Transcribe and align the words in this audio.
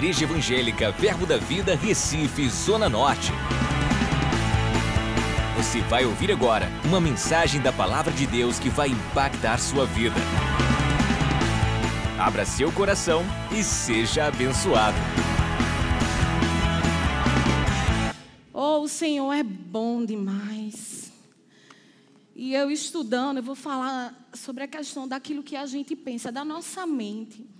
Igreja 0.00 0.24
Evangélica 0.24 0.90
Verbo 0.92 1.26
da 1.26 1.36
Vida, 1.36 1.76
Recife, 1.76 2.48
Zona 2.48 2.88
Norte. 2.88 3.32
Você 5.58 5.82
vai 5.82 6.06
ouvir 6.06 6.32
agora 6.32 6.70
uma 6.86 6.98
mensagem 6.98 7.60
da 7.60 7.70
Palavra 7.70 8.10
de 8.10 8.26
Deus 8.26 8.58
que 8.58 8.70
vai 8.70 8.88
impactar 8.88 9.58
sua 9.58 9.84
vida. 9.84 10.16
Abra 12.18 12.46
seu 12.46 12.72
coração 12.72 13.22
e 13.52 13.62
seja 13.62 14.24
abençoado. 14.24 14.96
Oh, 18.54 18.78
o 18.78 18.88
Senhor 18.88 19.30
é 19.34 19.42
bom 19.42 20.02
demais. 20.02 21.12
E 22.34 22.54
eu 22.54 22.70
estudando, 22.70 23.36
eu 23.36 23.42
vou 23.42 23.54
falar 23.54 24.14
sobre 24.32 24.64
a 24.64 24.66
questão 24.66 25.06
daquilo 25.06 25.42
que 25.42 25.56
a 25.56 25.66
gente 25.66 25.94
pensa, 25.94 26.32
da 26.32 26.42
nossa 26.42 26.86
mente. 26.86 27.59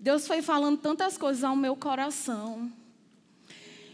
Deus 0.00 0.26
foi 0.26 0.42
falando 0.42 0.78
tantas 0.78 1.18
coisas 1.18 1.42
ao 1.42 1.56
meu 1.56 1.74
coração. 1.74 2.70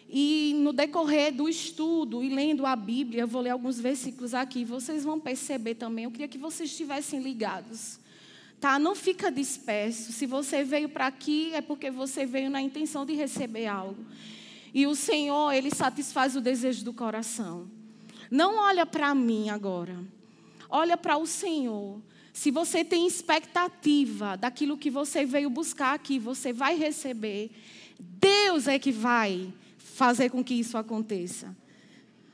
E 0.08 0.54
no 0.58 0.72
decorrer 0.72 1.34
do 1.34 1.48
estudo 1.48 2.22
e 2.22 2.28
lendo 2.28 2.66
a 2.66 2.76
Bíblia, 2.76 3.22
eu 3.22 3.26
vou 3.26 3.42
ler 3.42 3.50
alguns 3.50 3.80
versículos 3.80 4.34
aqui, 4.34 4.64
vocês 4.64 5.02
vão 5.02 5.18
perceber 5.18 5.74
também. 5.74 6.04
Eu 6.04 6.10
queria 6.10 6.28
que 6.28 6.38
vocês 6.38 6.70
estivessem 6.70 7.20
ligados. 7.20 7.98
Tá? 8.60 8.78
Não 8.78 8.94
fica 8.94 9.30
disperso. 9.30 10.12
Se 10.12 10.26
você 10.26 10.62
veio 10.62 10.88
para 10.88 11.06
aqui, 11.06 11.52
é 11.54 11.60
porque 11.60 11.90
você 11.90 12.24
veio 12.24 12.48
na 12.48 12.60
intenção 12.60 13.04
de 13.04 13.14
receber 13.14 13.66
algo. 13.66 14.04
E 14.72 14.86
o 14.86 14.94
Senhor, 14.94 15.52
Ele 15.52 15.70
satisfaz 15.70 16.36
o 16.36 16.40
desejo 16.40 16.84
do 16.84 16.92
coração. 16.92 17.68
Não 18.30 18.58
olha 18.58 18.86
para 18.86 19.14
mim 19.14 19.48
agora. 19.48 19.98
Olha 20.68 20.96
para 20.96 21.16
o 21.16 21.26
Senhor. 21.26 22.00
Se 22.34 22.50
você 22.50 22.84
tem 22.84 23.06
expectativa 23.06 24.36
daquilo 24.36 24.76
que 24.76 24.90
você 24.90 25.24
veio 25.24 25.48
buscar 25.48 25.94
aqui, 25.94 26.18
você 26.18 26.52
vai 26.52 26.76
receber. 26.76 27.52
Deus 27.96 28.66
é 28.66 28.76
que 28.76 28.90
vai 28.90 29.54
fazer 29.78 30.30
com 30.30 30.42
que 30.42 30.52
isso 30.52 30.76
aconteça. 30.76 31.56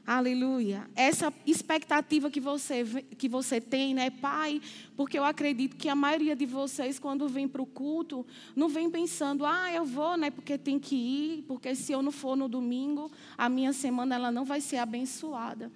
Aleluia. 0.07 0.89
Essa 0.97 1.31
expectativa 1.47 2.31
que 2.31 2.41
você, 2.41 2.83
que 3.19 3.29
você 3.29 3.61
tem, 3.61 3.93
né, 3.93 4.09
Pai? 4.09 4.63
Porque 4.97 5.19
eu 5.19 5.23
acredito 5.23 5.77
que 5.77 5.89
a 5.91 5.95
maioria 5.95 6.35
de 6.35 6.47
vocês, 6.47 6.99
quando 6.99 7.29
vem 7.29 7.47
para 7.47 7.61
o 7.61 7.67
culto, 7.67 8.27
não 8.57 8.71
vem 8.71 8.91
pensando, 8.91 9.45
ah, 9.45 9.71
eu 9.71 9.85
vou, 9.85 10.17
né, 10.17 10.31
porque 10.31 10.57
tem 10.57 10.79
que 10.79 10.97
ir, 10.97 11.45
porque 11.47 11.75
se 11.75 11.93
eu 11.93 12.01
não 12.01 12.11
for 12.11 12.35
no 12.35 12.49
domingo, 12.49 13.13
a 13.37 13.51
minha 13.51 13.75
semana 13.75 14.15
ela 14.15 14.33
não 14.33 14.47
vai 14.47 14.63
ser 14.63 14.79
abençoada. 14.79 15.71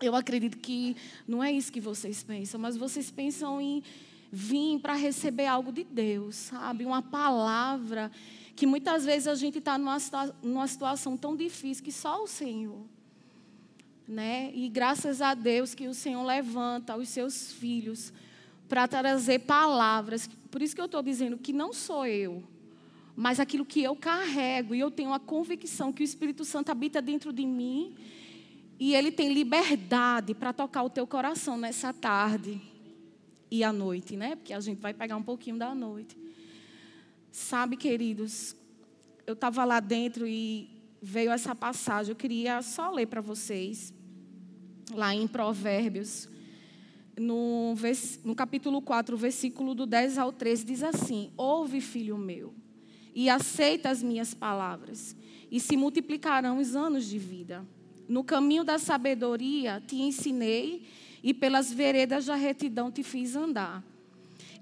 Eu 0.00 0.14
acredito 0.14 0.58
que 0.58 0.96
não 1.26 1.42
é 1.42 1.50
isso 1.50 1.72
que 1.72 1.80
vocês 1.80 2.22
pensam, 2.22 2.60
mas 2.60 2.76
vocês 2.76 3.10
pensam 3.10 3.60
em 3.60 3.82
vir 4.30 4.78
para 4.78 4.94
receber 4.94 5.46
algo 5.46 5.72
de 5.72 5.82
Deus, 5.82 6.36
sabe? 6.36 6.84
Uma 6.84 7.02
palavra 7.02 8.10
que 8.54 8.66
muitas 8.66 9.04
vezes 9.04 9.26
a 9.26 9.34
gente 9.34 9.58
está 9.58 9.76
numa, 9.78 9.96
numa 10.42 10.66
situação 10.66 11.16
tão 11.16 11.36
difícil 11.36 11.82
que 11.82 11.92
só 11.92 12.22
o 12.22 12.26
Senhor. 12.26 12.84
Né? 14.06 14.50
E 14.54 14.68
graças 14.68 15.20
a 15.20 15.34
Deus 15.34 15.74
que 15.74 15.86
o 15.86 15.94
Senhor 15.94 16.22
levanta 16.24 16.96
os 16.96 17.08
seus 17.08 17.52
filhos 17.52 18.12
para 18.68 18.86
trazer 18.86 19.40
palavras. 19.40 20.28
Por 20.50 20.62
isso 20.62 20.74
que 20.74 20.80
eu 20.80 20.86
estou 20.86 21.02
dizendo 21.02 21.36
que 21.36 21.52
não 21.52 21.72
sou 21.72 22.06
eu, 22.06 22.42
mas 23.16 23.40
aquilo 23.40 23.64
que 23.64 23.82
eu 23.82 23.96
carrego. 23.96 24.74
E 24.74 24.80
eu 24.80 24.90
tenho 24.90 25.12
a 25.12 25.18
convicção 25.18 25.92
que 25.92 26.02
o 26.02 26.04
Espírito 26.04 26.44
Santo 26.44 26.70
habita 26.70 27.02
dentro 27.02 27.32
de 27.32 27.44
mim 27.44 27.94
e 28.78 28.94
Ele 28.94 29.10
tem 29.10 29.32
liberdade 29.32 30.34
para 30.34 30.52
tocar 30.52 30.82
o 30.82 30.90
teu 30.90 31.06
coração 31.06 31.58
nessa 31.58 31.92
tarde 31.92 32.60
e 33.50 33.64
à 33.64 33.72
noite, 33.72 34.16
né? 34.16 34.36
Porque 34.36 34.52
a 34.52 34.60
gente 34.60 34.80
vai 34.80 34.94
pegar 34.94 35.16
um 35.16 35.22
pouquinho 35.22 35.58
da 35.58 35.74
noite. 35.74 36.16
Sabe, 37.32 37.76
queridos, 37.76 38.54
eu 39.26 39.34
estava 39.34 39.64
lá 39.64 39.80
dentro 39.80 40.26
e 40.26 40.68
veio 41.02 41.30
essa 41.30 41.54
passagem. 41.54 42.12
Eu 42.12 42.16
queria 42.16 42.62
só 42.62 42.90
ler 42.90 43.06
para 43.06 43.20
vocês, 43.20 43.92
lá 44.92 45.14
em 45.14 45.26
Provérbios, 45.26 46.28
no, 47.18 47.74
no 48.24 48.34
capítulo 48.34 48.80
4, 48.80 49.16
versículo 49.16 49.74
do 49.74 49.86
10 49.86 50.18
ao 50.18 50.32
13, 50.32 50.64
diz 50.64 50.82
assim: 50.82 51.32
Ouve, 51.36 51.80
filho 51.80 52.16
meu, 52.16 52.54
e 53.14 53.28
aceita 53.28 53.90
as 53.90 54.02
minhas 54.02 54.34
palavras, 54.34 55.16
e 55.50 55.58
se 55.58 55.76
multiplicarão 55.76 56.58
os 56.58 56.76
anos 56.76 57.06
de 57.06 57.18
vida. 57.18 57.66
No 58.08 58.24
caminho 58.24 58.64
da 58.64 58.78
sabedoria 58.78 59.82
te 59.86 59.96
ensinei, 59.96 60.88
e 61.22 61.34
pelas 61.34 61.72
veredas 61.72 62.26
da 62.26 62.34
retidão 62.34 62.90
te 62.90 63.02
fiz 63.02 63.36
andar. 63.36 63.84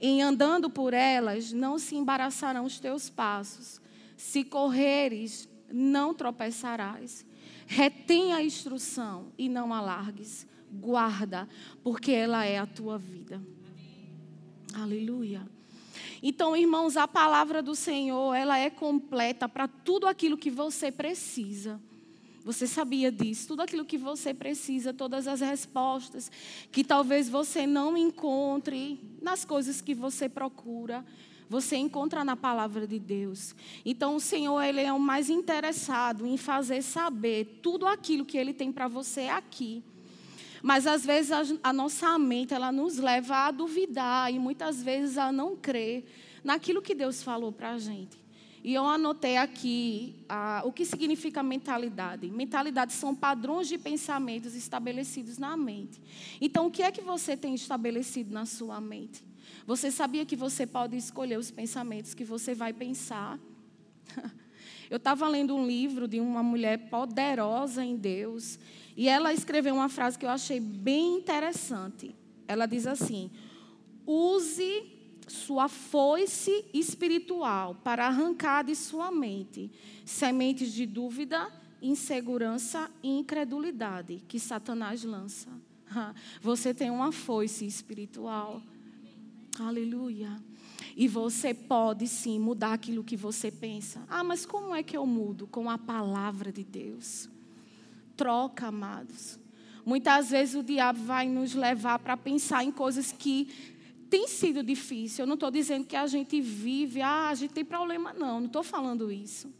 Em 0.00 0.22
andando 0.22 0.68
por 0.68 0.92
elas, 0.92 1.52
não 1.52 1.78
se 1.78 1.96
embaraçarão 1.96 2.64
os 2.64 2.80
teus 2.80 3.08
passos. 3.08 3.80
Se 4.16 4.44
correres, 4.44 5.48
não 5.72 6.12
tropeçarás. 6.12 7.24
Retém 7.66 8.32
a 8.32 8.42
instrução 8.42 9.32
e 9.38 9.48
não 9.48 9.72
alargues. 9.72 10.46
Guarda, 10.72 11.48
porque 11.82 12.12
ela 12.12 12.44
é 12.44 12.58
a 12.58 12.66
tua 12.66 12.98
vida. 12.98 13.40
Aleluia. 14.74 15.48
Então, 16.22 16.56
irmãos, 16.56 16.96
a 16.96 17.06
palavra 17.06 17.62
do 17.62 17.74
Senhor, 17.74 18.34
ela 18.34 18.58
é 18.58 18.68
completa 18.68 19.48
para 19.48 19.68
tudo 19.68 20.06
aquilo 20.06 20.36
que 20.36 20.50
você 20.50 20.90
precisa. 20.90 21.80
Você 22.46 22.64
sabia 22.64 23.10
disso? 23.10 23.48
Tudo 23.48 23.62
aquilo 23.62 23.84
que 23.84 23.98
você 23.98 24.32
precisa, 24.32 24.94
todas 24.94 25.26
as 25.26 25.40
respostas 25.40 26.30
que 26.70 26.84
talvez 26.84 27.28
você 27.28 27.66
não 27.66 27.96
encontre 27.96 29.00
nas 29.20 29.44
coisas 29.44 29.80
que 29.80 29.92
você 29.92 30.28
procura, 30.28 31.04
você 31.50 31.74
encontra 31.74 32.24
na 32.24 32.36
palavra 32.36 32.86
de 32.86 33.00
Deus. 33.00 33.52
Então 33.84 34.14
o 34.14 34.20
Senhor, 34.20 34.62
ele 34.62 34.80
é 34.80 34.92
o 34.92 35.00
mais 35.00 35.28
interessado 35.28 36.24
em 36.24 36.36
fazer 36.36 36.82
saber 36.82 37.58
tudo 37.60 37.84
aquilo 37.84 38.24
que 38.24 38.38
ele 38.38 38.54
tem 38.54 38.70
para 38.70 38.86
você 38.86 39.22
aqui. 39.22 39.82
Mas 40.62 40.86
às 40.86 41.04
vezes 41.04 41.32
a, 41.64 41.72
nossa 41.72 42.16
mente 42.16 42.54
ela 42.54 42.70
nos 42.70 42.96
leva 42.96 43.48
a 43.48 43.50
duvidar 43.50 44.32
e 44.32 44.38
muitas 44.38 44.80
vezes 44.80 45.18
a 45.18 45.32
não 45.32 45.56
crer 45.56 46.04
naquilo 46.44 46.80
que 46.80 46.94
Deus 46.94 47.24
falou 47.24 47.50
para 47.50 47.72
a 47.72 47.78
gente. 47.78 48.25
E 48.66 48.74
eu 48.74 48.84
anotei 48.84 49.36
aqui 49.36 50.16
ah, 50.28 50.60
o 50.64 50.72
que 50.72 50.84
significa 50.84 51.40
mentalidade. 51.40 52.28
Mentalidade 52.28 52.92
são 52.94 53.14
padrões 53.14 53.68
de 53.68 53.78
pensamentos 53.78 54.56
estabelecidos 54.56 55.38
na 55.38 55.56
mente. 55.56 56.02
Então, 56.40 56.66
o 56.66 56.70
que 56.72 56.82
é 56.82 56.90
que 56.90 57.00
você 57.00 57.36
tem 57.36 57.54
estabelecido 57.54 58.34
na 58.34 58.44
sua 58.44 58.80
mente? 58.80 59.22
Você 59.68 59.92
sabia 59.92 60.26
que 60.26 60.34
você 60.34 60.66
pode 60.66 60.96
escolher 60.96 61.38
os 61.38 61.48
pensamentos 61.48 62.12
que 62.12 62.24
você 62.24 62.56
vai 62.56 62.72
pensar? 62.72 63.38
Eu 64.90 64.96
estava 64.96 65.28
lendo 65.28 65.54
um 65.54 65.64
livro 65.64 66.08
de 66.08 66.18
uma 66.18 66.42
mulher 66.42 66.90
poderosa 66.90 67.84
em 67.84 67.96
Deus 67.96 68.58
e 68.96 69.08
ela 69.08 69.32
escreveu 69.32 69.76
uma 69.76 69.88
frase 69.88 70.18
que 70.18 70.24
eu 70.24 70.30
achei 70.30 70.58
bem 70.58 71.18
interessante. 71.18 72.14
Ela 72.48 72.66
diz 72.66 72.86
assim: 72.86 73.30
use 74.06 74.95
sua 75.26 75.68
foice 75.68 76.64
espiritual 76.72 77.74
para 77.82 78.06
arrancar 78.06 78.64
de 78.64 78.74
sua 78.74 79.10
mente 79.10 79.70
sementes 80.04 80.72
de 80.72 80.86
dúvida, 80.86 81.50
insegurança 81.82 82.90
e 83.02 83.18
incredulidade 83.18 84.22
que 84.28 84.38
Satanás 84.38 85.02
lança. 85.02 85.48
Você 86.40 86.72
tem 86.72 86.90
uma 86.90 87.12
foice 87.12 87.66
espiritual. 87.66 88.62
Aleluia. 89.58 90.36
E 90.96 91.08
você 91.08 91.52
pode 91.52 92.06
sim 92.06 92.38
mudar 92.38 92.72
aquilo 92.72 93.04
que 93.04 93.16
você 93.16 93.50
pensa. 93.50 94.02
Ah, 94.08 94.24
mas 94.24 94.46
como 94.46 94.74
é 94.74 94.82
que 94.82 94.96
eu 94.96 95.06
mudo? 95.06 95.46
Com 95.46 95.68
a 95.68 95.76
palavra 95.76 96.52
de 96.52 96.64
Deus. 96.64 97.28
Troca, 98.16 98.68
amados. 98.68 99.38
Muitas 99.84 100.30
vezes 100.30 100.54
o 100.54 100.62
diabo 100.62 100.98
vai 101.04 101.28
nos 101.28 101.54
levar 101.54 101.98
para 101.98 102.16
pensar 102.16 102.64
em 102.64 102.72
coisas 102.72 103.12
que 103.12 103.75
tem 104.08 104.26
sido 104.28 104.62
difícil. 104.62 105.22
Eu 105.22 105.26
não 105.26 105.34
estou 105.34 105.50
dizendo 105.50 105.86
que 105.86 105.96
a 105.96 106.06
gente 106.06 106.40
vive, 106.40 107.02
ah, 107.02 107.28
a 107.28 107.34
gente 107.34 107.52
tem 107.52 107.64
problema, 107.64 108.12
não. 108.12 108.40
Não 108.40 108.46
estou 108.46 108.62
falando 108.62 109.10
isso. 109.10 109.52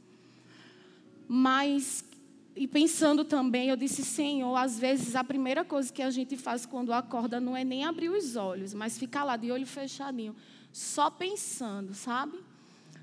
Mas, 1.28 2.04
e 2.54 2.66
pensando 2.66 3.24
também, 3.24 3.68
eu 3.68 3.76
disse, 3.76 4.04
Senhor, 4.04 4.54
às 4.56 4.78
vezes 4.78 5.16
a 5.16 5.24
primeira 5.24 5.64
coisa 5.64 5.92
que 5.92 6.02
a 6.02 6.10
gente 6.10 6.36
faz 6.36 6.64
quando 6.64 6.92
acorda 6.92 7.40
não 7.40 7.56
é 7.56 7.64
nem 7.64 7.84
abrir 7.84 8.08
os 8.08 8.36
olhos, 8.36 8.72
mas 8.72 8.98
ficar 8.98 9.24
lá 9.24 9.36
de 9.36 9.50
olho 9.50 9.66
fechadinho, 9.66 10.34
só 10.72 11.10
pensando, 11.10 11.94
sabe? 11.94 12.38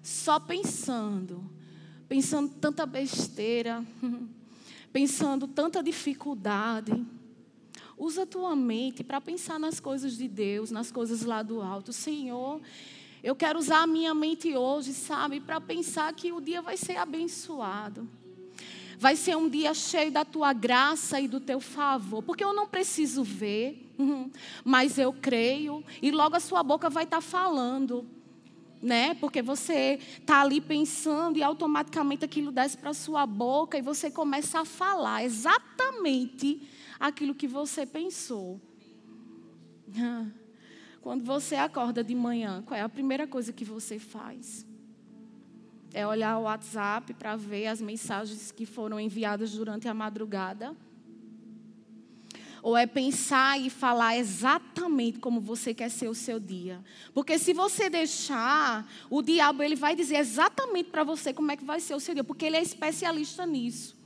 Só 0.02 0.40
pensando. 0.40 1.44
Pensando 2.08 2.54
tanta 2.62 2.86
besteira, 2.86 3.84
pensando 4.94 5.48
tanta 5.48 5.82
dificuldade. 5.82 7.06
Usa 7.98 8.24
a 8.24 8.26
tua 8.26 8.56
mente 8.56 9.04
para 9.04 9.22
pensar 9.22 9.60
nas 9.60 9.80
coisas 9.80 10.18
de 10.18 10.28
Deus, 10.28 10.72
nas 10.72 10.92
coisas 10.92 11.24
lá 11.24 11.44
do 11.44 11.62
alto. 11.62 11.94
Senhor, 11.94 12.60
eu 13.24 13.36
quero 13.36 13.58
usar 13.60 13.84
a 13.84 13.88
minha 13.88 14.14
mente 14.14 14.56
hoje, 14.56 14.94
sabe, 14.94 15.40
para 15.40 15.62
pensar 15.62 16.12
que 16.14 16.32
o 16.32 16.42
dia 16.42 16.62
vai 16.62 16.76
ser 16.76 16.98
abençoado. 16.98 18.08
Vai 18.98 19.16
ser 19.16 19.36
um 19.38 19.48
dia 19.50 19.74
cheio 19.74 20.12
da 20.12 20.26
tua 20.26 20.54
graça 20.54 21.20
e 21.20 21.28
do 21.28 21.40
teu 21.40 21.60
favor, 21.60 22.22
porque 22.24 22.44
eu 22.44 22.54
não 22.54 22.68
preciso 22.68 23.24
ver, 23.24 23.94
mas 24.64 24.98
eu 24.98 25.14
creio, 25.14 25.84
e 26.02 26.12
logo 26.12 26.36
a 26.36 26.40
sua 26.40 26.64
boca 26.64 26.90
vai 26.90 27.04
estar 27.04 27.18
tá 27.18 27.22
falando. 27.22 28.06
né? 28.82 29.14
Porque 29.14 29.42
você 29.42 29.98
está 30.20 30.42
ali 30.42 30.60
pensando 30.60 31.38
e 31.38 31.44
automaticamente 31.44 32.26
aquilo 32.26 32.52
desce 32.52 32.78
para 32.78 32.94
sua 32.94 33.26
boca 33.26 33.78
e 33.78 33.82
você 33.82 34.12
começa 34.12 34.60
a 34.60 34.66
falar 34.66 35.24
exatamente 35.24 36.62
aquilo 37.04 37.36
que 37.36 37.48
você 37.48 37.86
pensou. 37.86 38.62
Quando 41.02 41.26
você 41.26 41.56
acorda 41.56 42.02
de 42.02 42.16
manhã, 42.16 42.64
qual 42.66 42.80
é 42.80 42.82
a 42.82 42.88
primeira 42.88 43.28
coisa 43.28 43.52
que 43.52 43.66
você 43.66 44.00
faz? 44.00 44.66
É 45.94 46.08
olhar 46.08 46.38
o 46.38 46.44
WhatsApp 46.44 47.14
para 47.14 47.36
ver 47.36 47.68
as 47.68 47.82
mensagens 47.82 48.54
que 48.54 48.66
foram 48.66 48.98
enviadas 48.98 49.52
durante 49.52 49.88
a 49.88 49.94
madrugada? 49.94 50.76
ou 52.62 52.78
é 52.78 52.88
pensar 52.88 53.60
e 53.60 53.70
falar 53.70 54.16
exatamente 54.16 55.20
como 55.20 55.42
você 55.42 55.74
quer 55.74 55.90
ser 55.90 56.08
o 56.08 56.16
seu 56.16 56.40
dia. 56.40 56.82
Porque 57.14 57.38
se 57.38 57.52
você 57.52 57.90
deixar, 57.90 58.90
o 59.10 59.22
diabo 59.22 59.62
ele 59.62 59.76
vai 59.76 59.94
dizer 59.98 60.16
exatamente 60.16 60.90
para 60.90 61.04
você 61.04 61.34
como 61.34 61.52
é 61.52 61.58
que 61.58 61.66
vai 61.66 61.82
ser 61.82 61.94
o 61.94 62.00
seu 62.00 62.14
dia, 62.14 62.24
porque 62.24 62.46
ele 62.46 62.56
é 62.56 62.62
especialista 62.62 63.46
nisso. 63.46 63.98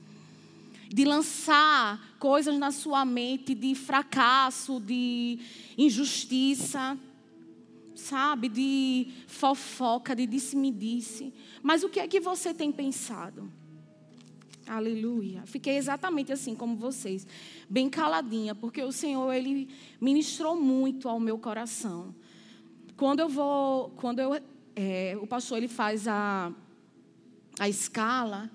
De 0.89 1.05
lançar 1.05 2.01
coisas 2.19 2.57
na 2.57 2.71
sua 2.71 3.05
mente 3.05 3.53
de 3.53 3.73
fracasso, 3.75 4.79
de 4.79 5.39
injustiça, 5.77 6.97
sabe, 7.95 8.49
de 8.49 9.07
fofoca, 9.27 10.15
de 10.15 10.25
disse-me-disse. 10.25 11.33
Mas 11.61 11.83
o 11.83 11.89
que 11.89 11.99
é 11.99 12.07
que 12.07 12.19
você 12.19 12.53
tem 12.53 12.71
pensado? 12.71 13.51
Aleluia. 14.67 15.43
Fiquei 15.45 15.77
exatamente 15.77 16.31
assim 16.31 16.53
como 16.53 16.75
vocês, 16.75 17.25
bem 17.69 17.89
caladinha, 17.89 18.53
porque 18.53 18.83
o 18.83 18.91
Senhor 18.91 19.31
ele 19.31 19.69
ministrou 19.99 20.59
muito 20.59 21.07
ao 21.07 21.19
meu 21.19 21.37
coração. 21.37 22.13
Quando 22.97 23.21
eu 23.21 23.29
vou, 23.29 23.91
quando 23.91 24.19
eu, 24.19 24.41
é, 24.75 25.17
o 25.21 25.27
pastor 25.27 25.57
ele 25.57 25.67
faz 25.67 26.07
a 26.07 26.51
a 27.59 27.67
escala, 27.67 28.49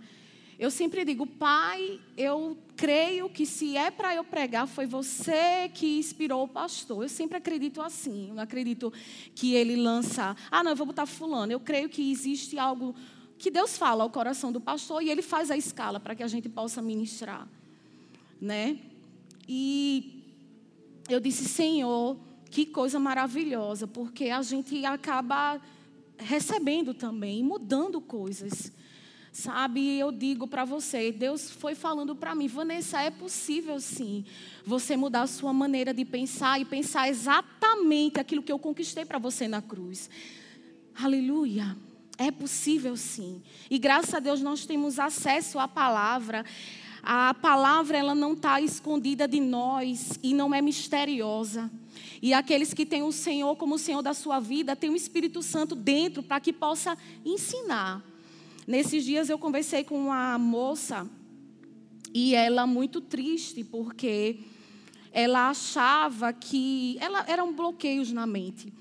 eu 0.59 0.71
sempre 0.71 1.05
digo, 1.05 1.27
Pai, 1.27 2.01
eu 2.17 2.57
creio 2.83 3.31
que 3.31 3.47
se 3.47 3.77
é 3.77 3.93
para 3.93 4.13
eu 4.13 4.25
pregar, 4.25 4.67
foi 4.67 4.87
você 4.87 5.71
que 5.73 6.01
inspirou 6.01 6.43
o 6.43 6.49
pastor. 6.49 7.05
Eu 7.05 7.09
sempre 7.09 7.37
acredito 7.39 7.81
assim. 7.81 8.31
Eu 8.31 8.35
não 8.35 8.43
acredito 8.43 8.93
que 9.37 9.55
ele 9.55 9.77
lança, 9.77 10.35
ah, 10.51 10.65
não, 10.65 10.73
eu 10.73 10.77
vou 10.77 10.89
botar 10.89 11.07
fulano. 11.07 11.53
Eu 11.53 11.61
creio 11.61 11.89
que 11.89 12.11
existe 12.11 12.59
algo 12.59 12.93
que 13.39 13.53
Deus 13.53 13.79
fala 13.79 14.03
ao 14.03 14.11
coração 14.11 14.51
do 14.51 14.61
pastor 14.61 15.01
e 15.01 15.11
ele 15.11 15.23
faz 15.23 15.49
a 15.49 15.57
escala 15.57 16.01
para 16.01 16.17
que 16.17 16.25
a 16.25 16.27
gente 16.27 16.49
possa 16.49 16.83
ministrar, 16.83 17.47
né? 18.41 18.77
E 19.49 20.25
eu 21.09 21.21
disse, 21.21 21.45
Senhor, 21.45 22.19
que 22.51 22.67
coisa 22.67 22.99
maravilhosa, 22.99 23.87
porque 23.87 24.25
a 24.25 24.43
gente 24.43 24.85
acaba 24.85 25.61
recebendo 26.19 26.93
também, 26.95 27.45
mudando 27.45 28.01
coisas. 28.01 28.73
Sabe, 29.33 29.99
eu 29.99 30.13
digo 30.13 30.47
para 30.47 30.63
você, 30.63 31.11
Deus 31.11 31.51
foi 31.51 31.75
falando 31.75 32.15
para 32.15 32.35
mim, 32.35 32.47
Vanessa, 32.47 33.01
é 33.01 33.11
possível 33.11 33.81
sim 33.81 34.27
você 34.63 34.95
mudar 34.95 35.23
a 35.23 35.27
sua 35.27 35.55
maneira 35.55 35.95
de 35.95 36.05
pensar 36.05 36.61
e 36.61 36.67
pensar 36.67 37.09
exatamente 37.09 38.21
aquilo 38.21 38.43
que 38.43 38.53
eu 38.53 38.59
conquistei 38.59 39.07
para 39.07 39.19
você 39.19 39.49
na 39.49 39.63
cruz. 39.63 40.11
Aleluia. 40.95 41.75
É 42.19 42.31
possível 42.31 42.95
sim. 42.95 43.43
E 43.71 43.79
graças 43.79 44.13
a 44.13 44.21
Deus 44.21 44.43
nós 44.43 44.67
temos 44.67 44.99
acesso 44.99 45.59
à 45.59 45.67
palavra. 45.67 46.45
A 47.03 47.33
palavra 47.33 47.97
ela 47.97 48.15
não 48.15 48.35
está 48.35 48.61
escondida 48.61 49.27
de 49.27 49.41
nós 49.41 50.19
e 50.23 50.35
não 50.35 50.55
é 50.55 50.61
misteriosa. 50.61 51.71
E 52.21 52.35
aqueles 52.35 52.75
que 52.75 52.85
têm 52.85 53.03
o 53.03 53.11
Senhor 53.11 53.57
como 53.57 53.77
o 53.77 53.79
Senhor 53.79 54.03
da 54.03 54.13
sua 54.13 54.39
vida, 54.41 54.77
têm 54.77 54.91
o 54.91 54.95
Espírito 54.95 55.43
Santo 55.43 55.75
dentro 55.75 56.23
para 56.23 56.39
que 56.39 56.53
possa 56.53 56.99
ensinar. 57.25 58.12
Nesses 58.67 59.05
dias 59.05 59.29
eu 59.29 59.39
conversei 59.39 59.83
com 59.83 59.99
uma 59.99 60.39
moça 60.39 61.09
e 62.15 62.35
ela 62.35 62.67
muito 62.67 63.01
triste 63.01 63.65
porque 63.65 64.39
ela 65.11 65.51
achava 65.51 66.33
que 66.33 66.97
ela 67.01 67.25
eram 67.29 67.53
bloqueios 67.53 68.13
na 68.13 68.27
mente. 68.27 68.73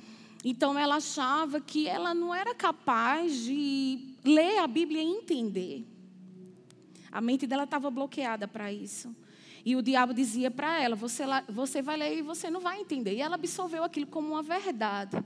Então 0.44 0.78
ela 0.78 0.96
achava 0.96 1.60
que 1.60 1.88
ela 1.88 2.14
não 2.14 2.34
era 2.34 2.54
capaz 2.54 3.44
de 3.44 4.16
ler 4.24 4.60
a 4.60 4.68
Bíblia 4.68 5.02
e 5.02 5.06
entender. 5.06 5.86
A 7.12 7.20
mente 7.20 7.48
dela 7.48 7.64
estava 7.64 7.90
bloqueada 7.90 8.48
para 8.48 8.72
isso. 8.72 9.16
E 9.66 9.76
o 9.76 9.82
diabo 9.82 10.14
dizia 10.14 10.50
para 10.50 10.82
ela: 10.82 10.96
você, 10.96 11.24
você 11.50 11.82
vai 11.82 11.98
ler 11.98 12.18
e 12.18 12.22
você 12.22 12.50
não 12.50 12.60
vai 12.60 12.80
entender. 12.80 13.16
E 13.16 13.22
ela 13.22 13.36
absorveu 13.36 13.84
aquilo 13.84 14.08
como 14.08 14.30
uma 14.30 14.44
verdade. 14.44 15.18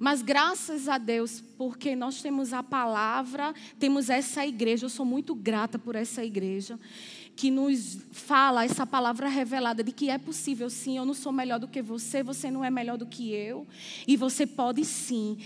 Mas 0.00 0.22
graças 0.22 0.88
a 0.88 0.96
Deus, 0.96 1.44
porque 1.58 1.94
nós 1.94 2.22
temos 2.22 2.54
a 2.54 2.62
palavra, 2.62 3.54
temos 3.78 4.08
essa 4.08 4.46
igreja, 4.46 4.86
eu 4.86 4.88
sou 4.88 5.04
muito 5.04 5.34
grata 5.34 5.78
por 5.78 5.94
essa 5.94 6.24
igreja 6.24 6.80
que 7.36 7.50
nos 7.50 7.98
fala 8.10 8.64
essa 8.64 8.86
palavra 8.86 9.28
revelada 9.28 9.84
de 9.84 9.92
que 9.92 10.08
é 10.08 10.16
possível 10.16 10.70
sim, 10.70 10.96
eu 10.96 11.04
não 11.04 11.12
sou 11.12 11.30
melhor 11.30 11.58
do 11.58 11.68
que 11.68 11.82
você, 11.82 12.22
você 12.22 12.50
não 12.50 12.64
é 12.64 12.70
melhor 12.70 12.96
do 12.96 13.04
que 13.04 13.30
eu, 13.30 13.66
e 14.06 14.16
você 14.16 14.46
pode 14.46 14.86
sim 14.86 15.36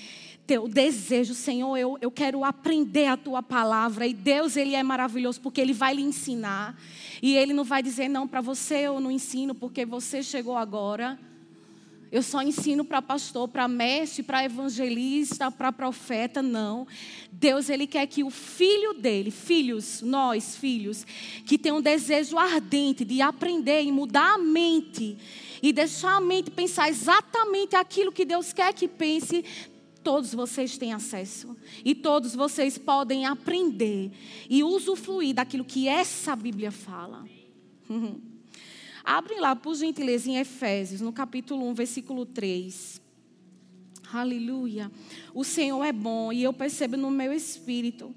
ter 0.47 0.61
o 0.61 0.69
desejo, 0.69 1.35
Senhor, 1.35 1.77
eu, 1.77 1.99
eu 2.01 2.11
quero 2.13 2.45
aprender 2.45 3.07
a 3.07 3.17
tua 3.17 3.43
palavra, 3.43 4.07
e 4.07 4.15
Deus, 4.15 4.57
Ele 4.57 4.77
é 4.77 4.85
maravilhoso 4.85 5.41
porque 5.41 5.61
Ele 5.61 5.73
vai 5.73 5.95
lhe 5.95 6.03
ensinar, 6.03 6.81
e 7.21 7.37
Ele 7.37 7.53
não 7.53 7.65
vai 7.65 7.83
dizer 7.83 8.09
não 8.09 8.29
para 8.29 8.41
você, 8.41 8.87
eu 8.87 9.01
não 9.01 9.11
ensino 9.11 9.53
porque 9.53 9.85
você 9.85 10.23
chegou 10.23 10.57
agora. 10.57 11.19
Eu 12.15 12.23
só 12.23 12.41
ensino 12.43 12.85
para 12.85 13.03
pastor, 13.03 13.49
para 13.49 13.67
mestre, 13.67 14.23
para 14.23 14.45
evangelista, 14.45 15.51
para 15.51 15.73
profeta, 15.73 16.41
não. 16.41 16.87
Deus, 17.33 17.69
Ele 17.69 17.89
quer 17.89 18.07
que 18.07 18.23
o 18.23 18.31
filho 18.31 18.95
dele, 18.95 19.33
filhos, 19.33 20.01
nós, 20.01 20.55
filhos, 20.55 21.05
que 21.45 21.59
tem 21.59 21.73
um 21.73 21.81
desejo 21.81 22.39
ardente 22.39 23.05
de 23.05 23.21
aprender 23.21 23.83
e 23.83 23.91
mudar 23.91 24.35
a 24.35 24.39
mente, 24.39 25.19
e 25.61 25.73
deixar 25.73 26.15
a 26.15 26.21
mente 26.21 26.53
pensar 26.53 26.89
exatamente 26.89 27.75
aquilo 27.75 28.13
que 28.13 28.25
Deus 28.25 28.53
quer 28.53 28.73
que 28.73 28.87
pense, 28.87 29.45
todos 30.05 30.33
vocês 30.33 30.79
têm 30.79 30.93
acesso. 30.93 31.57
E 31.85 31.97
todos 31.97 32.37
vocês 32.37 32.79
podem 32.79 33.27
aprender 33.27 34.13
e 34.49 34.63
usufruir 34.63 35.35
daquilo 35.35 35.65
que 35.65 35.89
essa 35.89 36.37
Bíblia 36.37 36.71
fala. 36.71 37.25
Abre 39.05 39.39
lá, 39.39 39.55
por 39.55 39.75
gentileza, 39.75 40.31
em 40.31 40.39
Efésios, 40.39 41.03
no 41.03 41.13
capítulo 41.13 41.69
1, 41.69 41.75
versículo 41.75 42.25
3. 42.25 43.03
Aleluia. 44.11 44.91
O 45.35 45.45
Senhor 45.45 45.85
é 45.85 45.93
bom 45.93 46.33
e 46.33 46.43
eu 46.43 46.55
percebo 46.55 46.97
no 46.97 47.11
meu 47.11 47.31
espírito 47.31 48.15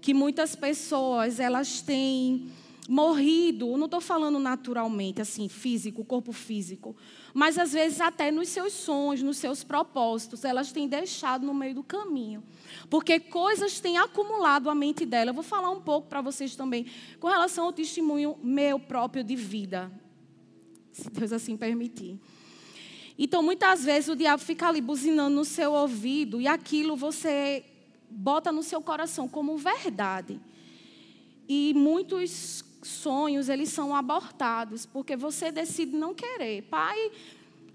que 0.00 0.14
muitas 0.14 0.54
pessoas, 0.54 1.40
elas 1.40 1.80
têm 1.80 2.52
morrido, 2.88 3.76
não 3.76 3.86
estou 3.86 4.00
falando 4.00 4.38
naturalmente, 4.38 5.20
assim, 5.20 5.48
físico, 5.48 6.04
corpo 6.04 6.32
físico, 6.32 6.94
mas 7.34 7.58
às 7.58 7.72
vezes 7.72 8.00
até 8.00 8.30
nos 8.30 8.48
seus 8.48 8.72
sonhos, 8.72 9.22
nos 9.22 9.38
seus 9.38 9.64
propósitos, 9.64 10.44
elas 10.44 10.70
têm 10.70 10.86
deixado 10.86 11.44
no 11.44 11.52
meio 11.52 11.74
do 11.74 11.82
caminho. 11.82 12.44
Porque 12.88 13.18
coisas 13.18 13.80
têm 13.80 13.98
acumulado 13.98 14.70
a 14.70 14.74
mente 14.74 15.04
dela. 15.04 15.30
Eu 15.30 15.34
vou 15.34 15.42
falar 15.42 15.70
um 15.70 15.80
pouco 15.80 16.06
para 16.08 16.20
vocês 16.20 16.54
também 16.54 16.86
com 17.18 17.26
relação 17.26 17.64
ao 17.64 17.72
testemunho 17.72 18.38
meu 18.40 18.78
próprio 18.78 19.24
de 19.24 19.34
vida 19.34 19.90
se 21.02 21.10
Deus 21.10 21.32
assim 21.32 21.56
permitir. 21.56 22.18
Então, 23.18 23.42
muitas 23.42 23.84
vezes 23.84 24.08
o 24.08 24.16
diabo 24.16 24.42
fica 24.42 24.68
ali 24.68 24.80
buzinando 24.80 25.34
no 25.34 25.44
seu 25.44 25.72
ouvido 25.72 26.40
e 26.40 26.46
aquilo 26.46 26.96
você 26.96 27.64
bota 28.08 28.52
no 28.52 28.62
seu 28.62 28.80
coração 28.80 29.28
como 29.28 29.56
verdade. 29.56 30.40
E 31.48 31.72
muitos 31.74 32.64
sonhos, 32.82 33.48
eles 33.48 33.70
são 33.70 33.94
abortados, 33.94 34.86
porque 34.86 35.16
você 35.16 35.50
decide 35.50 35.96
não 35.96 36.14
querer. 36.14 36.62
Pai, 36.62 37.10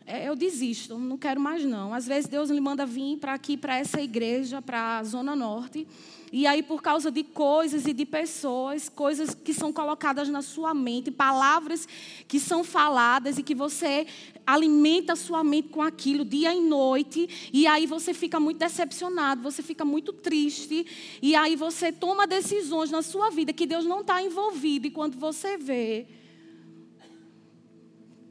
eu 0.05 0.35
desisto, 0.35 0.97
não 0.97 1.17
quero 1.17 1.39
mais 1.39 1.63
não. 1.63 1.93
Às 1.93 2.05
vezes 2.05 2.29
Deus 2.29 2.49
lhe 2.49 2.59
manda 2.59 2.85
vir 2.85 3.17
para 3.17 3.33
aqui, 3.33 3.55
para 3.55 3.77
essa 3.77 4.01
igreja, 4.01 4.61
para 4.61 4.99
a 4.99 5.03
Zona 5.03 5.35
Norte. 5.35 5.87
E 6.31 6.47
aí, 6.47 6.63
por 6.63 6.81
causa 6.81 7.11
de 7.11 7.23
coisas 7.23 7.85
e 7.85 7.93
de 7.93 8.05
pessoas, 8.05 8.89
coisas 8.89 9.35
que 9.35 9.53
são 9.53 9.71
colocadas 9.71 10.29
na 10.29 10.41
sua 10.41 10.73
mente, 10.73 11.11
palavras 11.11 11.87
que 12.27 12.39
são 12.39 12.63
faladas 12.63 13.37
e 13.37 13.43
que 13.43 13.53
você 13.53 14.07
alimenta 14.45 15.13
a 15.13 15.15
sua 15.15 15.43
mente 15.43 15.69
com 15.69 15.81
aquilo 15.81 16.25
dia 16.25 16.53
e 16.53 16.59
noite, 16.59 17.49
e 17.53 17.67
aí 17.67 17.85
você 17.85 18.15
fica 18.15 18.39
muito 18.39 18.57
decepcionado, 18.57 19.43
você 19.43 19.61
fica 19.61 19.85
muito 19.85 20.11
triste, 20.11 20.85
e 21.21 21.35
aí 21.35 21.55
você 21.55 21.91
toma 21.91 22.25
decisões 22.25 22.89
na 22.89 23.03
sua 23.03 23.29
vida 23.29 23.53
que 23.53 23.67
Deus 23.67 23.85
não 23.85 24.01
está 24.01 24.21
envolvido, 24.21 24.87
e 24.87 24.91
quando 24.91 25.17
você 25.19 25.55
vê, 25.55 26.07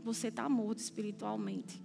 você 0.05 0.29
está 0.29 0.49
morto 0.49 0.79
espiritualmente, 0.79 1.81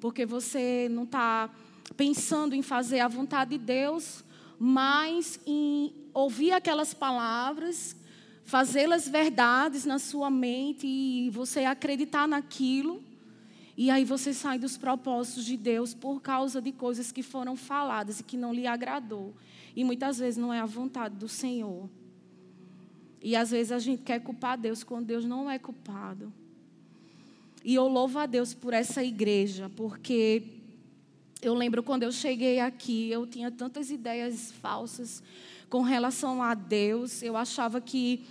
porque 0.00 0.26
você 0.26 0.88
não 0.90 1.04
está 1.04 1.50
pensando 1.96 2.54
em 2.54 2.62
fazer 2.62 3.00
a 3.00 3.08
vontade 3.08 3.50
de 3.50 3.58
Deus 3.58 4.24
mas 4.62 5.40
em 5.46 5.90
ouvir 6.12 6.52
aquelas 6.52 6.92
palavras, 6.92 7.96
fazê-las 8.44 9.08
verdades 9.08 9.86
na 9.86 9.98
sua 9.98 10.28
mente 10.28 10.86
e 10.86 11.30
você 11.30 11.64
acreditar 11.64 12.28
naquilo. 12.28 13.02
E 13.74 13.90
aí 13.90 14.04
você 14.04 14.34
sai 14.34 14.58
dos 14.58 14.76
propósitos 14.76 15.46
de 15.46 15.56
Deus 15.56 15.94
por 15.94 16.20
causa 16.20 16.60
de 16.60 16.72
coisas 16.72 17.10
que 17.10 17.22
foram 17.22 17.56
faladas 17.56 18.20
e 18.20 18.22
que 18.22 18.36
não 18.36 18.52
lhe 18.52 18.66
agradou. 18.66 19.34
E 19.74 19.82
muitas 19.82 20.18
vezes 20.18 20.36
não 20.36 20.52
é 20.52 20.60
a 20.60 20.66
vontade 20.66 21.16
do 21.16 21.26
Senhor. 21.26 21.88
E 23.22 23.34
às 23.34 23.50
vezes 23.50 23.72
a 23.72 23.78
gente 23.78 24.02
quer 24.02 24.20
culpar 24.20 24.58
Deus 24.58 24.84
quando 24.84 25.06
Deus 25.06 25.24
não 25.24 25.50
é 25.50 25.58
culpado. 25.58 26.30
E 27.62 27.74
eu 27.74 27.86
louvo 27.88 28.18
a 28.18 28.24
Deus 28.24 28.54
por 28.54 28.72
essa 28.72 29.04
igreja, 29.04 29.70
porque 29.76 30.42
eu 31.42 31.54
lembro 31.54 31.82
quando 31.82 32.04
eu 32.04 32.12
cheguei 32.12 32.58
aqui, 32.58 33.10
eu 33.10 33.26
tinha 33.26 33.50
tantas 33.50 33.90
ideias 33.90 34.50
falsas 34.52 35.22
com 35.68 35.82
relação 35.82 36.42
a 36.42 36.54
Deus. 36.54 37.22
Eu 37.22 37.36
achava 37.36 37.78
que 37.78 38.24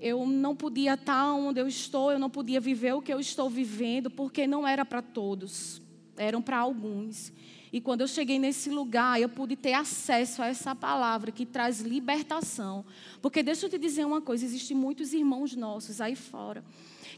eu 0.00 0.26
não 0.26 0.56
podia 0.56 0.94
estar 0.94 1.34
onde 1.34 1.60
eu 1.60 1.68
estou, 1.68 2.10
eu 2.10 2.18
não 2.18 2.30
podia 2.30 2.58
viver 2.58 2.94
o 2.94 3.02
que 3.02 3.12
eu 3.12 3.20
estou 3.20 3.50
vivendo, 3.50 4.10
porque 4.10 4.46
não 4.46 4.66
era 4.66 4.84
para 4.84 5.02
todos, 5.02 5.82
eram 6.16 6.40
para 6.40 6.58
alguns. 6.58 7.30
E 7.70 7.82
quando 7.82 8.00
eu 8.00 8.08
cheguei 8.08 8.38
nesse 8.38 8.70
lugar, 8.70 9.20
eu 9.20 9.28
pude 9.28 9.56
ter 9.56 9.74
acesso 9.74 10.40
a 10.40 10.46
essa 10.46 10.74
palavra 10.74 11.30
que 11.30 11.44
traz 11.44 11.80
libertação. 11.80 12.82
Porque 13.20 13.42
deixa 13.42 13.66
eu 13.66 13.70
te 13.70 13.76
dizer 13.76 14.06
uma 14.06 14.22
coisa: 14.22 14.42
existem 14.42 14.74
muitos 14.74 15.12
irmãos 15.12 15.54
nossos 15.54 16.00
aí 16.00 16.16
fora 16.16 16.64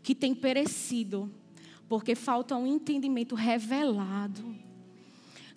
que 0.03 0.15
têm 0.15 0.35
perecido, 0.35 1.31
porque 1.89 2.15
falta 2.15 2.57
um 2.57 2.67
entendimento 2.67 3.35
revelado 3.35 4.69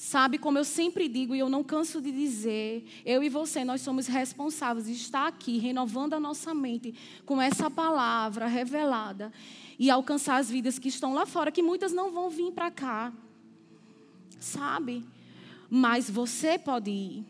Sabe, 0.04 0.40
como 0.40 0.58
eu 0.58 0.64
sempre 0.64 1.08
digo 1.08 1.36
e 1.36 1.40
eu 1.40 1.48
não 1.48 1.64
canso 1.64 2.02
de 2.02 2.12
dizer, 2.12 2.84
eu 3.06 3.22
e 3.22 3.30
você, 3.30 3.64
nós 3.64 3.82
somos 3.82 4.08
responsáveis 4.08 4.88
de 4.88 4.94
estar 4.94 5.28
aqui 5.28 5.60
renovando 5.60 6.16
a 6.16 6.20
nossa 6.20 6.56
mente 6.56 6.96
com 7.24 7.40
essa 7.40 7.70
palavra 7.70 8.48
revelada 8.48 9.32
e 9.78 9.92
alcançar 9.92 10.38
as 10.38 10.50
vidas 10.50 10.80
que 10.80 10.90
estão 10.90 11.14
lá 11.14 11.28
fora, 11.28 11.52
que 11.52 11.62
muitas 11.62 11.94
não 11.94 12.12
vão 12.12 12.32
vir 12.32 12.52
para 12.52 12.72
cá. 12.72 13.14
Sabe? 14.40 15.06
Mas 15.70 16.10
você 16.10 16.58
pode 16.58 16.90
ir. 16.90 17.26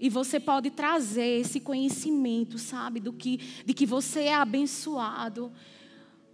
E 0.00 0.08
você 0.08 0.38
pode 0.38 0.70
trazer 0.70 1.40
esse 1.40 1.58
conhecimento, 1.58 2.56
sabe, 2.56 3.00
do 3.00 3.12
que 3.12 3.38
de 3.66 3.74
que 3.74 3.84
você 3.84 4.20
é 4.20 4.34
abençoado, 4.34 5.50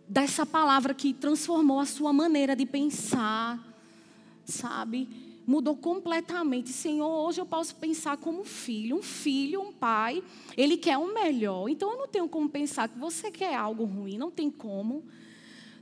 dessa 0.09 0.47
palavra 0.47 0.95
que 0.95 1.12
transformou 1.12 1.81
a 1.81 1.87
sua 1.87 2.12
maneira 2.12 2.57
de 2.57 2.65
pensar, 2.65 3.59
sabe? 4.45 5.09
mudou 5.49 5.75
completamente. 5.75 6.69
Senhor, 6.69 7.09
hoje 7.09 7.41
eu 7.41 7.47
posso 7.47 7.75
pensar 7.77 8.19
como 8.19 8.45
filho. 8.45 8.99
Um 8.99 9.03
filho, 9.03 9.62
um 9.62 9.73
pai, 9.73 10.23
ele 10.55 10.77
quer 10.77 10.99
o 10.99 11.15
melhor. 11.15 11.71
Então 11.71 11.91
eu 11.91 11.97
não 11.97 12.07
tenho 12.07 12.29
como 12.29 12.47
pensar 12.50 12.87
que 12.87 12.99
você 12.99 13.31
quer 13.31 13.55
algo 13.55 13.85
ruim. 13.85 14.19
Não 14.19 14.31
tem 14.31 14.50
como. 14.50 15.07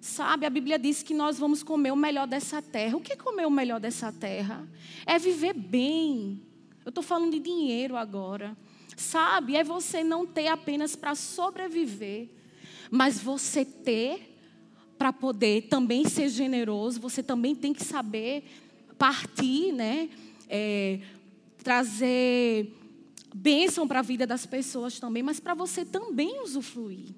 Sabe, 0.01 0.47
a 0.47 0.51
Bíblia 0.51 0.79
diz 0.79 1.03
que 1.03 1.13
nós 1.13 1.37
vamos 1.37 1.65
comer 1.65 1.91
o 1.91 1.97
melhor 1.97 2.29
dessa 2.29 2.63
terra. 2.63 2.97
O 2.97 3.01
que 3.01 3.15
é 3.15 3.17
comer 3.17 3.45
o 3.45 3.51
melhor 3.51 3.81
dessa 3.81 4.13
terra? 4.13 4.65
É 5.05 5.19
viver 5.19 5.53
bem. 5.53 6.41
Eu 6.85 6.91
estou 6.91 7.03
falando 7.03 7.33
de 7.33 7.41
dinheiro 7.41 7.97
agora. 7.97 8.57
Sabe, 8.97 9.57
é 9.57 9.65
você 9.65 10.05
não 10.05 10.25
ter 10.25 10.47
apenas 10.47 10.95
para 10.95 11.17
sobreviver, 11.17 12.29
mas 12.91 13.21
você 13.21 13.65
ter 13.65 14.37
para 14.99 15.13
poder 15.13 15.63
também 15.69 16.09
ser 16.09 16.29
generoso. 16.29 17.01
Você 17.01 17.23
também 17.23 17.55
tem 17.55 17.73
que 17.73 17.85
saber 17.85 18.45
partir, 18.99 19.73
né? 19.73 20.09
É, 20.49 21.01
trazer 21.63 22.73
bênção 23.35 23.87
para 23.87 23.99
a 23.99 24.03
vida 24.03 24.27
das 24.27 24.47
pessoas 24.47 24.99
também, 24.99 25.23
mas 25.23 25.39
para 25.39 25.55
você 25.55 25.85
também 25.85 26.43
usufruir. 26.43 27.09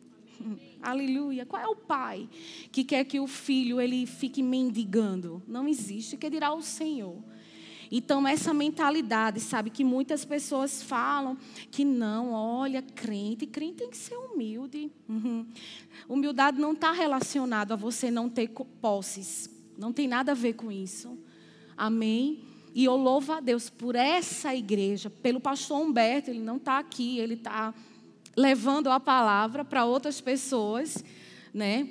Aleluia. 0.82 1.46
Qual 1.46 1.62
é 1.62 1.66
o 1.66 1.76
pai 1.76 2.28
que 2.72 2.84
quer 2.84 3.04
que 3.04 3.20
o 3.20 3.26
filho 3.26 3.80
ele 3.80 4.06
fique 4.06 4.42
mendigando? 4.42 5.42
Não 5.46 5.68
existe. 5.68 6.16
Que 6.16 6.30
dirá 6.30 6.52
o 6.52 6.62
Senhor? 6.62 7.22
Então, 7.90 8.26
essa 8.26 8.52
mentalidade, 8.52 9.40
sabe, 9.40 9.70
que 9.70 9.82
muitas 9.82 10.24
pessoas 10.24 10.82
falam 10.82 11.36
que 11.70 11.84
não, 11.84 12.32
olha, 12.32 12.82
crente, 12.82 13.46
crente 13.46 13.78
tem 13.78 13.90
que 13.90 13.96
ser 13.96 14.16
humilde. 14.16 14.90
Uhum. 15.08 15.46
Humildade 16.08 16.60
não 16.60 16.72
está 16.72 16.92
relacionado 16.92 17.72
a 17.72 17.76
você 17.76 18.10
não 18.10 18.28
ter 18.28 18.48
posses. 18.80 19.48
Não 19.78 19.92
tem 19.92 20.06
nada 20.06 20.32
a 20.32 20.34
ver 20.34 20.54
com 20.54 20.70
isso. 20.70 21.18
Amém? 21.76 22.44
E 22.74 22.84
eu 22.84 22.96
louvo 22.96 23.32
a 23.32 23.40
Deus 23.40 23.70
por 23.70 23.94
essa 23.94 24.54
igreja, 24.54 25.08
pelo 25.08 25.40
pastor 25.40 25.80
Humberto, 25.80 26.30
ele 26.30 26.40
não 26.40 26.56
está 26.56 26.78
aqui, 26.78 27.18
ele 27.18 27.34
está 27.34 27.74
levando 28.36 28.88
a 28.88 29.00
palavra 29.00 29.64
para 29.64 29.84
outras 29.84 30.20
pessoas, 30.20 31.02
né? 31.52 31.88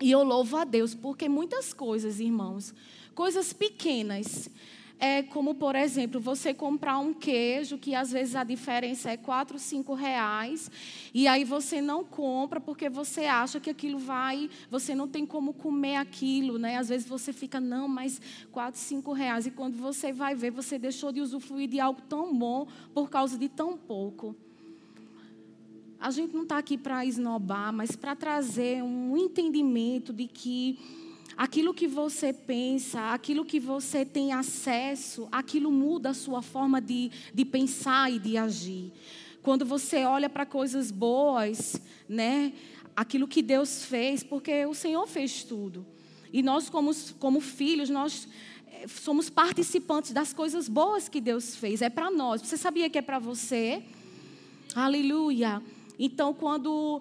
E 0.00 0.10
eu 0.10 0.22
louvo 0.24 0.56
a 0.56 0.64
Deus, 0.64 0.94
porque 0.94 1.28
muitas 1.28 1.72
coisas, 1.72 2.18
irmãos, 2.18 2.74
coisas 3.14 3.52
pequenas, 3.52 4.48
é 5.00 5.22
como, 5.22 5.54
por 5.54 5.74
exemplo, 5.74 6.20
você 6.20 6.52
comprar 6.52 6.98
um 6.98 7.14
queijo, 7.14 7.78
que 7.78 7.94
às 7.94 8.12
vezes 8.12 8.36
a 8.36 8.44
diferença 8.44 9.10
é 9.10 9.16
4, 9.16 9.58
5 9.58 9.94
reais, 9.94 10.70
e 11.14 11.26
aí 11.26 11.42
você 11.42 11.80
não 11.80 12.04
compra 12.04 12.60
porque 12.60 12.90
você 12.90 13.24
acha 13.24 13.58
que 13.58 13.70
aquilo 13.70 13.98
vai, 13.98 14.50
você 14.70 14.94
não 14.94 15.08
tem 15.08 15.24
como 15.24 15.54
comer 15.54 15.96
aquilo, 15.96 16.58
né? 16.58 16.76
Às 16.76 16.90
vezes 16.90 17.08
você 17.08 17.32
fica, 17.32 17.58
não, 17.58 17.88
mas 17.88 18.20
4, 18.52 18.78
5 18.78 19.12
reais, 19.14 19.46
e 19.46 19.50
quando 19.50 19.76
você 19.78 20.12
vai 20.12 20.34
ver, 20.34 20.50
você 20.50 20.78
deixou 20.78 21.10
de 21.10 21.22
usufruir 21.22 21.66
de 21.66 21.80
algo 21.80 22.02
tão 22.02 22.36
bom 22.36 22.68
por 22.92 23.08
causa 23.08 23.38
de 23.38 23.48
tão 23.48 23.78
pouco. 23.78 24.36
A 25.98 26.10
gente 26.10 26.34
não 26.34 26.42
está 26.42 26.58
aqui 26.58 26.76
para 26.76 27.06
esnobar, 27.06 27.72
mas 27.72 27.96
para 27.96 28.14
trazer 28.14 28.82
um 28.82 29.16
entendimento 29.16 30.12
de 30.12 30.26
que 30.26 30.78
aquilo 31.40 31.72
que 31.72 31.86
você 31.86 32.34
pensa, 32.34 33.14
aquilo 33.14 33.46
que 33.46 33.58
você 33.58 34.04
tem 34.04 34.30
acesso, 34.30 35.26
aquilo 35.32 35.72
muda 35.72 36.10
a 36.10 36.14
sua 36.14 36.42
forma 36.42 36.82
de, 36.82 37.10
de 37.32 37.46
pensar 37.46 38.12
e 38.12 38.18
de 38.18 38.36
agir. 38.36 38.92
Quando 39.42 39.64
você 39.64 40.04
olha 40.04 40.28
para 40.28 40.44
coisas 40.44 40.90
boas, 40.90 41.80
né? 42.06 42.52
Aquilo 42.94 43.26
que 43.26 43.40
Deus 43.40 43.86
fez, 43.86 44.22
porque 44.22 44.66
o 44.66 44.74
Senhor 44.74 45.06
fez 45.06 45.42
tudo. 45.42 45.86
E 46.30 46.42
nós, 46.42 46.68
como, 46.68 46.90
como 47.18 47.40
filhos, 47.40 47.88
nós 47.88 48.28
eh, 48.66 48.86
somos 48.86 49.30
participantes 49.30 50.12
das 50.12 50.34
coisas 50.34 50.68
boas 50.68 51.08
que 51.08 51.22
Deus 51.22 51.56
fez. 51.56 51.80
É 51.80 51.88
para 51.88 52.10
nós. 52.10 52.42
Você 52.42 52.58
sabia 52.58 52.90
que 52.90 52.98
é 52.98 53.02
para 53.02 53.18
você? 53.18 53.82
Aleluia. 54.74 55.62
Então, 55.98 56.34
quando 56.34 57.00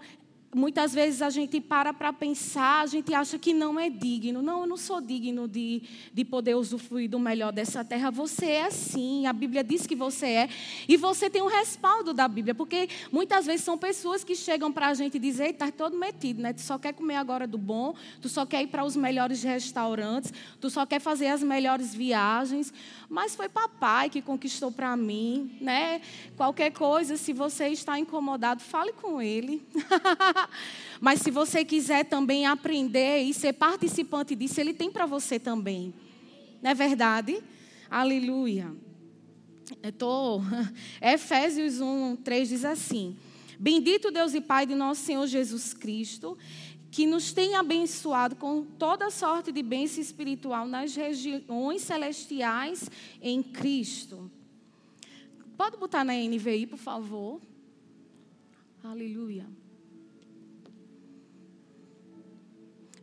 Muitas 0.51 0.95
vezes 0.95 1.21
a 1.21 1.29
gente 1.29 1.61
para 1.61 1.93
para 1.93 2.11
pensar, 2.11 2.81
a 2.81 2.87
gente 2.87 3.13
acha 3.13 3.37
que 3.37 3.53
não 3.53 3.79
é 3.79 3.87
digno. 3.87 4.41
Não, 4.41 4.61
eu 4.61 4.67
não 4.67 4.77
sou 4.77 4.99
digno 4.99 5.47
de, 5.47 5.83
de 6.11 6.25
poder 6.25 6.55
usufruir 6.55 7.07
do 7.07 7.19
melhor 7.19 7.53
dessa 7.53 7.85
terra. 7.85 8.09
Você 8.09 8.47
é 8.47 8.71
sim, 8.71 9.27
a 9.27 9.33
Bíblia 9.33 9.63
diz 9.63 9.85
que 9.85 9.95
você 9.95 10.25
é. 10.25 10.49
E 10.87 10.97
você 10.97 11.29
tem 11.29 11.39
um 11.43 11.47
respaldo 11.47 12.15
da 12.15 12.27
Bíblia, 12.27 12.55
porque 12.55 12.89
muitas 13.11 13.45
vezes 13.45 13.63
são 13.63 13.77
pessoas 13.77 14.23
que 14.23 14.33
chegam 14.33 14.71
para 14.71 14.87
a 14.87 14.93
gente 14.95 15.17
e 15.17 15.19
dizem: 15.19 15.51
está 15.51 15.71
todo 15.71 15.95
metido, 15.95 16.41
né? 16.41 16.51
Tu 16.51 16.61
só 16.61 16.79
quer 16.79 16.93
comer 16.93 17.17
agora 17.17 17.45
do 17.45 17.57
bom, 17.59 17.93
tu 18.19 18.27
só 18.27 18.43
quer 18.43 18.63
ir 18.63 18.67
para 18.67 18.83
os 18.83 18.95
melhores 18.95 19.43
restaurantes, 19.43 20.33
tu 20.59 20.67
só 20.71 20.83
quer 20.83 20.99
fazer 20.99 21.27
as 21.27 21.43
melhores 21.43 21.93
viagens. 21.93 22.73
Mas 23.07 23.35
foi 23.35 23.49
papai 23.49 24.09
que 24.09 24.19
conquistou 24.19 24.71
para 24.71 24.97
mim, 24.97 25.57
né? 25.61 26.01
Qualquer 26.35 26.71
coisa, 26.71 27.17
se 27.17 27.33
você 27.33 27.67
está 27.67 27.99
incomodado, 27.99 28.61
fale 28.63 28.93
com 28.93 29.21
ele. 29.21 29.63
Mas 31.01 31.21
se 31.21 31.31
você 31.31 31.63
quiser 31.63 32.05
também 32.05 32.45
aprender 32.45 33.23
e 33.23 33.33
ser 33.33 33.53
participante 33.53 34.35
disso, 34.35 34.59
ele 34.59 34.73
tem 34.73 34.91
para 34.91 35.05
você 35.05 35.39
também. 35.39 35.93
Não 36.61 36.71
é 36.71 36.73
verdade? 36.73 37.41
Aleluia. 37.89 38.73
Eu 39.81 39.91
tô... 39.91 40.41
Efésios 41.01 41.79
1, 41.79 42.17
3 42.17 42.49
diz 42.49 42.65
assim: 42.65 43.17
Bendito 43.57 44.11
Deus 44.11 44.33
e 44.33 44.41
Pai 44.41 44.65
de 44.65 44.75
nosso 44.75 45.01
Senhor 45.01 45.25
Jesus 45.27 45.73
Cristo, 45.73 46.37
que 46.91 47.05
nos 47.05 47.31
tem 47.31 47.55
abençoado 47.55 48.35
com 48.35 48.63
toda 48.63 49.09
sorte 49.09 49.51
de 49.51 49.61
bênção 49.61 50.01
espiritual 50.01 50.67
nas 50.67 50.95
regiões 50.95 51.81
celestiais 51.81 52.89
em 53.21 53.43
Cristo. 53.43 54.29
Pode 55.55 55.77
botar 55.77 56.03
na 56.03 56.13
NVI, 56.13 56.67
por 56.67 56.79
favor? 56.79 57.41
Aleluia. 58.83 59.45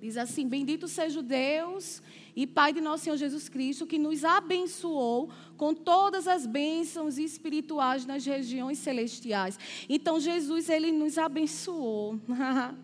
Diz 0.00 0.16
assim: 0.16 0.46
Bendito 0.46 0.86
seja 0.86 1.20
o 1.20 1.22
Deus 1.22 2.02
e 2.34 2.46
Pai 2.46 2.72
de 2.72 2.80
nosso 2.80 3.04
Senhor 3.04 3.16
Jesus 3.16 3.48
Cristo, 3.48 3.86
que 3.86 3.98
nos 3.98 4.24
abençoou 4.24 5.30
com 5.56 5.74
todas 5.74 6.28
as 6.28 6.46
bênçãos 6.46 7.18
espirituais 7.18 8.04
nas 8.04 8.24
regiões 8.24 8.78
celestiais. 8.78 9.58
Então, 9.88 10.20
Jesus, 10.20 10.68
ele 10.68 10.92
nos 10.92 11.16
abençoou. 11.16 12.20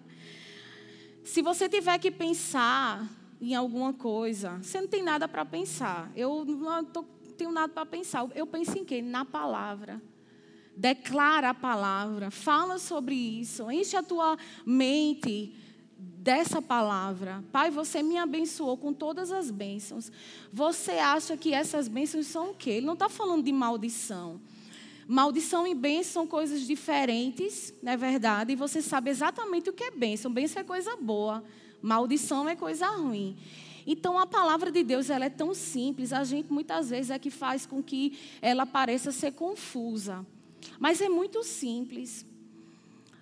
Se 1.23 1.43
você 1.43 1.69
tiver 1.69 1.99
que 1.99 2.11
pensar 2.11 3.09
em 3.41 3.55
alguma 3.55 3.93
coisa, 3.93 4.59
você 4.63 4.81
não 4.81 4.89
tem 4.89 5.03
nada 5.03 5.29
para 5.29 5.45
pensar. 5.45 6.11
Eu 6.17 6.45
não 6.45 6.85
tenho 7.37 7.53
nada 7.53 7.69
para 7.69 7.87
pensar. 7.87 8.27
Eu 8.35 8.47
penso 8.47 8.79
em 8.79 8.85
quê? 8.85 9.03
Na 9.03 9.25
palavra. 9.25 10.01
Declara 10.75 11.51
a 11.51 11.55
palavra, 11.55 12.31
fala 12.31 12.79
sobre 12.79 13.15
isso, 13.15 13.71
enche 13.71 13.95
a 13.95 14.03
tua 14.03 14.39
mente 14.65 15.53
dessa 16.23 16.63
palavra. 16.63 17.43
Pai, 17.51 17.71
você 17.71 18.03
me 18.03 18.17
abençoou 18.17 18.77
com 18.77 18.93
todas 18.93 19.33
as 19.33 19.51
bênçãos. 19.51 20.11
Você 20.53 20.93
acha 20.93 21.37
que 21.37 21.53
essas 21.53 21.89
bênçãos 21.89 22.27
são 22.27 22.51
o 22.51 22.55
quê? 22.55 22.71
Ele 22.71 22.87
não 22.87 22.95
está 22.95 23.09
falando 23.09 23.45
de 23.45 23.53
maldição. 23.53 24.41
Maldição 25.09 25.67
e 25.67 25.75
bênção 25.75 26.13
são 26.13 26.27
coisas 26.27 26.67
diferentes, 26.67 27.75
não 27.83 27.93
é 27.93 27.97
verdade? 27.97 28.53
E 28.53 28.57
você 28.57 28.81
sabe 28.81 29.11
exatamente 29.11 29.69
o 29.69 29.73
que 29.73 29.83
é 29.83 29.91
bênção. 29.91 30.33
Bênção 30.33 30.61
é 30.63 30.65
coisa 30.65 30.97
boa, 30.97 31.43
maldição 31.83 32.49
é 32.49 32.55
coisa 32.55 32.87
ruim. 32.87 33.37
Então 33.85 34.17
a 34.17 34.27
palavra 34.27 34.71
de 34.71 34.85
Deus 34.85 35.11
ela 35.11 35.25
é 35.25 35.31
tão 35.31 35.53
simples, 35.55 36.13
a 36.13 36.23
gente 36.23 36.53
muitas 36.53 36.91
vezes 36.91 37.11
é 37.11 37.19
que 37.19 37.31
faz 37.31 37.67
com 37.67 37.83
que 37.83 38.17
ela 38.41 38.65
pareça 38.65 39.11
ser 39.11 39.33
confusa. 39.33 40.25
Mas 40.79 41.01
é 41.01 41.09
muito 41.09 41.43
simples. 41.43 42.25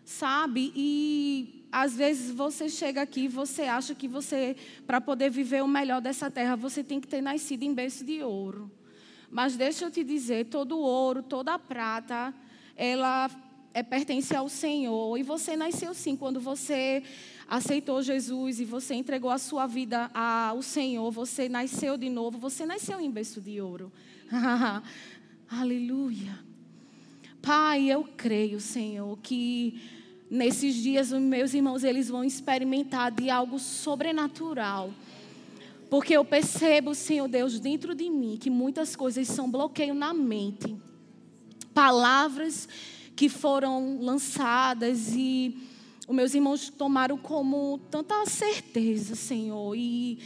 Sabe? 0.04 0.72
E 0.76 1.59
às 1.72 1.94
vezes 1.94 2.34
você 2.34 2.68
chega 2.68 3.02
aqui 3.02 3.22
e 3.22 3.28
você 3.28 3.62
acha 3.62 3.94
que 3.94 4.08
você, 4.08 4.56
para 4.86 5.00
poder 5.00 5.30
viver 5.30 5.62
o 5.62 5.68
melhor 5.68 6.00
dessa 6.00 6.30
terra, 6.30 6.56
você 6.56 6.82
tem 6.82 7.00
que 7.00 7.06
ter 7.06 7.20
nascido 7.20 7.62
em 7.62 7.72
berço 7.72 8.04
de 8.04 8.22
ouro. 8.22 8.70
Mas 9.30 9.56
deixa 9.56 9.84
eu 9.84 9.90
te 9.90 10.02
dizer, 10.02 10.46
todo 10.46 10.78
ouro, 10.78 11.22
toda 11.22 11.58
prata, 11.58 12.34
ela 12.76 13.30
é, 13.72 13.82
pertence 13.82 14.34
ao 14.34 14.48
Senhor. 14.48 15.16
E 15.16 15.22
você 15.22 15.56
nasceu 15.56 15.94
sim 15.94 16.16
quando 16.16 16.40
você 16.40 17.02
aceitou 17.48 18.02
Jesus 18.02 18.58
e 18.60 18.64
você 18.64 18.94
entregou 18.94 19.30
a 19.30 19.38
sua 19.38 19.66
vida 19.66 20.10
ao 20.12 20.62
Senhor. 20.62 21.10
Você 21.12 21.48
nasceu 21.48 21.96
de 21.96 22.08
novo. 22.08 22.38
Você 22.38 22.66
nasceu 22.66 23.00
em 23.00 23.10
berço 23.10 23.40
de 23.40 23.60
ouro. 23.60 23.92
Aleluia. 25.48 26.38
Pai, 27.40 27.84
eu 27.90 28.04
creio, 28.16 28.60
Senhor, 28.60 29.16
que 29.22 29.80
nesses 30.30 30.76
dias 30.76 31.10
meus 31.10 31.52
irmãos 31.52 31.82
eles 31.82 32.08
vão 32.08 32.22
experimentar 32.22 33.10
de 33.10 33.28
algo 33.28 33.58
sobrenatural 33.58 34.90
porque 35.90 36.16
eu 36.16 36.24
percebo, 36.24 36.94
Senhor 36.94 37.26
Deus, 37.26 37.58
dentro 37.58 37.96
de 37.96 38.08
mim, 38.08 38.38
que 38.40 38.48
muitas 38.48 38.94
coisas 38.94 39.26
são 39.26 39.50
bloqueio 39.50 39.92
na 39.92 40.14
mente. 40.14 40.76
Palavras 41.74 42.68
que 43.16 43.28
foram 43.28 43.98
lançadas 44.00 45.12
e 45.12 45.58
os 46.06 46.14
meus 46.14 46.32
irmãos 46.32 46.70
tomaram 46.70 47.18
como 47.18 47.80
tanta 47.90 48.24
certeza, 48.24 49.16
Senhor. 49.16 49.74
E 49.76 50.20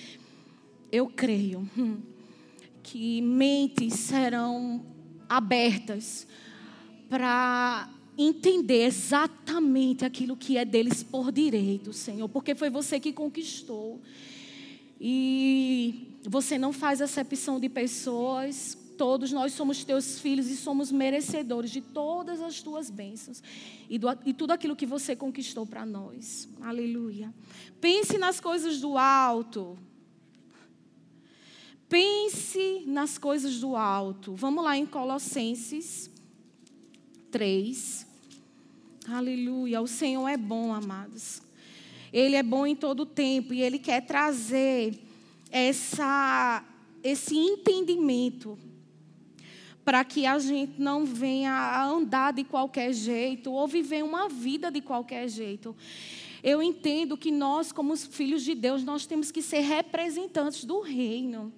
eu 0.92 1.06
creio 1.06 1.66
hum, 1.76 1.96
que 2.82 3.22
mentes 3.22 3.94
serão 3.94 4.84
abertas 5.26 6.26
para 7.08 7.88
entender 8.16 8.84
exatamente 8.84 10.04
aquilo 10.04 10.36
que 10.36 10.56
é 10.56 10.64
deles 10.64 11.02
por 11.02 11.32
direito, 11.32 11.92
Senhor, 11.92 12.28
porque 12.28 12.54
foi 12.54 12.70
você 12.70 13.00
que 13.00 13.12
conquistou. 13.12 14.00
E 15.00 16.16
você 16.22 16.56
não 16.56 16.72
faz 16.72 17.02
acepção 17.02 17.58
de 17.58 17.68
pessoas. 17.68 18.78
Todos 18.96 19.32
nós 19.32 19.52
somos 19.52 19.82
teus 19.84 20.20
filhos 20.20 20.48
e 20.48 20.56
somos 20.56 20.92
merecedores 20.92 21.70
de 21.70 21.80
todas 21.80 22.40
as 22.40 22.62
tuas 22.62 22.88
bênçãos 22.90 23.42
e, 23.90 23.98
do, 23.98 24.06
e 24.24 24.32
tudo 24.32 24.52
aquilo 24.52 24.76
que 24.76 24.86
você 24.86 25.16
conquistou 25.16 25.66
para 25.66 25.84
nós. 25.84 26.48
Aleluia. 26.60 27.34
Pense 27.80 28.16
nas 28.18 28.38
coisas 28.38 28.80
do 28.80 28.96
alto. 28.96 29.76
Pense 31.88 32.84
nas 32.86 33.18
coisas 33.18 33.58
do 33.58 33.74
alto. 33.76 34.34
Vamos 34.34 34.64
lá 34.64 34.76
em 34.76 34.86
Colossenses 34.86 36.13
3. 37.34 38.06
Aleluia. 39.08 39.82
O 39.82 39.88
Senhor 39.88 40.28
é 40.28 40.36
bom, 40.36 40.72
amados. 40.72 41.42
Ele 42.12 42.36
é 42.36 42.44
bom 42.44 42.64
em 42.64 42.76
todo 42.76 43.04
tempo 43.04 43.52
e 43.52 43.60
ele 43.60 43.76
quer 43.76 44.02
trazer 44.06 44.96
essa, 45.50 46.64
esse 47.02 47.36
entendimento 47.36 48.56
para 49.84 50.04
que 50.04 50.24
a 50.24 50.38
gente 50.38 50.80
não 50.80 51.04
venha 51.04 51.50
a 51.50 51.84
andar 51.84 52.32
de 52.32 52.44
qualquer 52.44 52.92
jeito 52.92 53.50
ou 53.50 53.66
viver 53.66 54.04
uma 54.04 54.28
vida 54.28 54.70
de 54.70 54.80
qualquer 54.80 55.26
jeito. 55.28 55.74
Eu 56.40 56.62
entendo 56.62 57.16
que 57.16 57.32
nós, 57.32 57.72
como 57.72 57.96
filhos 57.96 58.44
de 58.44 58.54
Deus, 58.54 58.84
nós 58.84 59.06
temos 59.06 59.32
que 59.32 59.42
ser 59.42 59.58
representantes 59.58 60.64
do 60.64 60.80
reino. 60.80 61.52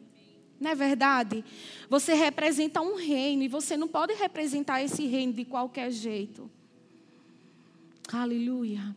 Não 0.60 0.70
é 0.70 0.74
verdade? 0.74 1.44
Você 1.88 2.14
representa 2.14 2.80
um 2.80 2.96
reino 2.96 3.42
e 3.42 3.48
você 3.48 3.76
não 3.76 3.88
pode 3.88 4.14
representar 4.14 4.82
esse 4.82 5.06
reino 5.06 5.32
de 5.32 5.44
qualquer 5.44 5.90
jeito. 5.90 6.50
Aleluia. 8.12 8.96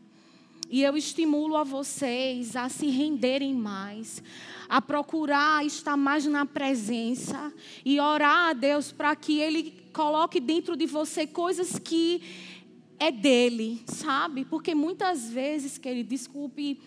E 0.70 0.84
eu 0.84 0.96
estimulo 0.96 1.58
a 1.58 1.64
vocês 1.64 2.56
a 2.56 2.70
se 2.70 2.88
renderem 2.88 3.56
mais, 3.56 4.22
a 4.70 4.80
procurar 4.80 5.66
estar 5.66 5.98
mais 5.98 6.26
na 6.28 6.46
presença 6.46 7.52
e 7.84 8.00
orar 8.00 8.50
a 8.50 8.54
Deus 8.54 8.92
para 8.92 9.16
que 9.16 9.40
Ele 9.40 9.72
coloque 9.92 10.40
dentro 10.40 10.78
de 10.78 10.86
você 10.86 11.26
coisas 11.26 11.80
que 11.80 12.22
é 13.00 13.12
dele, 13.12 13.82
sabe? 13.88 14.46
Porque 14.46 14.76
muitas 14.76 15.32
vezes, 15.32 15.80
querido, 15.80 16.10
desculpe, 16.10 16.80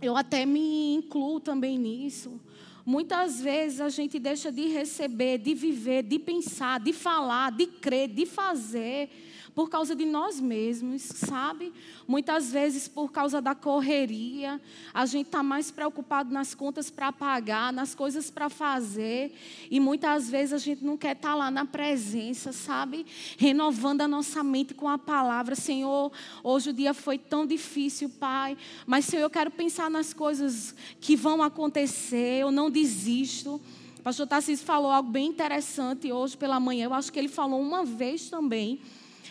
eu 0.00 0.16
até 0.16 0.46
me 0.46 0.94
incluo 0.94 1.38
também 1.38 1.78
nisso. 1.78 2.40
Muitas 2.84 3.40
vezes 3.40 3.80
a 3.80 3.88
gente 3.88 4.18
deixa 4.18 4.50
de 4.50 4.66
receber, 4.68 5.38
de 5.38 5.54
viver, 5.54 6.02
de 6.02 6.18
pensar, 6.18 6.80
de 6.80 6.92
falar, 6.92 7.52
de 7.52 7.66
crer, 7.66 8.08
de 8.08 8.26
fazer 8.26 9.10
por 9.54 9.68
causa 9.68 9.94
de 9.94 10.04
nós 10.04 10.40
mesmos, 10.40 11.02
sabe? 11.02 11.72
Muitas 12.06 12.52
vezes 12.52 12.88
por 12.88 13.10
causa 13.10 13.40
da 13.40 13.54
correria, 13.54 14.60
a 14.92 15.06
gente 15.06 15.26
está 15.26 15.42
mais 15.42 15.70
preocupado 15.70 16.32
nas 16.32 16.54
contas 16.54 16.90
para 16.90 17.12
pagar, 17.12 17.72
nas 17.72 17.94
coisas 17.94 18.30
para 18.30 18.48
fazer, 18.48 19.32
e 19.70 19.80
muitas 19.80 20.30
vezes 20.30 20.52
a 20.52 20.58
gente 20.58 20.84
não 20.84 20.96
quer 20.96 21.16
estar 21.16 21.30
tá 21.30 21.34
lá 21.34 21.50
na 21.50 21.64
presença, 21.64 22.52
sabe? 22.52 23.06
Renovando 23.36 24.02
a 24.02 24.08
nossa 24.08 24.42
mente 24.42 24.74
com 24.74 24.88
a 24.88 24.98
palavra. 24.98 25.54
Senhor, 25.54 26.12
hoje 26.42 26.70
o 26.70 26.72
dia 26.72 26.94
foi 26.94 27.18
tão 27.18 27.46
difícil, 27.46 28.08
Pai, 28.08 28.56
mas 28.86 29.04
Senhor, 29.04 29.22
eu 29.22 29.30
quero 29.30 29.50
pensar 29.50 29.90
nas 29.90 30.12
coisas 30.12 30.74
que 31.00 31.16
vão 31.16 31.42
acontecer, 31.42 32.40
eu 32.40 32.50
não 32.50 32.70
desisto. 32.70 33.60
O 33.98 34.02
pastor 34.02 34.26
Tarcísio 34.26 34.64
falou 34.64 34.90
algo 34.90 35.10
bem 35.10 35.26
interessante 35.26 36.10
hoje 36.10 36.34
pela 36.34 36.58
manhã. 36.58 36.86
Eu 36.86 36.94
acho 36.94 37.12
que 37.12 37.18
ele 37.18 37.28
falou 37.28 37.60
uma 37.60 37.84
vez 37.84 38.30
também 38.30 38.80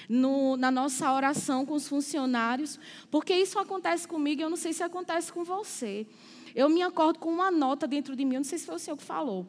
no, 0.10 0.58
na 0.58 0.72
nossa 0.72 1.14
oração 1.14 1.64
com 1.64 1.76
os 1.76 1.88
funcionários, 1.88 2.80
porque 3.12 3.34
isso 3.34 3.60
acontece 3.60 4.08
comigo 4.08 4.42
e 4.42 4.44
eu 4.44 4.50
não 4.50 4.58
sei 4.58 4.74
se 4.74 4.82
acontece 4.82 5.32
com 5.32 5.44
você. 5.44 6.08
Eu 6.56 6.68
me 6.68 6.82
acordo 6.82 7.20
com 7.20 7.30
uma 7.30 7.52
nota 7.52 7.88
dentro 7.88 8.16
de 8.16 8.26
mim, 8.26 8.34
eu 8.36 8.40
não 8.40 8.44
sei 8.44 8.58
se 8.58 8.66
foi 8.66 8.76
o 8.76 8.80
senhor 8.80 8.98
que 8.98 9.04
falou. 9.04 9.46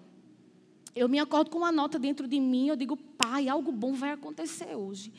Eu 0.94 1.09
me 1.09 1.20
acordo 1.20 1.50
com 1.50 1.59
uma 1.59 1.70
nota 1.70 2.00
dentro 2.00 2.26
de 2.26 2.40
mim, 2.40 2.66
eu 2.66 2.74
digo, 2.74 2.96
pai, 2.96 3.48
algo 3.48 3.70
bom 3.70 3.92
vai 3.92 4.11
acontecer 4.11 4.74
hoje. 4.74 5.12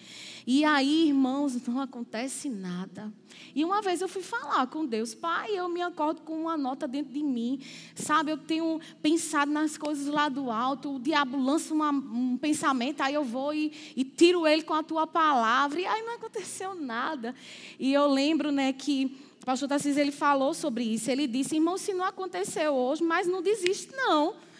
E 0.45 0.65
aí, 0.65 1.07
irmãos, 1.07 1.65
não 1.65 1.79
acontece 1.79 2.49
nada. 2.49 3.11
E 3.55 3.63
uma 3.63 3.81
vez 3.81 4.01
eu 4.01 4.09
fui 4.09 4.21
falar 4.21 4.67
com 4.67 4.85
Deus, 4.85 5.15
pai, 5.15 5.57
eu 5.57 5.69
me 5.69 5.81
acordo 5.81 6.21
com 6.23 6.41
uma 6.41 6.57
nota 6.57 6.89
dentro 6.89 7.13
de 7.13 7.23
mim, 7.23 7.61
sabe? 7.95 8.31
Eu 8.31 8.37
tenho 8.37 8.81
pensado 9.01 9.49
nas 9.49 9.77
coisas 9.77 10.07
lá 10.07 10.27
do 10.27 10.51
alto, 10.51 10.95
o 10.95 10.99
diabo 10.99 11.41
lança 11.41 11.73
uma, 11.73 11.89
um 11.89 12.37
pensamento, 12.37 12.99
aí 12.99 13.13
eu 13.13 13.23
vou 13.23 13.53
e, 13.53 13.71
e 13.95 14.03
tiro 14.03 14.45
ele 14.45 14.63
com 14.63 14.73
a 14.73 14.83
tua 14.83 15.07
palavra, 15.07 15.79
e 15.79 15.85
aí 15.85 16.01
não 16.01 16.15
aconteceu 16.15 16.75
nada. 16.75 17.33
E 17.79 17.93
eu 17.93 18.07
lembro, 18.07 18.51
né, 18.51 18.73
que 18.73 19.17
o 19.41 19.45
pastor 19.45 19.69
Tarcísio, 19.69 20.01
ele 20.01 20.11
falou 20.11 20.53
sobre 20.53 20.83
isso, 20.83 21.09
ele 21.09 21.27
disse, 21.27 21.55
irmão, 21.55 21.77
se 21.77 21.93
não 21.93 22.03
aconteceu 22.03 22.73
hoje, 22.73 23.01
mas 23.03 23.25
não 23.25 23.41
desiste, 23.41 23.95
não 23.95 24.50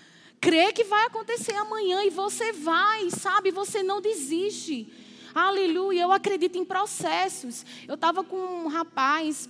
crê 0.41 0.73
que 0.73 0.83
vai 0.83 1.05
acontecer 1.05 1.53
amanhã 1.53 2.03
e 2.03 2.09
você 2.09 2.51
vai, 2.51 3.11
sabe? 3.11 3.51
Você 3.51 3.83
não 3.83 4.01
desiste. 4.01 4.91
Aleluia. 5.35 6.01
Eu 6.01 6.11
acredito 6.11 6.57
em 6.57 6.65
processos. 6.65 7.63
Eu 7.87 7.93
estava 7.93 8.23
com 8.23 8.35
um 8.35 8.67
rapaz. 8.67 9.47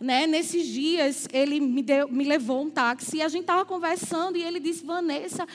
Né, 0.00 0.26
nesses 0.26 0.66
dias, 0.66 1.28
ele 1.32 1.60
me, 1.60 1.80
deu, 1.80 2.08
me 2.08 2.24
levou 2.24 2.64
um 2.64 2.68
táxi 2.68 3.18
e 3.18 3.22
a 3.22 3.28
gente 3.28 3.42
estava 3.42 3.64
conversando 3.64 4.36
e 4.36 4.42
ele 4.42 4.58
disse: 4.58 4.84
Vanessa, 4.84 5.46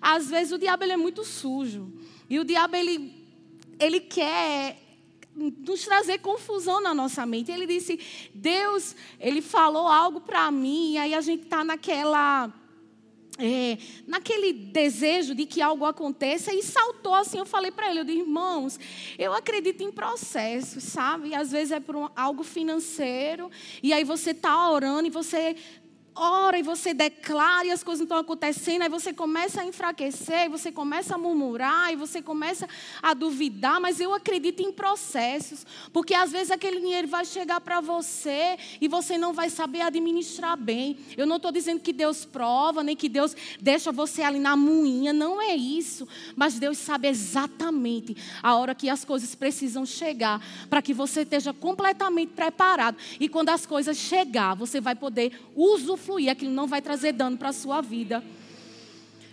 às 0.00 0.30
vezes 0.30 0.52
o 0.52 0.58
diabo 0.58 0.84
ele 0.84 0.92
é 0.92 0.96
muito 0.96 1.24
sujo. 1.24 1.92
E 2.30 2.38
o 2.38 2.44
diabo 2.44 2.76
ele, 2.76 3.12
ele 3.80 3.98
quer 3.98 4.80
nos 5.34 5.84
trazer 5.84 6.18
confusão 6.18 6.80
na 6.80 6.94
nossa 6.94 7.26
mente. 7.26 7.50
Ele 7.50 7.66
disse: 7.66 7.98
Deus, 8.32 8.94
ele 9.18 9.42
falou 9.42 9.88
algo 9.88 10.20
para 10.20 10.52
mim, 10.52 10.92
e 10.92 10.98
aí 10.98 11.12
a 11.12 11.20
gente 11.20 11.42
está 11.42 11.64
naquela 11.64 12.54
é, 13.38 13.78
naquele 14.06 14.52
desejo 14.52 15.34
de 15.34 15.46
que 15.46 15.60
algo 15.60 15.84
aconteça 15.84 16.54
e 16.54 16.62
saltou 16.62 17.14
assim. 17.14 17.38
Eu 17.38 17.46
falei 17.46 17.70
para 17.70 17.90
ele, 17.90 18.00
eu 18.00 18.04
disse, 18.04 18.18
irmãos, 18.20 18.78
eu 19.18 19.32
acredito 19.32 19.82
em 19.82 19.92
processos, 19.92 20.82
sabe? 20.84 21.34
Às 21.34 21.52
vezes 21.52 21.72
é 21.72 21.80
por 21.80 21.96
um, 21.96 22.08
algo 22.16 22.42
financeiro 22.42 23.50
e 23.82 23.92
aí 23.92 24.04
você 24.04 24.30
está 24.30 24.70
orando 24.70 25.06
e 25.06 25.10
você 25.10 25.56
ora 26.16 26.58
e 26.58 26.62
você 26.62 26.94
declara 26.94 27.66
e 27.66 27.70
as 27.70 27.82
coisas 27.82 28.00
não 28.00 28.04
estão 28.04 28.18
acontecendo, 28.18 28.82
aí 28.82 28.88
você 28.88 29.12
começa 29.12 29.60
a 29.60 29.66
enfraquecer, 29.66 30.48
você 30.48 30.72
começa 30.72 31.14
a 31.14 31.18
murmurar 31.18 31.92
e 31.92 31.96
você 31.96 32.22
começa 32.22 32.66
a 33.02 33.12
duvidar, 33.12 33.80
mas 33.80 34.00
eu 34.00 34.14
acredito 34.14 34.60
em 34.60 34.72
processos, 34.72 35.66
porque 35.92 36.14
às 36.14 36.32
vezes 36.32 36.50
aquele 36.50 36.80
dinheiro 36.80 37.06
vai 37.06 37.24
chegar 37.24 37.60
para 37.60 37.80
você 37.80 38.56
e 38.80 38.88
você 38.88 39.18
não 39.18 39.32
vai 39.32 39.50
saber 39.50 39.82
administrar 39.82 40.56
bem. 40.56 40.96
Eu 41.16 41.26
não 41.26 41.36
estou 41.36 41.52
dizendo 41.52 41.80
que 41.80 41.92
Deus 41.92 42.24
prova, 42.24 42.82
nem 42.82 42.96
que 42.96 43.08
Deus 43.08 43.36
deixa 43.60 43.92
você 43.92 44.22
ali 44.22 44.38
na 44.38 44.56
moinha, 44.56 45.12
não 45.12 45.40
é 45.40 45.54
isso, 45.54 46.08
mas 46.34 46.58
Deus 46.58 46.78
sabe 46.78 47.08
exatamente 47.08 48.16
a 48.42 48.54
hora 48.54 48.74
que 48.74 48.88
as 48.88 49.04
coisas 49.04 49.34
precisam 49.34 49.84
chegar, 49.84 50.40
para 50.70 50.80
que 50.80 50.94
você 50.94 51.22
esteja 51.22 51.52
completamente 51.52 52.32
preparado 52.32 52.96
e 53.20 53.28
quando 53.28 53.50
as 53.50 53.66
coisas 53.66 53.96
chegar, 53.98 54.54
você 54.54 54.80
vai 54.80 54.94
poder 54.94 55.38
usufruir 55.54 56.05
fluir, 56.06 56.30
aquilo 56.30 56.52
não 56.52 56.66
vai 56.66 56.80
trazer 56.80 57.12
dano 57.12 57.36
para 57.36 57.48
a 57.48 57.52
sua 57.52 57.80
vida. 57.80 58.22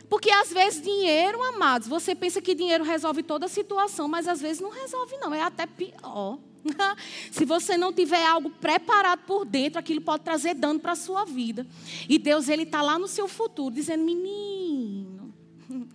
Porque 0.10 0.30
às 0.30 0.52
vezes 0.52 0.82
dinheiro, 0.82 1.42
amados, 1.42 1.88
você 1.88 2.14
pensa 2.14 2.42
que 2.42 2.54
dinheiro 2.54 2.84
resolve 2.84 3.24
toda 3.24 3.46
a 3.46 3.50
situação, 3.50 4.08
mas 4.08 4.28
às 4.28 4.42
vezes 4.42 4.62
não 4.62 4.70
resolve, 4.70 5.16
não, 5.18 5.34
é 5.34 5.42
até 5.42 5.66
pior. 5.66 6.38
Se 7.32 7.46
você 7.46 7.78
não 7.78 7.92
tiver 7.92 8.26
algo 8.26 8.50
preparado 8.50 9.22
por 9.26 9.46
dentro, 9.46 9.80
aquilo 9.80 10.02
pode 10.02 10.24
trazer 10.24 10.54
dano 10.54 10.80
para 10.80 10.94
a 10.94 10.96
sua 10.96 11.26
vida. 11.26 11.66
E 12.08 12.18
Deus, 12.18 12.48
Ele 12.48 12.64
está 12.64 12.82
lá 12.82 12.98
no 12.98 13.08
seu 13.08 13.28
futuro, 13.28 13.74
dizendo: 13.74 14.04
menino, 14.04 15.34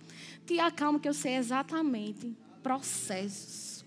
te 0.45 0.59
acalma 0.59 0.99
que 0.99 1.09
eu 1.09 1.13
sei 1.13 1.35
exatamente 1.35 2.35
processos. 2.61 3.83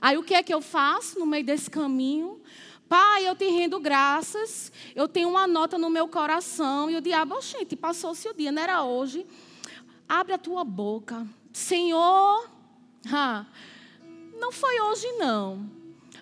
Aí 0.00 0.16
o 0.16 0.22
que 0.22 0.34
é 0.34 0.42
que 0.42 0.52
eu 0.52 0.62
faço 0.62 1.18
no 1.18 1.26
meio 1.26 1.44
desse 1.44 1.70
caminho? 1.70 2.40
Pai, 2.90 3.28
eu 3.28 3.36
te 3.36 3.48
rendo 3.48 3.78
graças, 3.78 4.72
eu 4.96 5.06
tenho 5.06 5.28
uma 5.28 5.46
nota 5.46 5.78
no 5.78 5.88
meu 5.88 6.08
coração. 6.08 6.90
E 6.90 6.96
o 6.96 7.00
diabo, 7.00 7.36
oh, 7.38 7.40
gente, 7.40 7.76
passou-se 7.76 8.28
o 8.28 8.34
dia, 8.34 8.50
não 8.50 8.60
era 8.60 8.82
hoje. 8.82 9.24
Abre 10.08 10.32
a 10.32 10.38
tua 10.38 10.64
boca. 10.64 11.24
Senhor, 11.52 12.50
ah, 13.12 13.46
não 14.40 14.50
foi 14.50 14.80
hoje 14.80 15.06
não. 15.12 15.70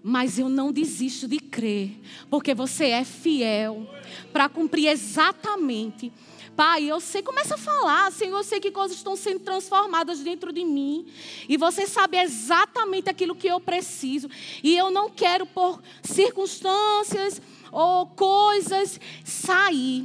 Mas 0.03 0.39
eu 0.39 0.51
não 0.51 0.71
desisto 0.71 1.27
de 1.27 1.39
crer, 1.39 1.99
porque 2.29 2.53
você 2.53 2.89
é 2.89 3.03
fiel 3.03 3.89
para 4.33 4.49
cumprir 4.49 4.89
exatamente 4.89 6.13
Pai, 6.59 6.91
eu 6.91 6.99
sei, 6.99 7.23
começa 7.23 7.55
a 7.55 7.57
falar, 7.57 8.11
Senhor, 8.11 8.37
eu 8.37 8.43
sei 8.43 8.59
que 8.59 8.73
coisas 8.73 8.97
estão 8.97 9.15
sendo 9.15 9.39
transformadas 9.39 10.19
dentro 10.19 10.53
de 10.53 10.65
mim. 10.65 11.07
E 11.49 11.57
você 11.57 11.87
sabe 11.87 12.19
exatamente 12.19 13.09
aquilo 13.09 13.37
que 13.37 13.47
eu 13.47 13.61
preciso. 13.61 14.29
E 14.61 14.77
eu 14.77 14.91
não 14.91 15.09
quero, 15.09 15.47
por 15.47 15.81
circunstâncias 16.03 17.41
ou 17.71 18.09
coisas, 18.09 19.01
sair 19.25 20.05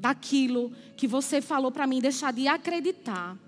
daquilo 0.00 0.72
que 0.96 1.06
você 1.06 1.40
falou 1.40 1.70
para 1.70 1.86
mim, 1.86 2.00
deixar 2.00 2.32
de 2.32 2.48
acreditar. 2.48 3.38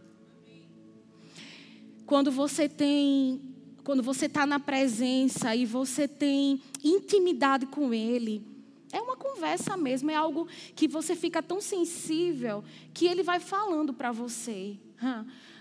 Quando 2.06 2.30
você 2.30 2.68
tem, 2.68 3.40
quando 3.82 4.04
você 4.04 4.26
está 4.26 4.46
na 4.46 4.60
presença 4.60 5.56
e 5.56 5.66
você 5.66 6.06
tem 6.06 6.62
intimidade 6.84 7.66
com 7.66 7.92
Ele, 7.92 8.49
é 8.92 9.00
uma 9.00 9.16
conversa 9.16 9.76
mesmo, 9.76 10.11
é 10.11 10.14
algo 10.14 10.48
que 10.74 10.88
você 10.88 11.14
fica 11.14 11.42
tão 11.42 11.61
sensível 11.61 12.64
que 12.92 13.07
ele 13.07 13.22
vai 13.22 13.38
falando 13.38 13.92
para 13.94 14.11
você. 14.12 14.76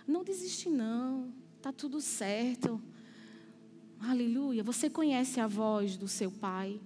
Não 0.08 0.24
desiste 0.24 0.70
não, 0.70 1.32
tá 1.62 1.72
tudo 1.72 2.02
certo. 2.02 2.82
Aleluia. 4.00 4.64
Você 4.64 4.90
conhece 4.90 5.40
a 5.40 5.48
voz 5.48 5.98
do 5.98 6.08
seu 6.08 6.32
pai. 6.32 6.80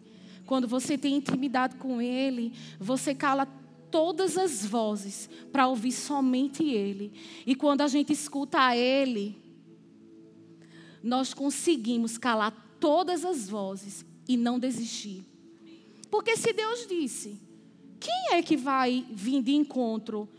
Quando 0.46 0.68
você 0.68 0.98
tem 0.98 1.16
intimidade 1.16 1.76
com 1.76 2.02
ele, 2.02 2.52
você 2.80 3.16
cala 3.16 3.46
todas 3.90 4.38
as 4.38 4.66
vozes 4.66 5.30
para 5.52 5.68
ouvir 5.68 5.92
somente 5.92 6.64
ele. 6.64 7.14
E 7.46 7.56
quando 7.56 7.82
a 7.82 7.88
gente 7.88 8.12
escuta 8.12 8.76
ele, 8.76 9.38
nós 11.02 11.34
conseguimos 11.34 12.18
calar 12.18 12.52
todas 12.80 13.24
as 13.24 13.48
vozes 13.48 14.04
e 14.28 14.36
não 14.36 14.60
desistir. 14.60 15.24
Porque 16.14 16.38
se 16.38 16.54
Deus 16.54 16.86
disse, 16.86 17.42
quem 18.00 18.38
é 18.38 18.44
que 18.44 18.56
vai 18.56 19.04
vir 19.10 19.42
de 19.42 19.56
encontro 19.56 20.30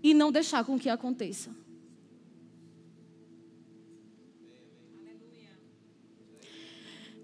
e 0.00 0.14
não 0.14 0.30
deixar 0.30 0.64
com 0.64 0.78
que 0.78 0.88
aconteça? 0.88 1.50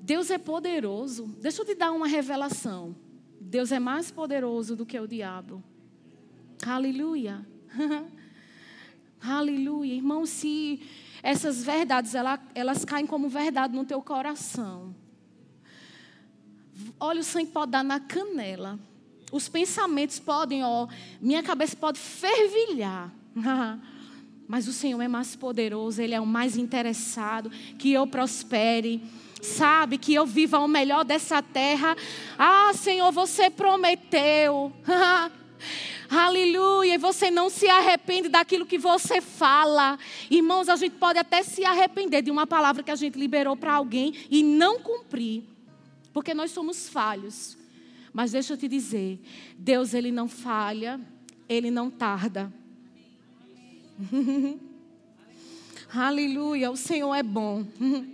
Deus 0.01 0.33
é 0.33 0.39
poderoso. 0.39 1.27
Deixa 1.39 1.63
eu 1.63 1.65
te 1.65 1.77
dar 1.77 1.93
uma 1.93 2.09
revelação. 2.09 2.97
Deus 3.41 3.71
é 3.71 3.79
mais 3.79 4.11
poderoso 4.11 4.75
do 4.75 4.85
que 4.85 4.99
o 4.99 5.07
diabo. 5.07 5.63
Aleluia. 6.67 7.47
Aleluia. 9.23 9.95
Irmão, 9.95 10.27
se 10.27 10.83
essas 11.23 11.63
verdades 11.63 12.17
elas, 12.17 12.41
elas 12.53 12.85
caem 12.85 13.07
como 13.07 13.29
verdade 13.29 13.77
no 13.77 13.85
teu 13.85 14.03
coração, 14.03 14.93
Olha, 16.99 17.21
o 17.21 17.25
sangue 17.25 17.51
pode 17.51 17.73
dar 17.73 17.85
na 17.85 18.01
canela. 18.01 18.79
Os 19.31 19.49
pensamentos 19.49 20.19
podem, 20.19 20.63
ó, 20.63 20.87
minha 21.21 21.43
cabeça 21.43 21.77
pode 21.77 21.99
fervilhar. 21.99 23.13
Mas 24.47 24.69
o 24.69 24.73
Senhor 24.73 25.01
é 25.01 25.09
mais 25.09 25.35
poderoso, 25.35 26.03
Ele 26.03 26.15
é 26.15 26.21
o 26.21 26.27
mais 26.27 26.57
interessado 26.57 27.51
que 27.79 27.93
eu 27.93 28.07
prospere. 28.07 29.03
Sabe, 29.41 29.99
que 29.99 30.15
eu 30.15 30.25
viva 30.25 30.61
o 30.61 30.69
melhor 30.69 31.05
dessa 31.05 31.43
terra. 31.43 31.97
Ah, 32.39 32.71
Senhor, 32.75 33.11
você 33.11 33.51
prometeu. 33.51 34.73
Aleluia. 36.09 36.95
E 36.95 36.99
você 36.99 37.29
não 37.29 37.51
se 37.51 37.69
arrepende 37.69 38.29
daquilo 38.29 38.67
que 38.67 38.79
você 38.79 39.21
fala. 39.21 39.99
Irmãos, 40.31 40.69
a 40.69 40.77
gente 40.77 40.95
pode 40.95 41.19
até 41.19 41.43
se 41.43 41.65
arrepender 41.65 42.23
de 42.23 42.31
uma 42.31 42.47
palavra 42.47 42.85
que 42.85 42.91
a 42.91 42.95
gente 42.95 43.19
liberou 43.19 43.57
para 43.57 43.73
alguém 43.73 44.15
e 44.31 44.45
não 44.45 44.79
cumprir. 44.79 45.43
Porque 46.13 46.35
nós 46.35 46.51
somos 46.51 46.89
falhos. 46.89 47.57
Mas 48.13 48.33
deixa 48.33 48.53
eu 48.53 48.59
te 48.59 48.69
dizer, 48.69 49.19
Deus 49.57 49.95
ele 49.95 50.13
não 50.13 50.29
falha, 50.29 51.01
ele 51.49 51.71
não 51.71 51.91
tarda. 51.91 52.53
Aleluia, 55.95 56.71
o 56.71 56.77
Senhor 56.77 57.15
é 57.15 57.23
bom. 57.23 57.67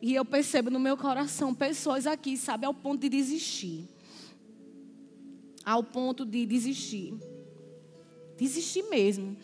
e 0.00 0.14
eu 0.14 0.24
percebo 0.24 0.70
no 0.70 0.78
meu 0.78 0.96
coração 0.96 1.52
pessoas 1.52 2.06
aqui, 2.06 2.36
sabe, 2.36 2.66
ao 2.66 2.74
ponto 2.74 3.00
de 3.00 3.08
desistir. 3.08 3.88
Ao 5.64 5.82
ponto 5.82 6.24
de 6.24 6.46
desistir. 6.46 7.12
Desistir 8.38 8.84
mesmo. 8.84 9.36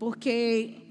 Porque 0.00 0.87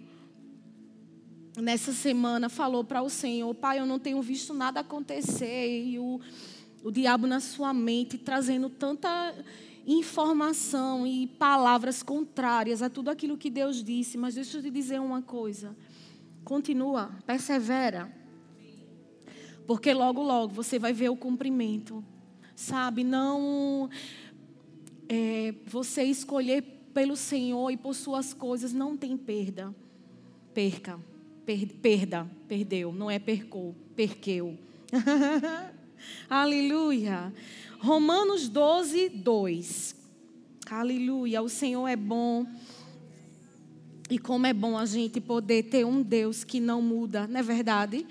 nessa 1.62 1.92
semana 1.92 2.50
falou 2.50 2.84
para 2.84 3.02
o 3.02 3.10
Senhor: 3.10 3.54
Pai, 3.56 3.80
eu 3.80 3.86
não 3.86 4.00
tenho 4.00 4.22
visto 4.22 4.54
nada 4.54 4.80
acontecer. 4.80 5.84
E 5.86 6.00
o, 6.00 6.20
o 6.84 6.92
diabo 6.92 7.28
na 7.28 7.40
sua 7.40 7.74
mente 7.74 8.18
trazendo 8.18 8.70
tanta 8.70 9.34
informação 9.86 11.08
e 11.08 11.28
palavras 11.28 12.04
contrárias 12.04 12.82
a 12.82 12.90
tudo 12.90 13.10
aquilo 13.10 13.38
que 13.38 13.50
Deus 13.50 13.84
disse. 13.84 14.18
Mas 14.18 14.36
deixa 14.36 14.58
eu 14.58 14.62
te 14.62 14.70
dizer 14.70 15.00
uma 15.00 15.22
coisa: 15.22 15.76
continua, 16.44 17.12
persevera. 17.26 18.16
Porque 19.66 19.94
logo, 19.94 20.24
logo 20.24 20.54
você 20.54 20.80
vai 20.80 20.94
ver 20.94 21.10
o 21.10 21.18
cumprimento. 21.18 22.04
Sabe? 22.56 23.04
Não. 23.04 23.90
É, 25.10 25.54
você 25.66 26.04
escolher 26.04 26.62
pelo 26.94 27.16
Senhor 27.16 27.72
e 27.72 27.78
por 27.78 27.94
suas 27.94 28.34
coisas 28.34 28.74
não 28.74 28.98
tem 28.98 29.16
perda. 29.16 29.74
Perca 30.54 31.00
per, 31.00 31.17
perda, 31.82 32.30
perdeu, 32.48 32.92
não 32.92 33.10
é 33.10 33.18
percou, 33.20 33.74
perqueu. 33.96 34.58
Aleluia. 36.30 37.34
Romanos 37.80 38.50
12, 38.50 39.10
2. 39.10 39.96
Aleluia. 40.70 41.42
O 41.42 41.48
Senhor 41.48 41.88
é 41.88 41.96
bom. 41.96 42.46
E 44.10 44.18
como 44.18 44.46
é 44.46 44.54
bom 44.54 44.78
a 44.78 44.86
gente 44.86 45.22
poder 45.22 45.64
ter 45.64 45.86
um 45.86 46.02
Deus 46.02 46.44
que 46.44 46.60
não 46.60 46.82
muda, 46.82 47.28
não 47.28 47.40
é 47.40 47.44
verdade? 47.44 48.06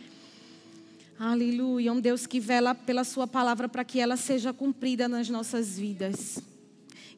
Aleluia. 1.18 1.92
Um 1.92 2.00
Deus 2.00 2.26
que 2.26 2.38
vela 2.38 2.74
pela 2.74 3.04
Sua 3.04 3.26
palavra 3.26 3.68
para 3.68 3.84
que 3.84 3.98
ela 4.00 4.16
seja 4.16 4.52
cumprida 4.52 5.08
nas 5.08 5.28
nossas 5.28 5.78
vidas. 5.78 6.38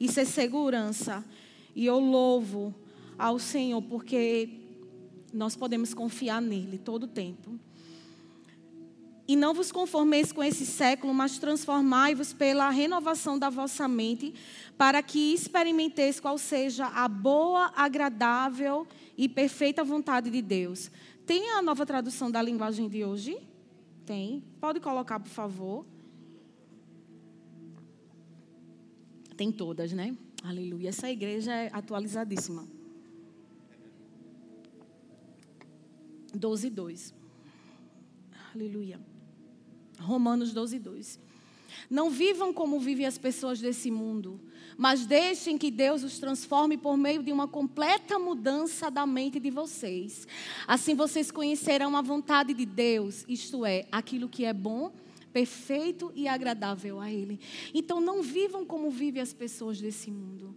Isso 0.01 0.21
é 0.21 0.25
segurança. 0.25 1.25
E 1.75 1.87
eu 1.87 1.99
louvo 1.99 2.75
ao 3.19 3.39
Senhor 3.39 3.83
porque 3.83 4.49
nós 5.33 5.57
podemos 5.57 5.95
confiar 5.95 6.41
nele 6.41 6.79
todo 6.79 7.05
o 7.05 7.09
tempo. 7.09 7.59
E 9.27 9.37
não 9.37 9.53
vos 9.53 9.71
conformeis 9.71 10.33
com 10.33 10.43
esse 10.43 10.65
século, 10.65 11.13
mas 11.13 11.39
transformai-vos 11.39 12.33
pela 12.33 12.71
renovação 12.71 13.39
da 13.39 13.51
vossa 13.51 13.87
mente, 13.87 14.33
para 14.79 15.03
que 15.03 15.35
experimenteis 15.35 16.19
qual 16.19 16.39
seja 16.39 16.87
a 16.87 17.07
boa, 17.07 17.71
agradável 17.77 18.87
e 19.19 19.29
perfeita 19.29 19.85
vontade 19.85 20.31
de 20.31 20.41
Deus. 20.41 20.91
Tem 21.27 21.51
a 21.51 21.61
nova 21.61 21.85
tradução 21.85 22.31
da 22.31 22.41
linguagem 22.41 22.89
de 22.89 23.05
hoje? 23.05 23.37
Tem. 24.07 24.43
Pode 24.59 24.81
colocar, 24.81 25.21
por 25.21 25.29
favor. 25.29 25.85
Tem 29.37 29.53
todas, 29.53 29.93
né? 29.93 30.17
Aleluia. 30.43 30.89
Essa 30.89 31.11
igreja 31.11 31.53
é 31.53 31.71
atualizadíssima. 31.71 32.78
12, 36.39 36.71
2. 36.71 37.15
Aleluia. 38.55 39.01
Romanos 39.99 40.53
12, 40.53 40.79
2. 40.79 41.21
Não 41.91 42.11
vivam 42.11 42.53
como 42.53 42.81
vivem 42.81 43.07
as 43.07 43.19
pessoas 43.19 43.61
desse 43.61 43.91
mundo, 43.91 44.41
mas 44.77 45.05
deixem 45.05 45.59
que 45.59 45.71
Deus 45.71 46.03
os 46.03 46.19
transforme 46.19 46.77
por 46.77 46.97
meio 46.97 47.23
de 47.23 47.33
uma 47.33 47.49
completa 47.49 48.19
mudança 48.19 48.91
da 48.91 49.07
mente 49.07 49.39
de 49.39 49.51
vocês. 49.51 50.27
Assim 50.67 50.95
vocês 50.95 51.31
conhecerão 51.31 51.97
a 51.97 52.03
vontade 52.03 52.55
de 52.55 52.65
Deus, 52.65 53.25
isto 53.29 53.67
é, 53.67 53.87
aquilo 53.91 54.29
que 54.29 54.45
é 54.45 54.53
bom, 54.53 54.93
perfeito 55.33 56.11
e 56.15 56.27
agradável 56.27 57.01
a 57.01 57.13
Ele. 57.13 57.39
Então 57.75 58.01
não 58.01 58.23
vivam 58.23 58.65
como 58.65 58.91
vivem 58.91 59.21
as 59.21 59.33
pessoas 59.33 59.81
desse 59.81 60.11
mundo. 60.11 60.57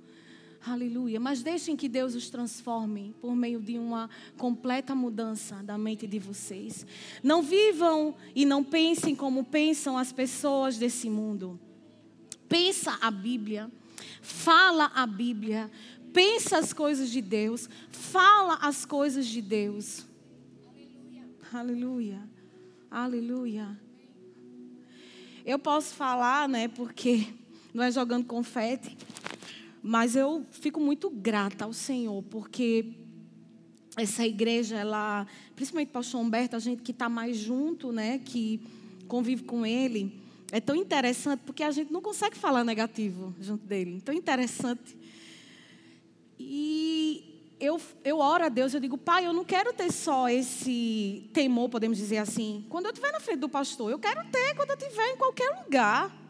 Aleluia. 0.65 1.19
Mas 1.19 1.41
deixem 1.41 1.75
que 1.75 1.89
Deus 1.89 2.13
os 2.13 2.29
transforme 2.29 3.15
por 3.19 3.35
meio 3.35 3.59
de 3.59 3.77
uma 3.77 4.09
completa 4.37 4.93
mudança 4.93 5.55
da 5.63 5.77
mente 5.77 6.05
de 6.05 6.19
vocês. 6.19 6.85
Não 7.23 7.41
vivam 7.41 8.15
e 8.35 8.45
não 8.45 8.63
pensem 8.63 9.15
como 9.15 9.43
pensam 9.43 9.97
as 9.97 10.11
pessoas 10.11 10.77
desse 10.77 11.09
mundo. 11.09 11.59
Pensa 12.47 12.97
a 13.01 13.09
Bíblia, 13.09 13.71
fala 14.21 14.91
a 14.93 15.07
Bíblia, 15.07 15.71
pensa 16.13 16.57
as 16.57 16.73
coisas 16.73 17.09
de 17.09 17.21
Deus, 17.21 17.69
fala 17.89 18.55
as 18.55 18.85
coisas 18.85 19.25
de 19.25 19.41
Deus. 19.41 20.05
Aleluia. 21.51 22.21
Aleluia. 22.89 23.79
Eu 25.43 25.57
posso 25.57 25.95
falar, 25.95 26.47
né, 26.47 26.67
porque 26.67 27.27
não 27.73 27.83
é 27.83 27.91
jogando 27.91 28.25
confete, 28.25 28.95
mas 29.81 30.15
eu 30.15 30.45
fico 30.51 30.79
muito 30.79 31.09
grata 31.09 31.65
ao 31.65 31.73
Senhor, 31.73 32.21
porque 32.23 32.93
essa 33.97 34.25
igreja, 34.25 34.77
ela, 34.77 35.27
principalmente 35.55 35.89
o 35.89 35.93
pastor 35.93 36.21
Humberto, 36.21 36.55
a 36.55 36.59
gente 36.59 36.81
que 36.81 36.91
está 36.91 37.09
mais 37.09 37.37
junto, 37.37 37.91
né, 37.91 38.19
que 38.19 38.61
convive 39.07 39.43
com 39.43 39.65
ele, 39.65 40.21
é 40.51 40.59
tão 40.59 40.75
interessante 40.75 41.41
porque 41.45 41.63
a 41.63 41.71
gente 41.71 41.91
não 41.91 42.01
consegue 42.01 42.37
falar 42.37 42.63
negativo 42.63 43.33
junto 43.39 43.65
dele. 43.65 44.01
Tão 44.01 44.13
interessante. 44.13 44.97
E 46.37 47.55
eu, 47.59 47.79
eu 48.03 48.19
oro 48.19 48.45
a 48.45 48.49
Deus, 48.49 48.73
eu 48.73 48.79
digo, 48.79 48.97
Pai, 48.97 49.25
eu 49.25 49.33
não 49.33 49.45
quero 49.45 49.71
ter 49.71 49.91
só 49.91 50.27
esse 50.29 51.29
temor, 51.33 51.69
podemos 51.69 51.97
dizer 51.97 52.17
assim. 52.17 52.65
Quando 52.69 52.85
eu 52.85 52.91
estiver 52.91 53.11
na 53.11 53.19
frente 53.19 53.39
do 53.39 53.49
pastor, 53.49 53.91
eu 53.91 53.99
quero 53.99 54.25
ter 54.29 54.55
quando 54.55 54.71
eu 54.71 54.77
estiver 54.77 55.09
em 55.09 55.17
qualquer 55.17 55.49
lugar. 55.63 56.20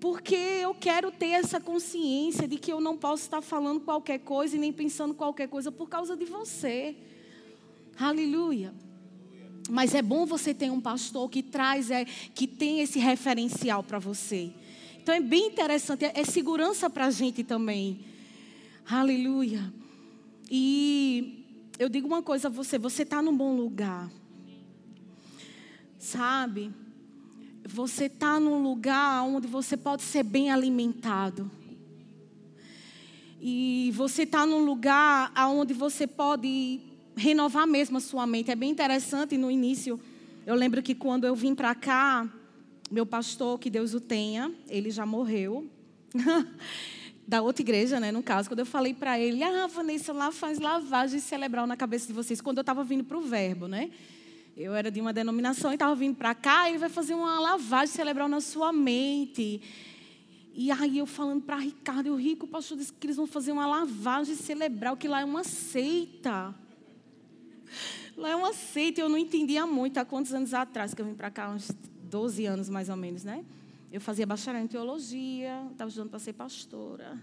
Porque 0.00 0.34
eu 0.34 0.74
quero 0.74 1.10
ter 1.10 1.30
essa 1.30 1.60
consciência 1.60 2.46
de 2.46 2.56
que 2.56 2.72
eu 2.72 2.80
não 2.80 2.96
posso 2.96 3.24
estar 3.24 3.42
falando 3.42 3.80
qualquer 3.80 4.18
coisa 4.18 4.56
e 4.56 4.58
nem 4.58 4.72
pensando 4.72 5.12
qualquer 5.12 5.48
coisa 5.48 5.72
por 5.72 5.88
causa 5.88 6.16
de 6.16 6.24
você. 6.24 6.96
Aleluia. 7.98 8.72
Mas 9.68 9.94
é 9.94 10.00
bom 10.00 10.24
você 10.24 10.54
ter 10.54 10.70
um 10.70 10.80
pastor 10.80 11.28
que 11.28 11.42
traz, 11.42 11.90
é, 11.90 12.04
que 12.04 12.46
tem 12.46 12.80
esse 12.80 12.98
referencial 12.98 13.82
para 13.82 13.98
você. 13.98 14.52
Então 14.96 15.14
é 15.14 15.20
bem 15.20 15.48
interessante, 15.48 16.04
é, 16.04 16.12
é 16.14 16.24
segurança 16.24 16.88
para 16.88 17.06
a 17.06 17.10
gente 17.10 17.42
também. 17.42 18.00
Aleluia. 18.88 19.72
E 20.50 21.44
eu 21.78 21.88
digo 21.88 22.06
uma 22.06 22.22
coisa 22.22 22.48
a 22.48 22.50
você: 22.50 22.78
você 22.78 23.02
está 23.02 23.20
num 23.20 23.36
bom 23.36 23.56
lugar. 23.56 24.10
Sabe? 25.98 26.70
Você 27.68 28.06
está 28.06 28.40
num 28.40 28.62
lugar 28.62 29.22
onde 29.24 29.46
você 29.46 29.76
pode 29.76 30.02
ser 30.02 30.22
bem 30.22 30.50
alimentado. 30.50 31.50
E 33.40 33.92
você 33.94 34.22
está 34.22 34.46
num 34.46 34.64
lugar 34.64 35.32
onde 35.50 35.74
você 35.74 36.06
pode 36.06 36.80
renovar 37.14 37.66
mesmo 37.66 37.98
a 37.98 38.00
sua 38.00 38.26
mente. 38.26 38.50
É 38.50 38.56
bem 38.56 38.70
interessante 38.70 39.36
no 39.36 39.50
início. 39.50 40.00
Eu 40.46 40.54
lembro 40.54 40.82
que 40.82 40.94
quando 40.94 41.26
eu 41.26 41.34
vim 41.34 41.54
para 41.54 41.74
cá, 41.74 42.26
meu 42.90 43.04
pastor, 43.04 43.58
que 43.58 43.68
Deus 43.68 43.92
o 43.92 44.00
tenha, 44.00 44.52
ele 44.68 44.90
já 44.90 45.04
morreu. 45.04 45.68
da 47.28 47.42
outra 47.42 47.60
igreja, 47.60 48.00
né, 48.00 48.10
no 48.10 48.22
caso, 48.22 48.48
quando 48.48 48.60
eu 48.60 48.66
falei 48.66 48.94
para 48.94 49.20
ele, 49.20 49.42
ah, 49.42 49.66
Vanessa, 49.66 50.14
lá 50.14 50.32
faz 50.32 50.58
lavagem 50.58 51.20
cerebral 51.20 51.66
na 51.66 51.76
cabeça 51.76 52.06
de 52.06 52.14
vocês, 52.14 52.40
quando 52.40 52.56
eu 52.56 52.62
estava 52.62 52.82
vindo 52.82 53.04
para 53.04 53.18
o 53.18 53.20
verbo, 53.20 53.68
né? 53.68 53.90
Eu 54.60 54.74
era 54.74 54.90
de 54.90 55.00
uma 55.00 55.12
denominação 55.12 55.70
e 55.70 55.74
estava 55.74 55.94
vindo 55.94 56.16
para 56.16 56.34
cá, 56.34 56.68
ele 56.68 56.78
vai 56.78 56.88
fazer 56.88 57.14
uma 57.14 57.38
lavagem 57.38 57.94
cerebral 57.94 58.28
na 58.28 58.40
sua 58.40 58.72
mente. 58.72 59.62
E 60.52 60.72
aí 60.72 60.98
eu 60.98 61.06
falando 61.06 61.42
para 61.42 61.58
Ricardo, 61.58 62.08
e 62.08 62.10
o 62.10 62.16
Rico, 62.16 62.44
o 62.44 62.48
pastor 62.48 62.76
disse 62.76 62.92
que 62.92 63.06
eles 63.06 63.16
vão 63.16 63.28
fazer 63.28 63.52
uma 63.52 63.68
lavagem 63.68 64.34
cerebral, 64.34 64.96
que 64.96 65.06
lá 65.06 65.20
é 65.20 65.24
uma 65.24 65.44
seita. 65.44 66.52
Lá 68.16 68.30
é 68.30 68.34
uma 68.34 68.52
seita, 68.52 69.00
eu 69.00 69.08
não 69.08 69.16
entendia 69.16 69.64
muito. 69.64 69.98
Há 69.98 70.04
quantos 70.04 70.34
anos 70.34 70.52
atrás 70.52 70.92
que 70.92 71.00
eu 71.00 71.06
vim 71.06 71.14
para 71.14 71.30
cá? 71.30 71.50
Uns 71.50 71.70
12 72.02 72.44
anos 72.46 72.68
mais 72.68 72.88
ou 72.88 72.96
menos, 72.96 73.22
né? 73.22 73.44
Eu 73.92 74.00
fazia 74.00 74.26
bacharel 74.26 74.60
em 74.60 74.66
teologia, 74.66 75.68
estava 75.70 75.88
estudando 75.88 76.10
para 76.10 76.18
ser 76.18 76.32
pastora. 76.32 77.16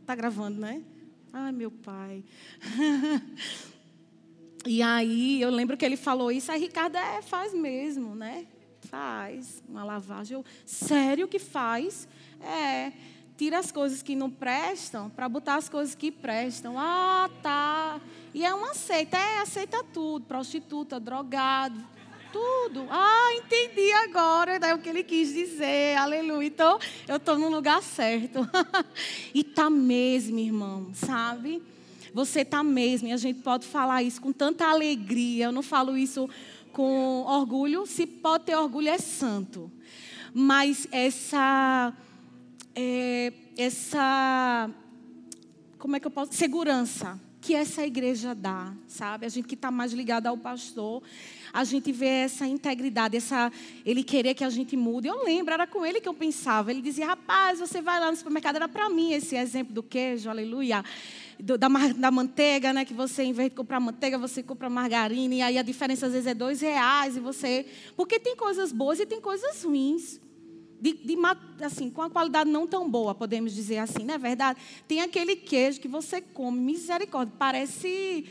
Está 0.00 0.14
gravando, 0.14 0.58
né? 0.58 0.82
Ai, 1.30 1.52
meu 1.52 1.70
pai. 1.70 2.24
E 4.66 4.80
aí 4.82 5.42
eu 5.42 5.50
lembro 5.50 5.76
que 5.76 5.84
ele 5.84 5.96
falou 5.96 6.30
isso, 6.30 6.52
aí 6.52 6.60
Ricardo 6.60 6.96
é, 6.96 7.20
faz 7.22 7.52
mesmo, 7.52 8.14
né? 8.14 8.46
Faz 8.82 9.62
uma 9.68 9.84
lavagem. 9.84 10.36
Eu, 10.36 10.44
sério 10.64 11.26
que 11.26 11.38
faz? 11.38 12.06
É, 12.40 12.92
tira 13.36 13.58
as 13.58 13.72
coisas 13.72 14.02
que 14.02 14.14
não 14.14 14.30
prestam 14.30 15.10
para 15.10 15.28
botar 15.28 15.56
as 15.56 15.68
coisas 15.68 15.94
que 15.94 16.12
prestam. 16.12 16.78
Ah, 16.78 17.28
tá. 17.42 18.00
E 18.32 18.44
é 18.44 18.54
uma 18.54 18.74
seita, 18.74 19.16
é, 19.16 19.40
aceita 19.40 19.82
tudo, 19.92 20.26
prostituta, 20.26 21.00
drogado, 21.00 21.78
tudo. 22.32 22.86
Ah, 22.88 23.34
entendi 23.34 23.92
agora, 24.04 24.54
é 24.56 24.74
o 24.74 24.78
que 24.78 24.88
ele 24.88 25.02
quis 25.02 25.32
dizer. 25.32 25.96
Aleluia. 25.96 26.46
Então, 26.46 26.78
eu 27.08 27.16
estou 27.16 27.36
no 27.36 27.48
lugar 27.48 27.82
certo. 27.82 28.48
e 29.34 29.42
tá 29.42 29.68
mesmo, 29.68 30.38
irmão, 30.38 30.90
sabe? 30.94 31.62
Você 32.14 32.40
está 32.40 32.62
mesmo, 32.62 33.08
e 33.08 33.12
a 33.12 33.16
gente 33.16 33.40
pode 33.40 33.66
falar 33.66 34.02
isso 34.02 34.20
com 34.20 34.32
tanta 34.32 34.66
alegria. 34.66 35.46
Eu 35.46 35.52
não 35.52 35.62
falo 35.62 35.96
isso 35.96 36.28
com 36.72 37.22
orgulho. 37.22 37.86
Se 37.86 38.06
pode 38.06 38.44
ter 38.44 38.56
orgulho, 38.56 38.88
é 38.88 38.98
santo. 38.98 39.70
Mas 40.34 40.86
essa. 40.90 41.92
É, 42.74 43.32
essa. 43.56 44.70
Como 45.78 45.96
é 45.96 46.00
que 46.00 46.06
eu 46.06 46.10
posso. 46.10 46.34
Segurança 46.34 47.18
que 47.42 47.56
essa 47.56 47.84
igreja 47.84 48.36
dá, 48.36 48.72
sabe? 48.86 49.26
A 49.26 49.28
gente 49.28 49.48
que 49.48 49.56
está 49.56 49.68
mais 49.68 49.92
ligado 49.92 50.28
ao 50.28 50.38
pastor, 50.38 51.02
a 51.52 51.64
gente 51.64 51.92
vê 51.92 52.06
essa 52.06 52.46
integridade, 52.46 53.16
essa 53.16 53.52
ele 53.84 54.02
querer 54.02 54.34
que 54.34 54.44
a 54.44 54.50
gente 54.50 54.76
mude. 54.76 55.08
Eu 55.08 55.24
lembro, 55.24 55.52
era 55.52 55.66
com 55.66 55.84
ele 55.84 56.00
que 56.00 56.08
eu 56.08 56.14
pensava. 56.14 56.70
Ele 56.70 56.80
dizia, 56.80 57.06
rapaz, 57.06 57.58
você 57.58 57.82
vai 57.82 58.00
lá 58.00 58.10
no 58.10 58.16
supermercado, 58.16 58.56
era 58.56 58.68
para 58.68 58.88
mim 58.88 59.12
esse 59.12 59.36
exemplo 59.36 59.74
do 59.74 59.82
queijo, 59.82 60.30
aleluia 60.30 60.82
do, 61.42 61.58
da, 61.58 61.68
da, 61.68 62.10
manteiga, 62.10 62.72
né? 62.72 62.84
Que 62.84 62.94
você, 62.94 63.24
em 63.24 63.32
vez 63.32 63.50
de 63.50 63.56
comprar 63.56 63.80
manteiga, 63.80 64.16
você 64.16 64.42
compra 64.42 64.70
margarina. 64.70 65.34
E 65.34 65.42
aí 65.42 65.58
a 65.58 65.62
diferença 65.62 66.06
às 66.06 66.12
vezes 66.12 66.28
é 66.28 66.34
dois 66.34 66.60
reais. 66.60 67.16
E 67.16 67.20
você. 67.20 67.66
Porque 67.96 68.20
tem 68.20 68.36
coisas 68.36 68.72
boas 68.72 69.00
e 69.00 69.06
tem 69.06 69.20
coisas 69.20 69.64
ruins. 69.64 70.20
De, 70.80 70.92
de, 70.92 71.16
assim, 71.60 71.90
com 71.90 72.02
a 72.02 72.10
qualidade 72.10 72.50
não 72.50 72.66
tão 72.66 72.90
boa, 72.90 73.14
podemos 73.14 73.54
dizer 73.54 73.78
assim, 73.78 74.04
não 74.04 74.14
é 74.14 74.18
verdade? 74.18 74.58
Tem 74.88 75.00
aquele 75.00 75.36
queijo 75.36 75.80
que 75.80 75.86
você 75.86 76.20
come, 76.20 76.58
misericórdia, 76.58 77.32
parece 77.38 78.26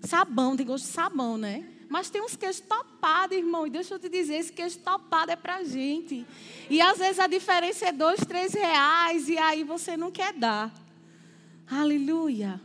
sabão, 0.00 0.56
tem 0.56 0.66
gosto 0.66 0.86
de 0.86 0.90
sabão, 0.90 1.38
né? 1.38 1.64
Mas 1.92 2.08
tem 2.08 2.22
uns 2.22 2.34
queijos 2.34 2.60
topados, 2.60 3.36
irmão. 3.36 3.66
E 3.66 3.70
deixa 3.70 3.92
eu 3.92 3.98
te 3.98 4.08
dizer, 4.08 4.36
esse 4.36 4.50
queijo 4.50 4.78
topado 4.78 5.30
é 5.30 5.36
pra 5.36 5.62
gente. 5.62 6.26
E 6.70 6.80
às 6.80 6.96
vezes 6.96 7.18
a 7.18 7.26
diferença 7.26 7.84
é 7.84 7.92
dois, 7.92 8.20
três 8.20 8.54
reais. 8.54 9.28
E 9.28 9.36
aí 9.36 9.62
você 9.62 9.94
não 9.94 10.10
quer 10.10 10.32
dar. 10.32 10.72
Aleluia. 11.70 12.58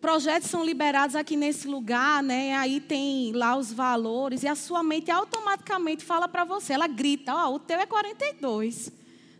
Projetos 0.00 0.50
são 0.50 0.64
liberados 0.64 1.14
aqui 1.14 1.36
nesse 1.36 1.68
lugar, 1.68 2.24
né? 2.24 2.56
Aí 2.56 2.80
tem 2.80 3.30
lá 3.30 3.54
os 3.54 3.72
valores 3.72 4.42
e 4.42 4.48
a 4.48 4.56
sua 4.56 4.82
mente 4.82 5.12
automaticamente 5.12 6.04
fala 6.04 6.26
para 6.26 6.44
você, 6.44 6.72
ela 6.72 6.88
grita, 6.88 7.32
ó, 7.32 7.50
oh, 7.50 7.54
o 7.54 7.58
teu 7.60 7.78
é 7.78 7.86
42. 7.86 8.90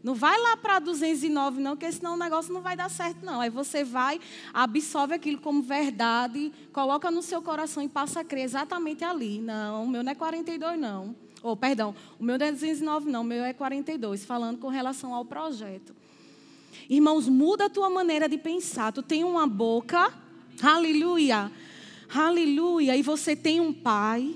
Não 0.02 0.14
vai 0.14 0.36
lá 0.40 0.56
para 0.56 0.80
209 0.80 1.60
não, 1.60 1.76
porque 1.76 1.92
senão 1.92 2.14
o 2.14 2.16
negócio 2.16 2.52
não 2.52 2.60
vai 2.60 2.76
dar 2.76 2.90
certo 2.90 3.24
não. 3.24 3.40
Aí 3.40 3.50
você 3.50 3.84
vai, 3.84 4.20
absorve 4.52 5.14
aquilo 5.14 5.40
como 5.40 5.62
verdade, 5.62 6.52
coloca 6.72 7.10
no 7.10 7.22
seu 7.22 7.40
coração 7.40 7.82
e 7.82 7.88
passa 7.88 8.20
a 8.20 8.24
crer 8.24 8.44
exatamente 8.44 9.04
ali. 9.04 9.40
Não, 9.40 9.84
o 9.84 9.88
meu 9.88 10.02
não 10.02 10.10
é 10.10 10.14
42 10.14 10.78
não. 10.78 11.14
Ou, 11.40 11.52
oh, 11.52 11.56
perdão, 11.56 11.94
o 12.18 12.24
meu 12.24 12.36
não 12.36 12.46
é 12.46 12.52
209 12.52 13.10
não, 13.10 13.20
o 13.20 13.24
meu 13.24 13.44
é 13.44 13.52
42, 13.52 14.24
falando 14.24 14.58
com 14.58 14.68
relação 14.68 15.14
ao 15.14 15.24
projeto. 15.24 15.94
Irmãos, 16.88 17.28
muda 17.28 17.66
a 17.66 17.70
tua 17.70 17.88
maneira 17.88 18.28
de 18.28 18.38
pensar. 18.38 18.92
Tu 18.92 19.02
tem 19.02 19.24
uma 19.24 19.46
boca, 19.46 20.12
aleluia, 20.62 21.50
aleluia, 22.12 22.96
e 22.96 23.02
você 23.02 23.36
tem 23.36 23.60
um 23.60 23.72
pai, 23.72 24.34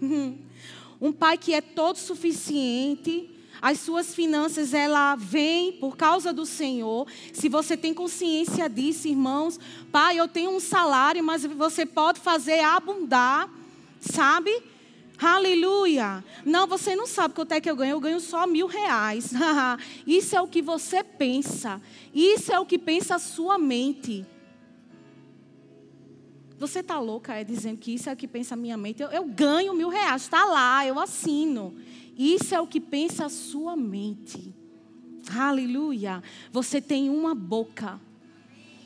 um 1.00 1.12
pai 1.12 1.38
que 1.38 1.54
é 1.54 1.60
todo 1.60 1.96
suficiente, 1.96 3.30
as 3.66 3.80
suas 3.80 4.14
finanças 4.14 4.72
ela 4.72 5.16
vem 5.16 5.72
por 5.72 5.96
causa 5.96 6.32
do 6.32 6.46
Senhor. 6.46 7.04
Se 7.32 7.48
você 7.48 7.76
tem 7.76 7.92
consciência 7.92 8.68
disso, 8.68 9.08
irmãos, 9.08 9.58
pai, 9.90 10.20
eu 10.20 10.28
tenho 10.28 10.52
um 10.52 10.60
salário, 10.60 11.24
mas 11.24 11.44
você 11.44 11.84
pode 11.84 12.20
fazer 12.20 12.60
abundar, 12.60 13.50
sabe? 13.98 14.62
Aleluia. 15.18 16.24
Não, 16.44 16.68
você 16.68 16.94
não 16.94 17.08
sabe 17.08 17.34
quanto 17.34 17.50
é 17.52 17.60
que 17.60 17.68
eu 17.68 17.74
ganho. 17.74 17.90
Eu 17.90 18.00
ganho 18.00 18.20
só 18.20 18.46
mil 18.46 18.68
reais. 18.68 19.32
Isso 20.06 20.36
é 20.36 20.40
o 20.40 20.46
que 20.46 20.62
você 20.62 21.02
pensa. 21.02 21.82
Isso 22.14 22.52
é 22.52 22.60
o 22.60 22.66
que 22.66 22.78
pensa 22.78 23.16
a 23.16 23.18
sua 23.18 23.58
mente. 23.58 24.24
Você 26.56 26.78
está 26.78 27.00
louca, 27.00 27.34
é 27.34 27.42
dizendo 27.42 27.78
que 27.78 27.92
isso 27.92 28.08
é 28.08 28.12
o 28.14 28.16
que 28.16 28.26
pensa 28.26 28.54
a 28.54 28.56
minha 28.56 28.78
mente. 28.78 29.02
Eu, 29.02 29.10
eu 29.10 29.24
ganho 29.26 29.74
mil 29.74 29.90
reais, 29.90 30.22
está 30.22 30.42
lá, 30.46 30.86
eu 30.86 30.98
assino. 30.98 31.76
Isso 32.16 32.54
é 32.54 32.60
o 32.60 32.66
que 32.66 32.80
pensa 32.80 33.26
a 33.26 33.28
sua 33.28 33.76
mente. 33.76 34.54
Aleluia. 35.34 36.22
Você 36.50 36.80
tem 36.80 37.10
uma 37.10 37.34
boca. 37.34 38.00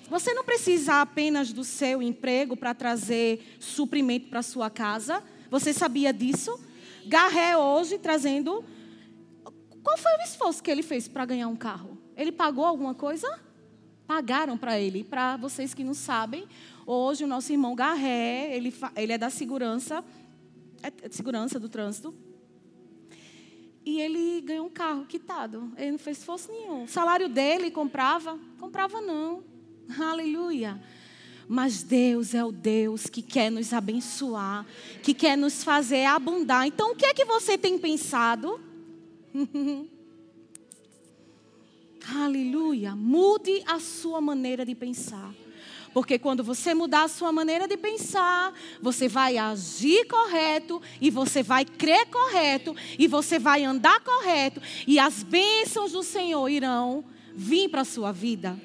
Você 0.08 0.34
não 0.34 0.44
precisa 0.44 1.00
apenas 1.00 1.52
do 1.52 1.62
seu 1.62 2.02
emprego 2.02 2.56
para 2.56 2.74
trazer 2.74 3.56
suprimento 3.60 4.28
para 4.28 4.42
sua 4.42 4.68
casa. 4.68 5.22
Você 5.48 5.72
sabia 5.72 6.12
disso? 6.12 6.58
Garré 7.06 7.56
hoje 7.56 7.98
trazendo. 7.98 8.64
Qual 9.82 9.96
foi 9.96 10.12
o 10.16 10.22
esforço 10.22 10.62
que 10.62 10.70
ele 10.70 10.82
fez 10.82 11.06
para 11.06 11.24
ganhar 11.24 11.46
um 11.46 11.56
carro? 11.56 11.96
Ele 12.16 12.32
pagou 12.32 12.64
alguma 12.64 12.94
coisa? 12.94 13.38
Pagaram 14.06 14.58
para 14.58 14.80
ele. 14.80 15.04
Para 15.04 15.36
vocês 15.36 15.72
que 15.72 15.84
não 15.84 15.94
sabem, 15.94 16.48
hoje 16.84 17.22
o 17.22 17.28
nosso 17.28 17.52
irmão 17.52 17.76
Garré, 17.76 18.54
ele, 18.56 18.74
ele 18.96 19.12
é 19.12 19.18
da 19.18 19.30
segurança, 19.30 20.04
é 20.82 21.08
de 21.08 21.14
segurança 21.14 21.60
do 21.60 21.68
trânsito. 21.68 22.12
E 23.84 24.00
ele 24.00 24.40
ganhou 24.42 24.66
um 24.66 24.70
carro 24.70 25.06
quitado. 25.06 25.72
Ele 25.76 25.92
não 25.92 25.98
fez 25.98 26.18
esforço 26.18 26.50
nenhum. 26.52 26.84
O 26.84 26.88
salário 26.88 27.28
dele 27.28 27.70
comprava? 27.70 28.38
Comprava 28.58 29.00
não. 29.00 29.42
Aleluia. 29.98 30.80
Mas 31.48 31.82
Deus 31.82 32.34
é 32.34 32.44
o 32.44 32.52
Deus 32.52 33.06
que 33.06 33.22
quer 33.22 33.50
nos 33.50 33.72
abençoar, 33.72 34.64
que 35.02 35.12
quer 35.12 35.36
nos 35.36 35.64
fazer 35.64 36.04
abundar. 36.04 36.66
Então, 36.66 36.92
o 36.92 36.96
que 36.96 37.06
é 37.06 37.14
que 37.14 37.24
você 37.24 37.58
tem 37.58 37.76
pensado? 37.76 38.60
Aleluia. 42.14 42.94
Mude 42.94 43.62
a 43.66 43.80
sua 43.80 44.20
maneira 44.20 44.64
de 44.64 44.74
pensar. 44.74 45.34
Porque 45.92 46.18
quando 46.18 46.44
você 46.44 46.74
mudar 46.74 47.04
a 47.04 47.08
sua 47.08 47.32
maneira 47.32 47.66
de 47.66 47.76
pensar, 47.76 48.52
você 48.80 49.08
vai 49.08 49.36
agir 49.38 50.06
correto 50.06 50.80
e 51.00 51.10
você 51.10 51.42
vai 51.42 51.64
crer 51.64 52.06
correto 52.06 52.76
e 52.98 53.06
você 53.06 53.38
vai 53.38 53.64
andar 53.64 54.00
correto 54.00 54.60
e 54.86 54.98
as 54.98 55.22
bênçãos 55.22 55.92
do 55.92 56.02
Senhor 56.02 56.48
irão 56.48 57.04
vir 57.34 57.68
para 57.68 57.82
a 57.82 57.84
sua 57.84 58.12
vida. 58.12 58.60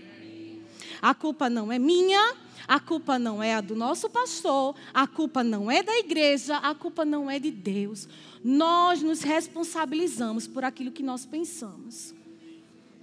A 1.01 1.13
culpa 1.13 1.49
não 1.49 1.71
é 1.71 1.79
minha, 1.79 2.35
a 2.67 2.79
culpa 2.79 3.19
não 3.19 3.41
é 3.41 3.55
a 3.55 3.61
do 3.61 3.75
nosso 3.75 4.09
pastor, 4.09 4.75
a 4.93 5.05
culpa 5.05 5.43
não 5.43 5.69
é 5.69 5.83
da 5.83 5.97
igreja, 5.97 6.57
a 6.57 6.73
culpa 6.73 7.05
não 7.05 7.29
é 7.29 7.39
de 7.39 7.51
Deus. 7.51 8.07
Nós 8.43 9.01
nos 9.01 9.21
responsabilizamos 9.21 10.47
por 10.47 10.63
aquilo 10.63 10.91
que 10.91 11.03
nós 11.03 11.25
pensamos. 11.25 12.13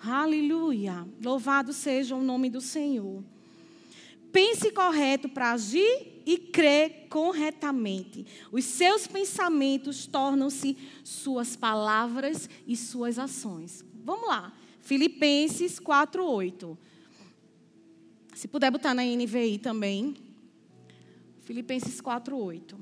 Aleluia. 0.05 1.07
Louvado 1.23 1.73
seja 1.73 2.17
o 2.17 2.23
nome 2.23 2.51
do 2.51 2.61
Senhor. 2.61 3.23
Pense 4.33 4.71
correto 4.71 5.29
para 5.29 5.53
agir 5.53 6.23
e 6.25 6.39
crer 6.39 7.07
corretamente. 7.09 8.25
Os 8.51 8.65
seus 8.65 9.07
pensamentos 9.07 10.07
tornam-se 10.07 10.77
suas 11.05 11.55
palavras 11.55 12.49
e 12.67 12.77
suas 12.77 13.19
ações. 13.19 13.85
Vamos 14.03 14.27
lá. 14.27 14.53
Filipenses 14.81 15.79
4:8. 15.79 16.79
Se 18.35 18.49
puder 18.49 18.71
botar 18.71 18.95
na 18.95 19.05
NVI 19.05 19.59
também. 19.59 20.17
Filipenses 21.43 22.01
4:8. 22.01 22.79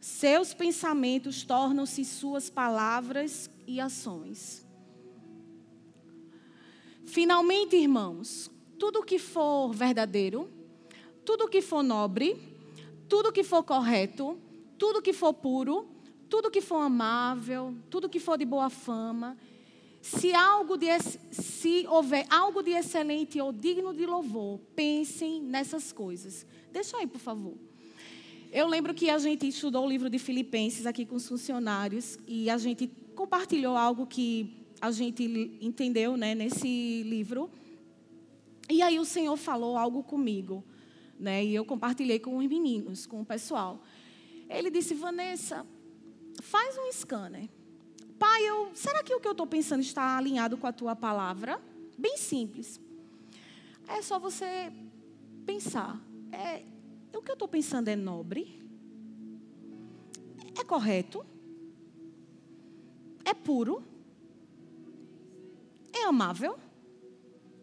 Seus 0.00 0.54
pensamentos 0.54 1.44
tornam-se 1.44 2.04
suas 2.04 2.50
palavras 2.50 3.50
e 3.66 3.78
ações. 3.78 4.66
Finalmente, 7.04 7.76
irmãos, 7.76 8.50
tudo 8.82 9.04
que 9.04 9.16
for 9.16 9.72
verdadeiro, 9.72 10.50
tudo 11.24 11.46
que 11.46 11.62
for 11.62 11.84
nobre, 11.84 12.36
tudo 13.08 13.30
que 13.30 13.44
for 13.44 13.62
correto, 13.62 14.36
tudo 14.76 15.00
que 15.00 15.12
for 15.12 15.32
puro, 15.32 15.86
tudo 16.28 16.50
que 16.50 16.60
for 16.60 16.78
amável, 16.78 17.76
tudo 17.88 18.08
que 18.08 18.18
for 18.18 18.36
de 18.36 18.44
boa 18.44 18.68
fama, 18.68 19.38
se, 20.00 20.34
algo 20.34 20.76
de, 20.76 20.88
se 21.30 21.86
houver 21.86 22.26
algo 22.28 22.60
de 22.60 22.72
excelente 22.72 23.40
ou 23.40 23.52
digno 23.52 23.94
de 23.94 24.04
louvor, 24.04 24.58
pensem 24.74 25.40
nessas 25.40 25.92
coisas. 25.92 26.44
Deixa 26.72 26.96
aí, 26.96 27.06
por 27.06 27.20
favor. 27.20 27.54
Eu 28.50 28.66
lembro 28.66 28.92
que 28.92 29.08
a 29.08 29.18
gente 29.18 29.46
estudou 29.46 29.86
o 29.86 29.88
livro 29.88 30.10
de 30.10 30.18
Filipenses 30.18 30.86
aqui 30.86 31.06
com 31.06 31.14
os 31.14 31.28
funcionários 31.28 32.18
e 32.26 32.50
a 32.50 32.58
gente 32.58 32.90
compartilhou 33.14 33.76
algo 33.76 34.08
que 34.08 34.66
a 34.80 34.90
gente 34.90 35.22
entendeu 35.60 36.16
né, 36.16 36.34
nesse 36.34 37.04
livro. 37.04 37.48
E 38.68 38.80
aí 38.82 38.98
o 38.98 39.04
Senhor 39.04 39.36
falou 39.36 39.76
algo 39.76 40.02
comigo, 40.02 40.64
né? 41.18 41.44
E 41.44 41.54
eu 41.54 41.64
compartilhei 41.64 42.18
com 42.18 42.36
os 42.36 42.46
meninos, 42.46 43.06
com 43.06 43.20
o 43.20 43.24
pessoal. 43.24 43.82
Ele 44.48 44.70
disse: 44.70 44.94
Vanessa, 44.94 45.66
faz 46.40 46.76
um 46.78 46.90
scanner. 46.92 47.48
Pai, 48.18 48.42
eu, 48.48 48.70
será 48.74 49.02
que 49.02 49.14
o 49.14 49.20
que 49.20 49.26
eu 49.26 49.32
estou 49.32 49.46
pensando 49.46 49.80
está 49.80 50.16
alinhado 50.16 50.56
com 50.56 50.66
a 50.66 50.72
tua 50.72 50.94
palavra? 50.94 51.60
Bem 51.98 52.16
simples. 52.16 52.80
É 53.88 54.00
só 54.00 54.18
você 54.18 54.72
pensar. 55.44 56.00
É, 56.30 56.62
o 57.16 57.20
que 57.20 57.30
eu 57.30 57.34
estou 57.34 57.48
pensando 57.48 57.88
é 57.88 57.96
nobre? 57.96 58.62
É 60.58 60.64
correto? 60.64 61.26
É 63.24 63.34
puro? 63.34 63.82
É 65.92 66.04
amável? 66.04 66.58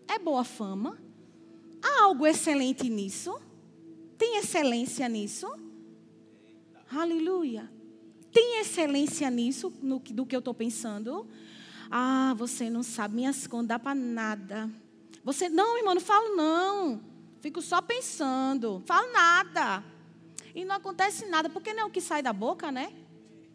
É 0.09 0.17
boa 0.17 0.43
fama? 0.43 0.97
Há 1.83 2.05
algo 2.05 2.25
excelente 2.25 2.89
nisso? 2.89 3.39
Tem 4.17 4.37
excelência 4.37 5.07
nisso? 5.07 5.47
Aleluia. 6.91 7.71
Tem 8.31 8.59
excelência 8.59 9.29
nisso, 9.29 9.71
no, 9.83 9.99
do 9.99 10.25
que 10.25 10.35
eu 10.35 10.39
estou 10.39 10.53
pensando? 10.53 11.27
Ah, 11.91 12.33
você 12.35 12.71
não 12.71 12.81
sabe, 12.81 13.17
minhas 13.17 13.45
contas 13.45 13.67
dá 13.67 13.79
para 13.79 13.93
nada. 13.93 14.67
Você, 15.23 15.47
não, 15.47 15.77
irmão, 15.77 15.93
não 15.93 16.01
falo 16.01 16.35
não. 16.35 17.01
Fico 17.39 17.61
só 17.61 17.79
pensando. 17.79 18.81
Falo 18.87 19.13
nada. 19.13 19.83
E 20.55 20.65
não 20.65 20.75
acontece 20.75 21.27
nada, 21.27 21.49
porque 21.49 21.71
não 21.71 21.83
é 21.83 21.85
o 21.85 21.89
que 21.91 22.01
sai 22.01 22.23
da 22.23 22.33
boca, 22.33 22.71
né? 22.71 22.91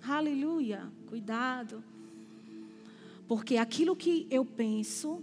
Aleluia. 0.06 0.88
Cuidado. 1.08 1.82
Porque 3.26 3.56
aquilo 3.56 3.96
que 3.96 4.28
eu 4.30 4.44
penso, 4.44 5.20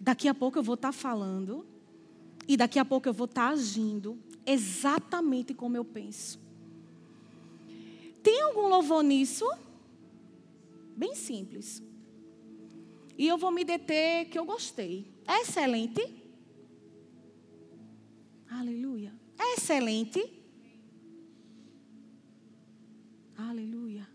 daqui 0.00 0.28
a 0.28 0.34
pouco 0.34 0.58
eu 0.58 0.62
vou 0.62 0.74
estar 0.74 0.88
tá 0.88 0.92
falando, 0.92 1.66
e 2.48 2.56
daqui 2.56 2.78
a 2.78 2.84
pouco 2.84 3.08
eu 3.08 3.12
vou 3.12 3.24
estar 3.24 3.48
tá 3.48 3.52
agindo 3.52 4.18
exatamente 4.44 5.52
como 5.52 5.76
eu 5.76 5.84
penso. 5.84 6.38
Tem 8.22 8.40
algum 8.42 8.68
louvor 8.68 9.02
nisso? 9.02 9.44
Bem 10.96 11.14
simples. 11.14 11.82
E 13.18 13.26
eu 13.26 13.38
vou 13.38 13.50
me 13.50 13.64
deter 13.64 14.28
que 14.28 14.38
eu 14.38 14.44
gostei. 14.44 15.10
É 15.26 15.42
excelente? 15.42 16.02
Aleluia. 18.48 19.12
É 19.38 19.54
excelente? 19.54 20.22
Aleluia. 23.36 24.08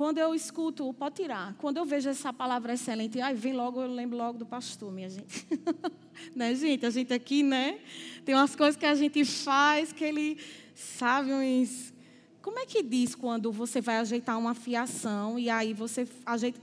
Quando 0.00 0.16
eu 0.16 0.34
escuto, 0.34 0.94
pode 0.94 1.16
tirar. 1.16 1.54
Quando 1.58 1.76
eu 1.76 1.84
vejo 1.84 2.08
essa 2.08 2.32
palavra 2.32 2.72
excelente, 2.72 3.20
aí 3.20 3.34
vem 3.34 3.52
logo, 3.52 3.82
eu 3.82 3.86
lembro 3.86 4.16
logo 4.16 4.38
do 4.38 4.46
pastor, 4.46 4.90
minha 4.90 5.10
gente. 5.10 5.46
né, 6.34 6.54
gente? 6.54 6.86
A 6.86 6.88
gente 6.88 7.12
aqui, 7.12 7.42
né? 7.42 7.78
Tem 8.24 8.34
umas 8.34 8.56
coisas 8.56 8.76
que 8.76 8.86
a 8.86 8.94
gente 8.94 9.22
faz 9.26 9.92
que 9.92 10.02
ele 10.02 10.38
sabe 10.74 11.34
uns 11.34 11.92
como 12.40 12.58
é 12.58 12.64
que 12.64 12.82
diz 12.82 13.14
quando 13.14 13.52
você 13.52 13.82
vai 13.82 13.98
ajeitar 13.98 14.38
uma 14.38 14.54
fiação 14.54 15.38
e 15.38 15.50
aí 15.50 15.74
você 15.74 16.08
ajeita. 16.24 16.58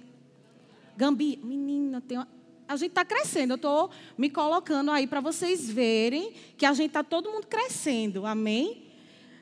Gambi, 0.98 1.40
menina, 1.44 2.02
tem 2.02 2.18
uma... 2.18 2.28
a 2.68 2.76
gente 2.76 2.90
está 2.90 3.06
crescendo. 3.06 3.52
Eu 3.52 3.58
estou 3.58 3.92
me 4.18 4.32
colocando 4.32 4.90
aí 4.90 5.06
para 5.06 5.22
vocês 5.22 5.70
verem 5.70 6.34
que 6.58 6.66
a 6.66 6.74
gente 6.74 6.88
está 6.88 7.04
todo 7.04 7.30
mundo 7.30 7.46
crescendo. 7.46 8.26
Amém? 8.26 8.88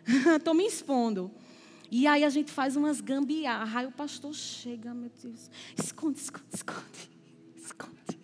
Estou 0.35 0.53
me 0.53 0.65
expondo. 0.65 1.31
E 1.91 2.07
aí 2.07 2.23
a 2.23 2.29
gente 2.29 2.51
faz 2.51 2.75
umas 2.75 3.01
gambiarra. 3.01 3.79
Aí 3.79 3.85
o 3.85 3.91
pastor 3.91 4.33
chega, 4.33 4.93
meu 4.93 5.11
Deus. 5.21 5.49
Esconde, 5.77 6.19
esconde, 6.19 6.45
esconde. 6.53 7.09
Esconde. 7.55 8.19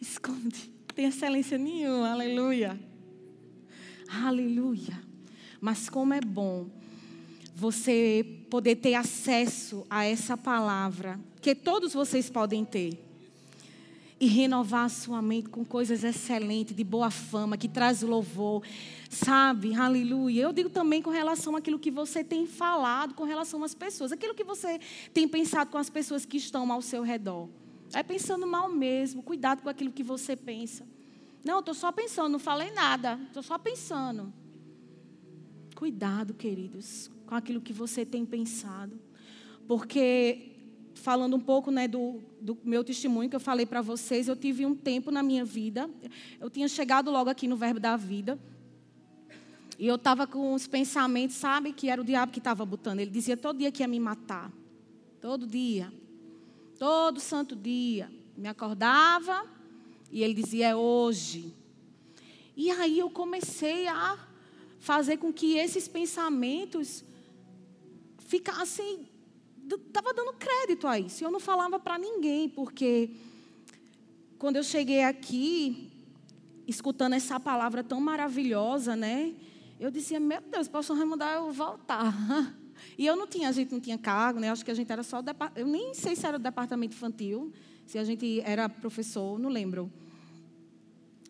Esconde. 0.00 0.72
Tem 0.94 1.06
excelência 1.06 1.56
nenhuma. 1.58 2.10
Aleluia. 2.10 2.78
Aleluia. 4.08 5.02
Mas 5.60 5.88
como 5.88 6.12
é 6.12 6.20
bom 6.20 6.68
você 7.54 8.44
poder 8.50 8.76
ter 8.76 8.94
acesso 8.94 9.86
a 9.88 10.04
essa 10.04 10.36
palavra, 10.36 11.20
que 11.40 11.54
todos 11.54 11.92
vocês 11.92 12.28
podem 12.28 12.64
ter. 12.64 13.11
E 14.22 14.26
renovar 14.26 14.84
a 14.84 14.88
sua 14.88 15.20
mente 15.20 15.48
com 15.48 15.64
coisas 15.64 16.04
excelentes, 16.04 16.76
de 16.76 16.84
boa 16.84 17.10
fama, 17.10 17.56
que 17.56 17.66
traz 17.68 18.02
louvor. 18.02 18.62
Sabe? 19.10 19.74
Aleluia. 19.74 20.42
Eu 20.42 20.52
digo 20.52 20.70
também 20.70 21.02
com 21.02 21.10
relação 21.10 21.56
àquilo 21.56 21.76
que 21.76 21.90
você 21.90 22.22
tem 22.22 22.46
falado 22.46 23.14
com 23.14 23.24
relação 23.24 23.64
às 23.64 23.74
pessoas, 23.74 24.12
aquilo 24.12 24.32
que 24.32 24.44
você 24.44 24.78
tem 25.12 25.26
pensado 25.26 25.72
com 25.72 25.76
as 25.76 25.90
pessoas 25.90 26.24
que 26.24 26.36
estão 26.36 26.70
ao 26.70 26.80
seu 26.80 27.02
redor. 27.02 27.48
É 27.92 28.00
pensando 28.04 28.46
mal 28.46 28.68
mesmo, 28.68 29.24
cuidado 29.24 29.60
com 29.60 29.68
aquilo 29.68 29.90
que 29.90 30.04
você 30.04 30.36
pensa. 30.36 30.86
Não, 31.44 31.58
estou 31.58 31.74
só 31.74 31.90
pensando, 31.90 32.28
não 32.30 32.38
falei 32.38 32.70
nada, 32.70 33.18
estou 33.26 33.42
só 33.42 33.58
pensando. 33.58 34.32
Cuidado, 35.74 36.32
queridos, 36.32 37.10
com 37.26 37.34
aquilo 37.34 37.60
que 37.60 37.72
você 37.72 38.06
tem 38.06 38.24
pensado. 38.24 39.00
Porque, 39.66 40.51
falando 40.94 41.36
um 41.36 41.40
pouco 41.40 41.70
né, 41.70 41.88
do, 41.88 42.20
do 42.40 42.56
meu 42.64 42.84
testemunho 42.84 43.28
que 43.28 43.36
eu 43.36 43.40
falei 43.40 43.66
para 43.66 43.80
vocês, 43.80 44.28
eu 44.28 44.36
tive 44.36 44.66
um 44.66 44.74
tempo 44.74 45.10
na 45.10 45.22
minha 45.22 45.44
vida, 45.44 45.88
eu 46.40 46.50
tinha 46.50 46.68
chegado 46.68 47.10
logo 47.10 47.30
aqui 47.30 47.46
no 47.46 47.56
Verbo 47.56 47.80
da 47.80 47.96
Vida, 47.96 48.38
e 49.78 49.86
eu 49.86 49.96
estava 49.96 50.26
com 50.26 50.54
os 50.54 50.66
pensamentos, 50.66 51.36
sabe, 51.36 51.72
que 51.72 51.88
era 51.88 52.00
o 52.00 52.04
diabo 52.04 52.30
que 52.30 52.38
estava 52.38 52.64
botando. 52.64 53.00
Ele 53.00 53.10
dizia 53.10 53.36
todo 53.36 53.58
dia 53.58 53.72
que 53.72 53.82
ia 53.82 53.88
me 53.88 53.98
matar. 53.98 54.52
Todo 55.20 55.46
dia. 55.46 55.92
Todo 56.78 57.18
santo 57.18 57.56
dia. 57.56 58.08
Me 58.36 58.48
acordava 58.48 59.44
e 60.10 60.22
ele 60.22 60.34
dizia: 60.34 60.68
é 60.68 60.76
hoje. 60.76 61.52
E 62.56 62.70
aí 62.70 62.98
eu 62.98 63.10
comecei 63.10 63.88
a 63.88 64.18
fazer 64.78 65.16
com 65.16 65.32
que 65.32 65.56
esses 65.56 65.88
pensamentos 65.88 67.04
ficassem. 68.18 69.08
Estava 69.64 70.12
dando 70.12 70.32
crédito 70.34 70.86
a 70.86 70.98
isso. 70.98 71.24
Eu 71.24 71.30
não 71.30 71.40
falava 71.40 71.78
para 71.78 71.98
ninguém, 71.98 72.48
porque 72.48 73.10
quando 74.38 74.56
eu 74.56 74.62
cheguei 74.62 75.04
aqui, 75.04 75.90
escutando 76.66 77.14
essa 77.14 77.38
palavra 77.38 77.82
tão 77.82 78.00
maravilhosa, 78.00 78.96
né? 78.96 79.34
Eu 79.78 79.90
dizia, 79.90 80.20
meu 80.20 80.40
Deus, 80.40 80.68
posso 80.68 80.94
remudar 80.94 81.34
eu 81.34 81.52
voltar. 81.52 82.12
E 82.98 83.06
eu 83.06 83.14
não 83.14 83.28
tinha, 83.28 83.48
a 83.48 83.52
gente 83.52 83.70
não 83.70 83.78
tinha 83.78 83.96
cargo, 83.96 84.40
né? 84.40 84.50
Acho 84.50 84.64
que 84.64 84.70
a 84.70 84.74
gente 84.74 84.90
era 84.90 85.04
só 85.04 85.20
o 85.20 85.24
eu 85.54 85.66
nem 85.66 85.94
sei 85.94 86.16
se 86.16 86.26
era 86.26 86.36
o 86.36 86.40
departamento 86.40 86.94
infantil, 86.94 87.52
se 87.86 87.96
a 87.96 88.02
gente 88.02 88.40
era 88.40 88.68
professor, 88.68 89.38
não 89.38 89.48
lembro. 89.48 89.90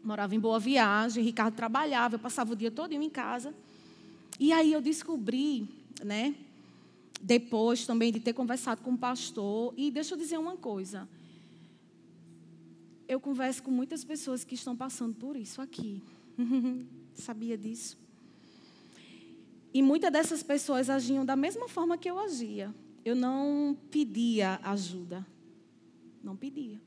Morava 0.03 0.35
em 0.35 0.41
Boa 0.41 0.59
Viagem, 0.59 1.23
Ricardo 1.23 1.55
trabalhava, 1.55 2.15
eu 2.15 2.19
passava 2.19 2.55
o 2.55 2.57
dia 2.57 2.71
todo 2.71 2.93
em 2.93 3.11
casa. 3.11 3.55
E 4.41 4.51
aí 4.51 4.73
eu 4.73 4.81
descobri, 4.81 5.69
né? 6.03 6.35
Depois 7.23 7.87
também 7.87 8.13
de 8.13 8.19
ter 8.19 8.33
conversado 8.33 8.83
com 8.83 8.95
o 8.95 8.99
pastor, 8.99 9.73
e 9.77 9.93
deixa 9.93 10.15
eu 10.15 10.19
dizer 10.19 10.39
uma 10.39 10.57
coisa. 10.57 11.09
Eu 13.07 13.21
converso 13.21 13.63
com 13.63 13.71
muitas 13.71 14.03
pessoas 14.03 14.43
que 14.43 14.57
estão 14.57 14.75
passando 14.75 15.15
por 15.15 15.37
isso 15.37 15.63
aqui. 15.63 16.03
Sabia 17.15 17.57
disso? 17.57 17.97
E 19.73 19.83
muitas 19.83 20.13
dessas 20.13 20.43
pessoas 20.43 20.91
agiam 20.91 21.25
da 21.25 21.37
mesma 21.37 21.69
forma 21.69 21.97
que 21.97 22.11
eu 22.11 22.19
agia. 22.19 22.75
Eu 23.05 23.15
não 23.15 23.77
pedia 23.91 24.61
ajuda. 24.63 25.25
Não 26.23 26.37
pedia. 26.37 26.81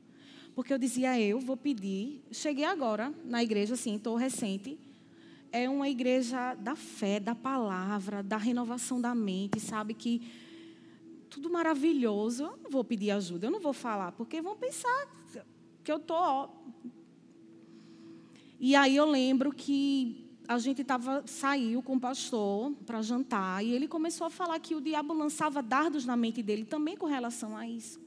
Porque 0.54 0.72
eu 0.72 0.78
dizia, 0.78 1.18
eu 1.20 1.40
vou 1.40 1.56
pedir. 1.56 2.22
Cheguei 2.30 2.64
agora 2.64 3.12
na 3.24 3.42
igreja, 3.42 3.74
assim, 3.74 3.96
estou 3.96 4.16
recente. 4.16 4.78
É 5.52 5.68
uma 5.68 5.88
igreja 5.88 6.54
da 6.54 6.76
fé, 6.76 7.18
da 7.18 7.34
palavra, 7.34 8.22
da 8.22 8.36
renovação 8.36 9.00
da 9.00 9.14
mente, 9.14 9.60
sabe? 9.60 9.94
Que 9.94 10.22
tudo 11.30 11.50
maravilhoso. 11.50 12.44
Eu 12.44 12.58
não 12.62 12.70
vou 12.70 12.84
pedir 12.84 13.10
ajuda, 13.10 13.46
eu 13.46 13.50
não 13.50 13.60
vou 13.60 13.72
falar, 13.72 14.12
porque 14.12 14.40
vão 14.40 14.56
pensar 14.56 15.08
que 15.82 15.92
eu 15.92 15.96
estou. 15.96 16.50
E 18.58 18.74
aí 18.74 18.96
eu 18.96 19.04
lembro 19.04 19.52
que 19.52 20.26
a 20.48 20.58
gente 20.58 20.82
tava, 20.84 21.22
saiu 21.26 21.82
com 21.82 21.96
o 21.96 22.00
pastor 22.00 22.72
para 22.86 23.02
jantar 23.02 23.64
e 23.64 23.70
ele 23.72 23.88
começou 23.88 24.26
a 24.26 24.30
falar 24.30 24.58
que 24.60 24.74
o 24.74 24.80
diabo 24.80 25.12
lançava 25.12 25.62
dardos 25.62 26.06
na 26.06 26.16
mente 26.16 26.42
dele 26.42 26.64
também 26.64 26.96
com 26.96 27.06
relação 27.06 27.56
a 27.56 27.68
isso. 27.68 28.00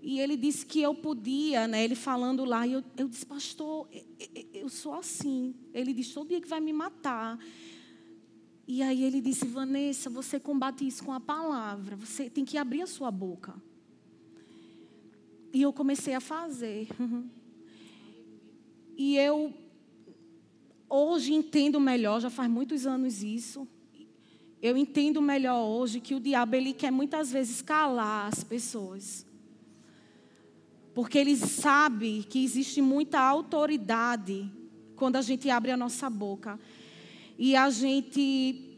E 0.00 0.20
ele 0.20 0.36
disse 0.36 0.64
que 0.64 0.80
eu 0.80 0.94
podia, 0.94 1.66
né, 1.66 1.84
ele 1.84 1.94
falando 1.94 2.44
lá, 2.44 2.66
e 2.66 2.72
eu, 2.72 2.84
eu 2.96 3.08
disse, 3.08 3.26
pastor, 3.26 3.88
eu 4.54 4.68
sou 4.68 4.94
assim. 4.94 5.54
Ele 5.74 5.92
disse, 5.92 6.14
todo 6.14 6.28
dia 6.28 6.40
que 6.40 6.48
vai 6.48 6.60
me 6.60 6.72
matar. 6.72 7.38
E 8.66 8.82
aí 8.82 9.02
ele 9.02 9.20
disse, 9.20 9.46
Vanessa, 9.46 10.08
você 10.08 10.38
combate 10.38 10.86
isso 10.86 11.04
com 11.04 11.12
a 11.12 11.20
palavra, 11.20 11.96
você 11.96 12.30
tem 12.30 12.44
que 12.44 12.56
abrir 12.56 12.82
a 12.82 12.86
sua 12.86 13.10
boca. 13.10 13.54
E 15.52 15.62
eu 15.62 15.72
comecei 15.72 16.14
a 16.14 16.20
fazer. 16.20 16.88
E 19.00 19.16
eu 19.16 19.54
Hoje 20.90 21.34
entendo 21.34 21.78
melhor, 21.78 22.18
já 22.18 22.30
faz 22.30 22.50
muitos 22.50 22.86
anos 22.86 23.22
isso. 23.22 23.68
Eu 24.60 24.74
entendo 24.76 25.20
melhor 25.20 25.62
hoje 25.62 26.00
que 26.00 26.14
o 26.14 26.20
diabo 26.20 26.56
ele 26.56 26.72
quer 26.72 26.90
muitas 26.90 27.30
vezes 27.30 27.60
calar 27.60 28.28
as 28.28 28.42
pessoas. 28.42 29.26
Porque 30.94 31.18
ele 31.18 31.36
sabe 31.36 32.24
que 32.28 32.42
existe 32.42 32.80
muita 32.80 33.20
autoridade 33.20 34.50
quando 34.96 35.16
a 35.16 35.22
gente 35.22 35.48
abre 35.48 35.70
a 35.70 35.76
nossa 35.76 36.10
boca. 36.10 36.58
E 37.38 37.54
a 37.54 37.70
gente 37.70 38.68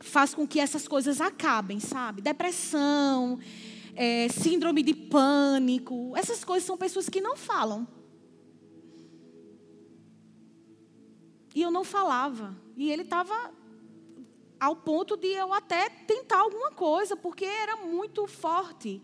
faz 0.00 0.34
com 0.34 0.46
que 0.46 0.58
essas 0.58 0.88
coisas 0.88 1.20
acabem, 1.20 1.78
sabe? 1.78 2.22
Depressão, 2.22 3.38
é, 3.94 4.28
síndrome 4.28 4.82
de 4.82 4.94
pânico. 4.94 6.12
Essas 6.16 6.42
coisas 6.42 6.66
são 6.66 6.76
pessoas 6.76 7.08
que 7.08 7.20
não 7.20 7.36
falam. 7.36 7.86
E 11.54 11.60
eu 11.60 11.70
não 11.70 11.84
falava. 11.84 12.56
E 12.76 12.90
ele 12.90 13.02
estava 13.02 13.52
ao 14.58 14.76
ponto 14.76 15.16
de 15.16 15.28
eu 15.28 15.52
até 15.52 15.88
tentar 15.88 16.38
alguma 16.38 16.70
coisa, 16.70 17.16
porque 17.16 17.44
era 17.44 17.76
muito 17.76 18.26
forte. 18.26 19.02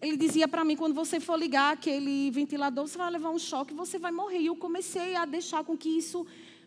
Ele 0.00 0.16
dizia 0.16 0.48
para 0.48 0.64
mim: 0.64 0.76
quando 0.76 0.94
você 0.94 1.20
for 1.20 1.38
ligar 1.38 1.74
aquele 1.74 2.30
ventilador, 2.30 2.86
você 2.86 2.96
vai 2.96 3.10
levar 3.10 3.30
um 3.30 3.38
choque, 3.38 3.74
você 3.74 3.98
vai 3.98 4.10
morrer. 4.10 4.38
E 4.38 4.46
eu 4.46 4.56
comecei 4.56 5.14
a 5.14 5.24
deixar 5.24 5.62
com 5.64 5.76
que 5.76 5.88
isso 5.88 6.26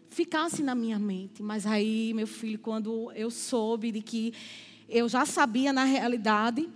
ficasse 0.10 0.62
na 0.62 0.76
minha 0.76 1.00
mente. 1.00 1.42
Mas 1.42 1.66
aí, 1.66 2.14
meu 2.14 2.28
filho, 2.28 2.60
quando 2.60 3.12
eu 3.14 3.32
soube 3.32 3.92
de 3.92 4.02
que 4.02 4.34
eu 4.88 5.10
já 5.10 5.26
sabia 5.26 5.74
na 5.74 5.84
realidade, 5.84 6.70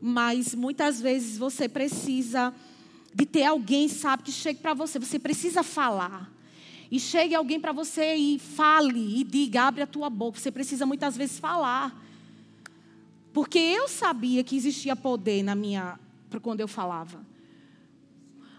mas 0.00 0.54
muitas 0.54 1.00
vezes 1.00 1.38
você 1.38 1.68
precisa 1.68 2.52
de 3.14 3.24
ter 3.24 3.44
alguém, 3.44 3.88
sabe, 3.88 4.24
que 4.24 4.32
chegue 4.32 4.60
para 4.60 4.74
você. 4.74 4.98
Você 4.98 5.18
precisa 5.18 5.62
falar 5.62 6.30
e 6.90 7.00
chegue 7.00 7.34
alguém 7.34 7.58
para 7.58 7.72
você 7.72 8.14
e 8.14 8.38
fale 8.38 9.18
e 9.18 9.24
diga, 9.24 9.62
abre 9.62 9.82
a 9.82 9.86
tua 9.86 10.10
boca. 10.10 10.38
Você 10.38 10.50
precisa 10.50 10.84
muitas 10.84 11.16
vezes 11.16 11.38
falar. 11.38 11.98
Porque 13.32 13.58
eu 13.58 13.88
sabia 13.88 14.44
que 14.44 14.54
existia 14.54 14.94
poder 14.94 15.42
na 15.42 15.54
minha 15.54 15.98
quando 16.40 16.60
eu 16.60 16.68
falava. 16.68 17.24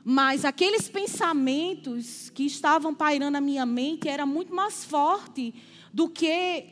Mas 0.04 0.44
aqueles 0.44 0.90
pensamentos 0.90 2.30
que 2.30 2.44
estavam 2.44 2.94
pairando 2.94 3.32
na 3.32 3.42
minha 3.42 3.66
mente 3.66 4.10
era 4.10 4.26
muito 4.26 4.54
mais 4.54 4.84
forte 4.84 5.54
do 5.94 6.10
que 6.10 6.66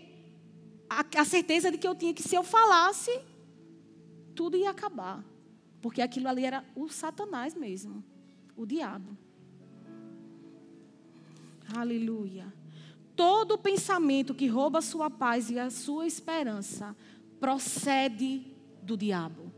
a, 0.89 1.05
a 1.21 1.25
certeza 1.25 1.71
de 1.71 1.77
que 1.77 1.87
eu 1.87 1.95
tinha 1.95 2.13
que 2.13 2.21
se 2.21 2.35
eu 2.35 2.43
falasse, 2.43 3.21
tudo 4.35 4.57
ia 4.57 4.69
acabar. 4.69 5.23
Porque 5.81 6.01
aquilo 6.01 6.27
ali 6.27 6.43
era 6.43 6.65
o 6.75 6.89
Satanás 6.89 7.55
mesmo, 7.55 8.03
o 8.55 8.65
diabo. 8.65 9.17
Aleluia. 11.73 12.53
Todo 13.15 13.57
pensamento 13.57 14.33
que 14.33 14.47
rouba 14.47 14.79
a 14.79 14.81
sua 14.81 15.09
paz 15.09 15.49
e 15.49 15.57
a 15.57 15.69
sua 15.69 16.05
esperança 16.05 16.95
procede 17.39 18.45
do 18.83 18.97
diabo. 18.97 19.50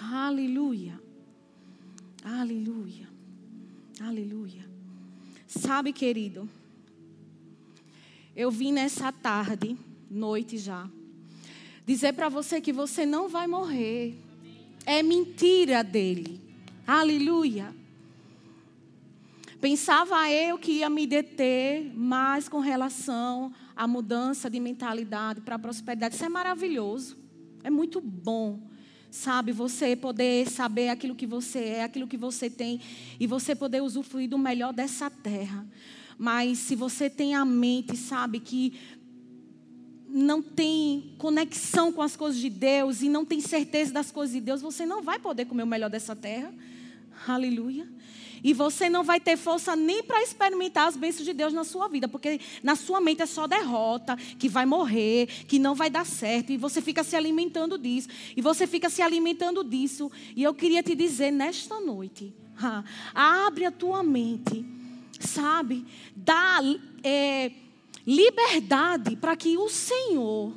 Aleluia. 0.00 1.00
Aleluia. 2.24 3.08
Aleluia. 4.00 4.68
Sabe, 5.46 5.92
querido, 5.92 6.48
eu 8.36 8.50
vim 8.50 8.72
nessa 8.72 9.10
tarde, 9.10 9.76
noite 10.10 10.58
já, 10.58 10.88
dizer 11.84 12.12
para 12.12 12.28
você 12.28 12.60
que 12.60 12.72
você 12.72 13.04
não 13.04 13.28
vai 13.28 13.46
morrer. 13.46 14.14
É 14.86 15.02
mentira 15.02 15.82
dele. 15.82 16.40
Aleluia. 16.86 17.74
Pensava 19.60 20.30
eu 20.30 20.56
que 20.56 20.72
ia 20.72 20.88
me 20.88 21.06
deter 21.06 21.92
mais 21.94 22.48
com 22.48 22.60
relação 22.60 23.52
à 23.74 23.88
mudança 23.88 24.48
de 24.48 24.60
mentalidade 24.60 25.40
para 25.40 25.56
a 25.56 25.58
prosperidade. 25.58 26.14
Isso 26.14 26.24
é 26.24 26.28
maravilhoso. 26.28 27.16
É 27.64 27.70
muito 27.70 28.00
bom. 28.00 28.67
Sabe, 29.10 29.52
você 29.52 29.96
poder 29.96 30.48
saber 30.48 30.90
aquilo 30.90 31.14
que 31.14 31.26
você 31.26 31.58
é, 31.60 31.84
aquilo 31.84 32.06
que 32.06 32.16
você 32.16 32.50
tem, 32.50 32.80
e 33.18 33.26
você 33.26 33.54
poder 33.54 33.82
usufruir 33.82 34.28
do 34.28 34.38
melhor 34.38 34.72
dessa 34.72 35.08
terra. 35.08 35.66
Mas 36.18 36.58
se 36.58 36.74
você 36.74 37.08
tem 37.08 37.34
a 37.34 37.44
mente, 37.44 37.96
sabe, 37.96 38.40
que 38.40 38.78
não 40.08 40.42
tem 40.42 41.14
conexão 41.18 41.92
com 41.92 42.02
as 42.02 42.16
coisas 42.16 42.40
de 42.40 42.50
Deus 42.50 43.02
e 43.02 43.08
não 43.08 43.24
tem 43.24 43.40
certeza 43.40 43.92
das 43.92 44.10
coisas 44.10 44.34
de 44.34 44.40
Deus, 44.40 44.60
você 44.60 44.84
não 44.84 45.02
vai 45.02 45.18
poder 45.18 45.44
comer 45.44 45.62
o 45.62 45.66
melhor 45.66 45.90
dessa 45.90 46.16
terra. 46.16 46.52
Aleluia. 47.26 47.86
E 48.42 48.52
você 48.52 48.88
não 48.88 49.04
vai 49.04 49.20
ter 49.20 49.36
força 49.36 49.74
nem 49.74 50.02
para 50.02 50.22
experimentar 50.22 50.88
as 50.88 50.96
bênçãos 50.96 51.24
de 51.24 51.32
Deus 51.32 51.52
na 51.52 51.64
sua 51.64 51.88
vida, 51.88 52.08
porque 52.08 52.40
na 52.62 52.76
sua 52.76 53.00
mente 53.00 53.22
é 53.22 53.26
só 53.26 53.46
derrota, 53.46 54.16
que 54.38 54.48
vai 54.48 54.66
morrer, 54.66 55.26
que 55.46 55.58
não 55.58 55.74
vai 55.74 55.90
dar 55.90 56.06
certo, 56.06 56.52
e 56.52 56.56
você 56.56 56.80
fica 56.80 57.02
se 57.02 57.16
alimentando 57.16 57.78
disso, 57.78 58.08
e 58.36 58.42
você 58.42 58.66
fica 58.66 58.88
se 58.88 59.02
alimentando 59.02 59.64
disso. 59.64 60.10
E 60.36 60.42
eu 60.42 60.54
queria 60.54 60.82
te 60.82 60.94
dizer 60.94 61.30
nesta 61.30 61.80
noite, 61.80 62.34
abre 63.14 63.64
a 63.64 63.70
tua 63.70 64.02
mente, 64.02 64.64
sabe? 65.20 65.86
Dá 66.14 66.60
é, 67.02 67.52
liberdade 68.06 69.16
para 69.16 69.36
que 69.36 69.56
o 69.56 69.68
Senhor 69.68 70.54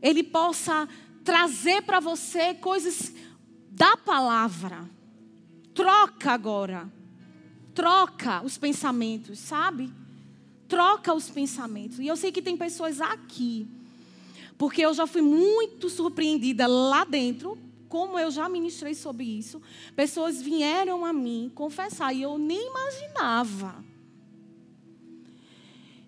ele 0.00 0.22
possa 0.22 0.88
trazer 1.24 1.82
para 1.82 2.00
você 2.00 2.54
coisas 2.54 3.12
da 3.70 3.96
palavra. 3.96 4.88
Troca 5.78 6.32
agora. 6.32 6.92
Troca 7.72 8.44
os 8.44 8.58
pensamentos, 8.58 9.38
sabe? 9.38 9.92
Troca 10.66 11.14
os 11.14 11.30
pensamentos. 11.30 12.00
E 12.00 12.06
eu 12.08 12.16
sei 12.16 12.32
que 12.32 12.42
tem 12.42 12.56
pessoas 12.56 13.00
aqui, 13.00 13.68
porque 14.58 14.84
eu 14.84 14.92
já 14.92 15.06
fui 15.06 15.22
muito 15.22 15.88
surpreendida 15.88 16.66
lá 16.66 17.04
dentro, 17.04 17.56
como 17.88 18.18
eu 18.18 18.28
já 18.28 18.48
ministrei 18.48 18.92
sobre 18.92 19.22
isso. 19.22 19.62
Pessoas 19.94 20.42
vieram 20.42 21.04
a 21.04 21.12
mim 21.12 21.48
confessar 21.54 22.12
e 22.12 22.22
eu 22.22 22.36
nem 22.38 22.60
imaginava. 22.66 23.84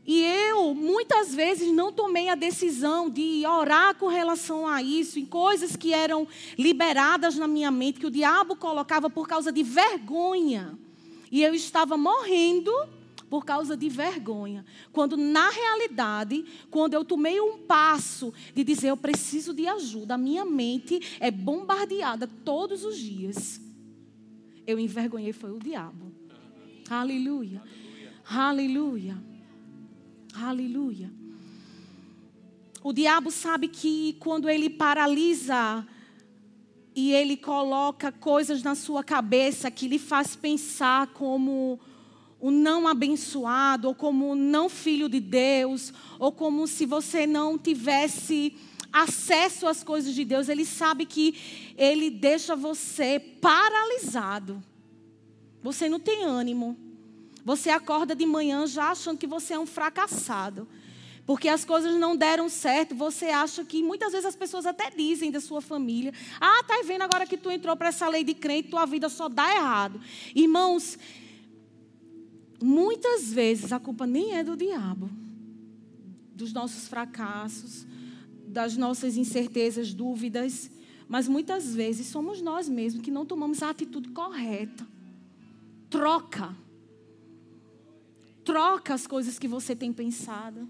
E 0.07 0.23
eu, 0.25 0.75
muitas 0.75 1.35
vezes, 1.35 1.73
não 1.73 1.93
tomei 1.93 2.29
a 2.29 2.35
decisão 2.35 3.09
de 3.11 3.45
orar 3.47 3.95
com 3.95 4.09
relação 4.09 4.67
a 4.67 4.83
isso, 4.83 5.19
em 5.19 5.27
coisas 5.27 5.77
que 5.77 5.93
eram 5.93 6.27
liberadas 6.59 7.37
na 7.37 7.47
minha 7.47 7.71
mente, 7.71 8.01
que 8.01 8.07
o 8.07 8.11
diabo 8.11 8.57
colocava 8.57 9.11
por 9.11 9.29
causa 9.29 9.53
de 9.53 9.63
vergonha. 9.63 10.79
E 11.31 11.43
eu 11.43 11.55
estava 11.55 11.97
morrendo 11.97 12.73
por 13.29 13.45
causa 13.45 13.77
de 13.77 13.89
vergonha. 13.89 14.65
Quando, 14.91 15.17
na 15.17 15.49
realidade, 15.51 16.45
quando 16.71 16.95
eu 16.95 17.05
tomei 17.05 17.41
um 17.41 17.59
passo 17.59 18.35
de 18.53 18.65
dizer, 18.65 18.89
eu 18.89 18.97
preciso 18.97 19.55
de 19.55 19.69
ajuda, 19.69 20.15
a 20.15 20.19
minha 20.19 20.45
mente 20.45 21.19
é 21.21 21.31
bombardeada 21.31 22.27
todos 22.27 22.85
os 22.85 22.99
dias. 22.99 23.61
Eu 24.67 24.79
envergonhei, 24.79 25.33
foi 25.33 25.53
o 25.53 25.59
diabo. 25.59 26.11
Aleluia. 26.89 27.63
Aleluia. 28.25 29.15
Aleluia. 29.15 29.30
Aleluia. 30.35 31.11
O 32.83 32.93
diabo 32.93 33.31
sabe 33.31 33.69
que 33.69 34.17
quando 34.21 34.49
ele 34.49 34.71
paralisa 34.71 35.87
e 36.95 37.13
ele 37.13 37.37
coloca 37.37 38.11
coisas 38.11 38.63
na 38.63 38.75
sua 38.75 39.05
cabeça 39.05 39.71
que 39.71 39.87
lhe 39.87 39.99
faz 39.99 40.35
pensar 40.35 41.09
como 41.09 41.79
o 42.41 42.51
não 42.51 42.89
abençoado, 42.89 43.89
ou 43.89 43.95
como 43.95 44.33
o 44.33 44.35
não 44.35 44.69
filho 44.69 45.09
de 45.09 45.21
Deus, 45.21 45.93
ou 46.19 46.33
como 46.33 46.67
se 46.67 46.87
você 46.87 47.27
não 47.27 47.59
tivesse 47.59 48.57
acesso 48.93 49.67
às 49.67 49.85
coisas 49.85 50.15
de 50.15 50.25
Deus, 50.25 50.49
ele 50.49 50.65
sabe 50.65 51.05
que 51.05 51.35
ele 51.77 52.11
deixa 52.11 52.57
você 52.57 53.21
paralisado. 53.41 54.63
Você 55.63 55.89
não 55.89 56.01
tem 56.01 56.25
ânimo. 56.25 56.90
Você 57.45 57.71
acorda 57.71 58.15
de 58.15 58.27
manhã 58.27 58.67
já 58.67 58.91
achando 58.91 59.19
que 59.19 59.27
você 59.27 59.55
é 59.55 59.59
um 59.59 59.67
fracassado. 59.67 60.69
Porque 61.27 61.49
as 61.49 61.65
coisas 61.65 61.95
não 61.95 62.17
deram 62.17 62.49
certo, 62.49 62.95
você 62.95 63.27
acha 63.27 63.65
que 63.65 63.83
muitas 63.83 64.11
vezes 64.11 64.27
as 64.27 64.35
pessoas 64.35 64.67
até 64.67 64.91
dizem 64.91 65.31
da 65.31 65.41
sua 65.41 65.61
família: 65.61 66.13
"Ah, 66.41 66.65
tá 66.67 66.83
vendo 66.85 67.03
agora 67.03 67.27
que 67.27 67.37
tu 67.37 67.51
entrou 67.51 67.77
para 67.77 67.89
essa 67.89 68.09
lei 68.09 68.25
de 68.25 68.35
crente, 68.35 68.69
tua 68.71 68.85
vida 68.85 69.09
só 69.09 69.29
dá 69.29 69.55
errado". 69.55 70.01
Irmãos, 70.35 70.99
muitas 72.61 73.33
vezes 73.33 73.73
a 73.73 73.79
culpa 73.79 74.07
nem 74.07 74.37
é 74.37 74.43
do 74.43 74.57
diabo, 74.57 75.09
dos 76.35 76.53
nossos 76.53 76.89
fracassos, 76.89 77.87
das 78.49 78.77
nossas 78.77 79.17
incertezas, 79.17 79.95
dúvidas, 79.95 80.69
mas 81.09 81.29
muitas 81.29 81.75
vezes 81.75 82.09
somos 82.09 82.43
nós 82.43 82.69
mesmos 82.69 83.05
que 83.05 83.11
não 83.11 83.25
tomamos 83.25 83.63
a 83.63 83.71
atitude 83.71 84.09
correta. 84.09 84.85
Troca 85.89 86.57
Troca 88.51 88.95
as 88.95 89.07
coisas 89.07 89.39
que 89.39 89.47
você 89.47 89.77
tem 89.77 89.93
pensado. 89.93 90.69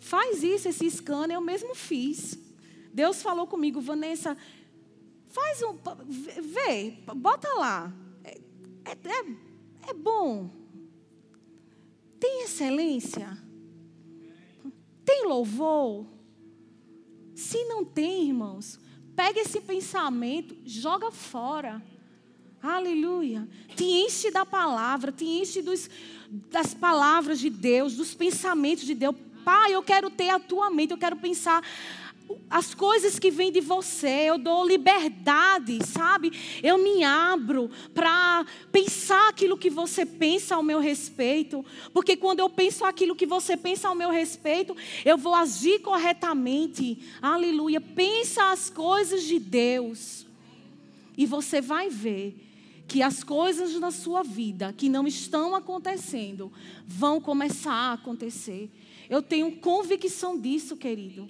Faz 0.00 0.42
isso, 0.42 0.68
esse 0.68 0.90
scanner 0.90 1.36
eu 1.36 1.40
mesmo 1.40 1.72
fiz. 1.72 2.36
Deus 2.92 3.22
falou 3.22 3.46
comigo, 3.46 3.80
Vanessa, 3.80 4.36
faz 5.28 5.62
um. 5.62 5.76
Vê, 6.04 6.98
bota 7.14 7.48
lá. 7.54 7.94
É, 8.24 8.40
é, 8.86 8.90
é, 8.90 9.90
é 9.90 9.94
bom. 9.94 10.50
Tem 12.18 12.42
excelência? 12.42 13.38
Tem 15.04 15.28
louvor? 15.28 16.06
Se 17.36 17.64
não 17.66 17.84
tem, 17.84 18.26
irmãos, 18.26 18.80
pega 19.14 19.38
esse 19.38 19.60
pensamento, 19.60 20.56
joga 20.64 21.12
fora. 21.12 21.80
Aleluia. 22.62 23.46
Te 23.76 23.84
enche 23.84 24.30
da 24.30 24.44
palavra, 24.44 25.12
te 25.12 25.24
enche 25.24 25.62
dos, 25.62 25.88
das 26.50 26.74
palavras 26.74 27.38
de 27.38 27.50
Deus, 27.50 27.94
dos 27.94 28.14
pensamentos 28.14 28.84
de 28.84 28.94
Deus. 28.94 29.14
Pai, 29.44 29.74
eu 29.74 29.82
quero 29.82 30.10
ter 30.10 30.28
a 30.30 30.38
tua 30.38 30.68
mente, 30.68 30.90
eu 30.90 30.98
quero 30.98 31.16
pensar 31.16 31.62
as 32.50 32.74
coisas 32.74 33.18
que 33.18 33.30
vêm 33.30 33.50
de 33.50 33.60
você, 33.60 34.24
eu 34.26 34.36
dou 34.36 34.66
liberdade, 34.66 35.78
sabe? 35.86 36.32
Eu 36.62 36.76
me 36.76 37.02
abro 37.02 37.70
para 37.94 38.44
pensar 38.70 39.28
aquilo 39.28 39.56
que 39.56 39.70
você 39.70 40.04
pensa 40.04 40.54
ao 40.54 40.62
meu 40.62 40.80
respeito, 40.80 41.64
porque 41.92 42.16
quando 42.16 42.40
eu 42.40 42.50
penso 42.50 42.84
aquilo 42.84 43.16
que 43.16 43.24
você 43.24 43.56
pensa 43.56 43.88
ao 43.88 43.94
meu 43.94 44.10
respeito, 44.10 44.76
eu 45.04 45.16
vou 45.16 45.34
agir 45.34 45.80
corretamente. 45.80 46.98
Aleluia. 47.22 47.80
Pensa 47.80 48.50
as 48.50 48.68
coisas 48.68 49.22
de 49.22 49.38
Deus. 49.38 50.26
E 51.16 51.24
você 51.26 51.60
vai 51.60 51.88
ver 51.88 52.47
que 52.88 53.02
as 53.02 53.22
coisas 53.22 53.78
na 53.78 53.90
sua 53.90 54.22
vida 54.22 54.72
que 54.72 54.88
não 54.88 55.06
estão 55.06 55.54
acontecendo 55.54 56.50
vão 56.86 57.20
começar 57.20 57.70
a 57.70 57.92
acontecer. 57.92 58.70
Eu 59.10 59.20
tenho 59.20 59.58
convicção 59.58 60.40
disso, 60.40 60.74
querido. 60.74 61.28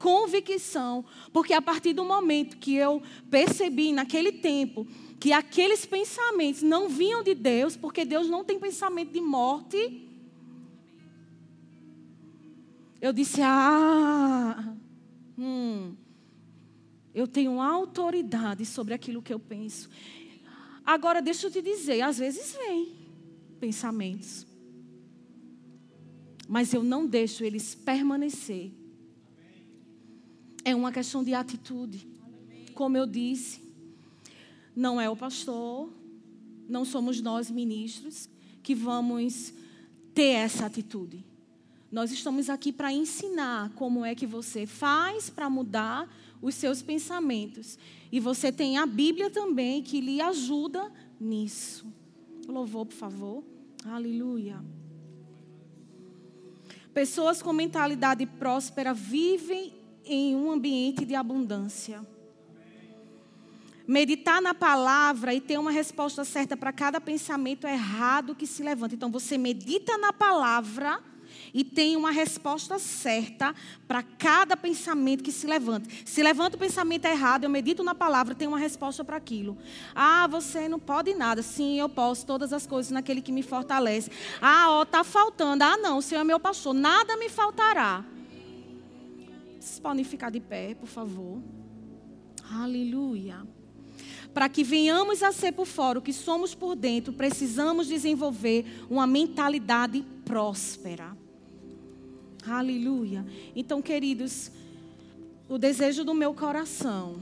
Convicção, 0.00 1.04
porque 1.32 1.54
a 1.54 1.62
partir 1.62 1.92
do 1.94 2.04
momento 2.04 2.58
que 2.58 2.74
eu 2.74 3.00
percebi 3.30 3.92
naquele 3.92 4.32
tempo 4.32 4.86
que 5.18 5.32
aqueles 5.32 5.86
pensamentos 5.86 6.60
não 6.60 6.88
vinham 6.88 7.22
de 7.22 7.34
Deus, 7.34 7.76
porque 7.76 8.04
Deus 8.04 8.28
não 8.28 8.44
tem 8.44 8.58
pensamento 8.58 9.12
de 9.12 9.20
morte, 9.20 10.06
eu 13.00 13.12
disse: 13.12 13.40
Ah, 13.42 14.74
hum, 15.38 15.94
eu 17.14 17.26
tenho 17.26 17.62
autoridade 17.62 18.66
sobre 18.66 18.92
aquilo 18.92 19.22
que 19.22 19.32
eu 19.32 19.38
penso. 19.38 19.88
Agora, 20.86 21.20
deixa 21.20 21.48
eu 21.48 21.50
te 21.50 21.60
dizer, 21.60 22.00
às 22.00 22.18
vezes 22.18 22.56
vem 22.56 22.94
pensamentos. 23.58 24.46
Mas 26.48 26.72
eu 26.72 26.84
não 26.84 27.04
deixo 27.04 27.42
eles 27.42 27.74
permanecer. 27.74 28.70
É 30.64 30.76
uma 30.76 30.92
questão 30.92 31.24
de 31.24 31.34
atitude. 31.34 32.06
Como 32.72 32.96
eu 32.96 33.04
disse, 33.04 33.60
não 34.76 35.00
é 35.00 35.10
o 35.10 35.16
pastor, 35.16 35.90
não 36.68 36.84
somos 36.84 37.20
nós 37.20 37.50
ministros 37.50 38.28
que 38.62 38.74
vamos 38.74 39.52
ter 40.14 40.34
essa 40.34 40.66
atitude. 40.66 41.24
Nós 41.90 42.12
estamos 42.12 42.48
aqui 42.48 42.72
para 42.72 42.92
ensinar 42.92 43.70
como 43.70 44.04
é 44.04 44.14
que 44.14 44.26
você 44.26 44.66
faz 44.66 45.30
para 45.30 45.48
mudar 45.48 46.08
os 46.40 46.54
seus 46.54 46.82
pensamentos. 46.82 47.78
E 48.10 48.20
você 48.20 48.52
tem 48.52 48.78
a 48.78 48.86
Bíblia 48.86 49.30
também 49.30 49.82
que 49.82 50.00
lhe 50.00 50.20
ajuda 50.20 50.92
nisso. 51.20 51.86
Louvor, 52.46 52.86
por 52.86 52.94
favor. 52.94 53.44
Aleluia. 53.84 54.62
Pessoas 56.92 57.42
com 57.42 57.52
mentalidade 57.52 58.24
próspera 58.24 58.94
vivem 58.94 59.74
em 60.04 60.34
um 60.34 60.50
ambiente 60.50 61.04
de 61.04 61.14
abundância. 61.14 62.06
Meditar 63.86 64.40
na 64.40 64.54
palavra 64.54 65.34
e 65.34 65.40
ter 65.40 65.58
uma 65.58 65.70
resposta 65.70 66.24
certa 66.24 66.56
para 66.56 66.72
cada 66.72 67.00
pensamento 67.00 67.66
errado 67.66 68.34
que 68.34 68.46
se 68.46 68.62
levanta. 68.62 68.94
Então 68.94 69.10
você 69.10 69.36
medita 69.36 69.98
na 69.98 70.12
palavra 70.12 71.00
e 71.56 71.64
tem 71.64 71.96
uma 71.96 72.10
resposta 72.10 72.78
certa 72.78 73.54
para 73.88 74.02
cada 74.02 74.58
pensamento 74.58 75.24
que 75.24 75.32
se 75.32 75.46
levanta. 75.46 75.88
Se 76.04 76.22
levanta 76.22 76.54
o 76.54 76.60
pensamento 76.60 77.06
errado, 77.06 77.44
eu 77.44 77.50
medito 77.50 77.82
na 77.82 77.94
palavra, 77.94 78.34
tem 78.34 78.46
uma 78.46 78.58
resposta 78.58 79.02
para 79.02 79.16
aquilo. 79.16 79.56
Ah, 79.94 80.26
você 80.26 80.68
não 80.68 80.78
pode 80.78 81.14
nada. 81.14 81.40
Sim, 81.40 81.80
eu 81.80 81.88
posso 81.88 82.26
todas 82.26 82.52
as 82.52 82.66
coisas 82.66 82.92
naquele 82.92 83.22
que 83.22 83.32
me 83.32 83.42
fortalece. 83.42 84.10
Ah, 84.38 84.66
ó, 84.68 84.84
tá 84.84 85.02
faltando. 85.02 85.64
Ah, 85.64 85.78
não, 85.78 85.96
o 85.96 86.02
Senhor 86.02 86.20
é 86.20 86.24
meu 86.24 86.38
pastor, 86.38 86.74
nada 86.74 87.16
me 87.16 87.30
faltará. 87.30 88.04
Vocês 89.58 89.80
podem 89.80 90.04
ficar 90.04 90.28
de 90.28 90.40
pé, 90.40 90.74
por 90.74 90.88
favor. 90.88 91.40
Aleluia. 92.52 93.46
Para 94.34 94.50
que 94.50 94.62
venhamos 94.62 95.22
a 95.22 95.32
ser 95.32 95.52
por 95.52 95.64
fora 95.64 96.00
o 96.00 96.02
que 96.02 96.12
somos 96.12 96.54
por 96.54 96.76
dentro, 96.76 97.14
precisamos 97.14 97.86
desenvolver 97.86 98.84
uma 98.90 99.06
mentalidade 99.06 100.04
próspera. 100.22 101.16
Aleluia. 102.48 103.24
Então, 103.54 103.82
queridos, 103.82 104.50
o 105.48 105.58
desejo 105.58 106.04
do 106.04 106.14
meu 106.14 106.34
coração 106.34 107.20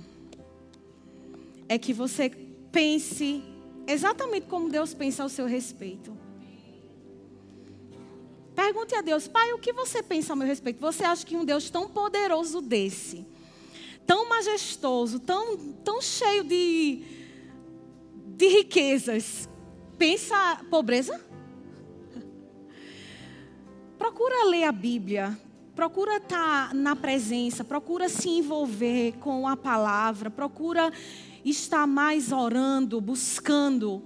é 1.68 1.78
que 1.78 1.92
você 1.92 2.30
pense 2.70 3.42
exatamente 3.86 4.46
como 4.46 4.68
Deus 4.68 4.94
pensa 4.94 5.22
ao 5.22 5.28
seu 5.28 5.46
respeito. 5.46 6.16
Pergunte 8.54 8.94
a 8.94 9.00
Deus, 9.00 9.26
Pai, 9.26 9.52
o 9.52 9.58
que 9.58 9.72
você 9.72 10.02
pensa 10.02 10.32
ao 10.32 10.36
meu 10.36 10.46
respeito? 10.46 10.80
Você 10.80 11.04
acha 11.04 11.26
que 11.26 11.36
um 11.36 11.44
Deus 11.44 11.70
tão 11.70 11.88
poderoso 11.88 12.60
desse 12.60 13.26
tão 14.06 14.28
majestoso, 14.28 15.18
tão, 15.18 15.56
tão 15.84 16.00
cheio 16.00 16.44
de, 16.44 17.02
de 18.36 18.48
riquezas. 18.48 19.48
Pensa 19.98 20.64
pobreza? 20.70 21.24
Procura 24.04 24.44
ler 24.44 24.64
a 24.64 24.70
Bíblia, 24.70 25.34
procura 25.74 26.18
estar 26.18 26.74
na 26.74 26.94
presença, 26.94 27.64
procura 27.64 28.06
se 28.06 28.28
envolver 28.28 29.14
com 29.18 29.48
a 29.48 29.56
palavra, 29.56 30.28
procura 30.28 30.92
estar 31.42 31.86
mais 31.86 32.30
orando, 32.30 33.00
buscando 33.00 34.02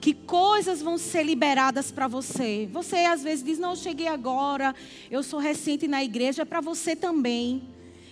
que 0.00 0.14
coisas 0.14 0.80
vão 0.80 0.96
ser 0.96 1.24
liberadas 1.24 1.90
para 1.90 2.06
você. 2.06 2.68
Você 2.72 2.98
às 2.98 3.24
vezes 3.24 3.44
diz: 3.44 3.58
"Não, 3.58 3.70
eu 3.70 3.76
cheguei 3.76 4.06
agora, 4.06 4.72
eu 5.10 5.20
sou 5.20 5.40
recente 5.40 5.88
na 5.88 6.04
igreja", 6.04 6.42
é 6.42 6.44
para 6.44 6.60
você 6.60 6.94
também. 6.94 7.64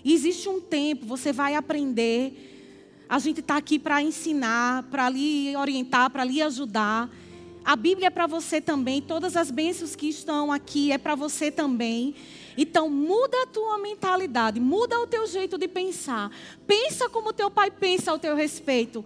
Existe 0.05 0.49
um 0.49 0.61
tempo, 0.61 1.07
você 1.07 1.33
vai 1.33 1.55
aprender. 1.55 3.05
A 3.09 3.21
gente 3.21 3.39
está 3.39 3.57
aqui 3.59 3.79
para 3.79 4.03
ensinar, 4.03 4.83
para 4.91 5.09
lhe 5.09 5.57
orientar, 5.57 6.11
para 6.11 6.25
lhe 6.25 6.43
ajudar. 6.43 7.09
A 7.65 7.77
Bíblia 7.77 8.09
é 8.09 8.11
para 8.11 8.27
você 8.27 8.61
também, 8.61 9.01
todas 9.01 9.37
as 9.37 9.51
bênçãos 9.51 9.95
que 9.95 10.09
estão 10.09 10.51
aqui 10.51 10.91
é 10.91 10.99
para 10.99 11.15
você 11.15 11.51
também. 11.51 12.15
Então 12.57 12.91
muda 12.91 13.43
a 13.43 13.47
tua 13.47 13.79
mentalidade, 13.79 14.59
muda 14.59 14.99
o 14.99 15.07
teu 15.07 15.27
jeito 15.27 15.57
de 15.57 15.69
pensar. 15.69 16.31
Pensa 16.67 17.09
como 17.09 17.33
teu 17.33 17.51
pai 17.51 17.71
pensa 17.71 18.11
ao 18.11 18.19
teu 18.19 18.35
respeito 18.35 19.05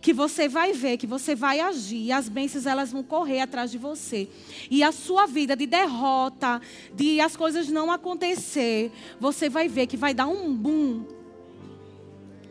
que 0.00 0.12
você 0.12 0.46
vai 0.46 0.74
ver, 0.74 0.98
que 0.98 1.06
você 1.06 1.34
vai 1.34 1.60
agir, 1.60 2.04
e 2.04 2.12
as 2.12 2.28
bênçãos 2.28 2.66
elas 2.66 2.92
vão 2.92 3.02
correr 3.02 3.40
atrás 3.40 3.70
de 3.70 3.78
você. 3.78 4.28
E 4.70 4.82
a 4.82 4.92
sua 4.92 5.24
vida 5.26 5.56
de 5.56 5.66
derrota, 5.66 6.60
de 6.94 7.22
as 7.22 7.34
coisas 7.34 7.68
não 7.68 7.90
acontecer, 7.90 8.92
você 9.18 9.48
vai 9.48 9.66
ver 9.66 9.86
que 9.86 9.96
vai 9.96 10.12
dar 10.12 10.26
um 10.26 10.54
boom 10.54 11.06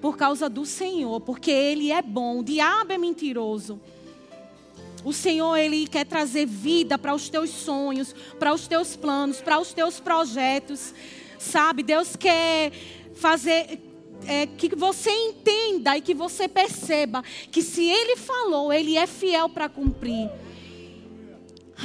por 0.01 0.17
causa 0.17 0.49
do 0.49 0.65
Senhor, 0.65 1.21
porque 1.21 1.51
ele 1.51 1.91
é 1.91 2.01
bom, 2.01 2.39
o 2.39 2.43
diabo 2.43 2.91
é 2.91 2.97
mentiroso. 2.97 3.79
O 5.03 5.11
Senhor, 5.11 5.55
Ele 5.57 5.87
quer 5.87 6.05
trazer 6.05 6.45
vida 6.45 6.97
para 6.97 7.13
os 7.13 7.29
teus 7.29 7.49
sonhos, 7.49 8.15
para 8.39 8.53
os 8.53 8.67
teus 8.67 8.95
planos, 8.95 9.41
para 9.41 9.59
os 9.59 9.73
teus 9.73 9.99
projetos. 9.99 10.93
Sabe, 11.37 11.83
Deus 11.83 12.15
quer 12.15 12.71
fazer, 13.15 13.79
é, 14.27 14.47
que 14.47 14.75
você 14.75 15.11
entenda 15.11 15.97
e 15.97 16.01
que 16.01 16.13
você 16.13 16.47
perceba 16.47 17.23
que 17.51 17.61
se 17.61 17.83
Ele 17.83 18.15
falou, 18.15 18.71
Ele 18.71 18.97
é 18.97 19.05
fiel 19.05 19.49
para 19.49 19.67
cumprir. 19.67 20.29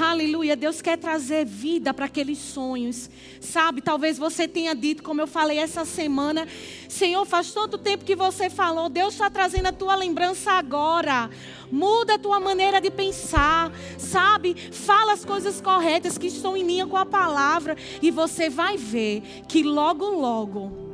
Aleluia, 0.00 0.54
Deus 0.54 0.80
quer 0.80 0.96
trazer 0.96 1.44
vida 1.44 1.92
para 1.92 2.06
aqueles 2.06 2.38
sonhos. 2.38 3.10
Sabe, 3.40 3.80
talvez 3.80 4.18
você 4.18 4.46
tenha 4.46 4.74
dito, 4.74 5.02
como 5.02 5.20
eu 5.20 5.26
falei 5.26 5.58
essa 5.58 5.84
semana, 5.84 6.46
Senhor, 6.88 7.24
faz 7.26 7.52
tanto 7.52 7.76
tempo 7.76 8.04
que 8.04 8.14
você 8.14 8.48
falou, 8.48 8.88
Deus 8.88 9.14
está 9.14 9.28
trazendo 9.28 9.66
a 9.66 9.72
tua 9.72 9.94
lembrança 9.94 10.52
agora. 10.52 11.28
Muda 11.70 12.14
a 12.14 12.18
tua 12.18 12.40
maneira 12.40 12.80
de 12.80 12.90
pensar, 12.90 13.72
sabe? 13.98 14.54
Fala 14.72 15.12
as 15.12 15.24
coisas 15.24 15.60
corretas 15.60 16.16
que 16.16 16.28
estão 16.28 16.56
em 16.56 16.64
linha 16.64 16.86
com 16.86 16.96
a 16.96 17.04
palavra 17.04 17.76
e 18.00 18.10
você 18.10 18.48
vai 18.48 18.76
ver 18.76 19.22
que 19.48 19.62
logo, 19.62 20.06
logo 20.06 20.88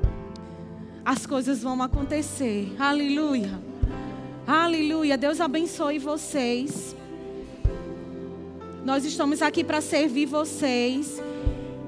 as 1.04 1.26
coisas 1.26 1.62
vão 1.62 1.82
acontecer. 1.82 2.74
Aleluia. 2.78 3.60
Aleluia. 4.46 5.16
Deus 5.18 5.40
abençoe 5.40 5.98
vocês. 5.98 6.96
Nós 8.84 9.02
estamos 9.06 9.40
aqui 9.40 9.64
para 9.64 9.80
servir 9.80 10.26
vocês. 10.26 11.20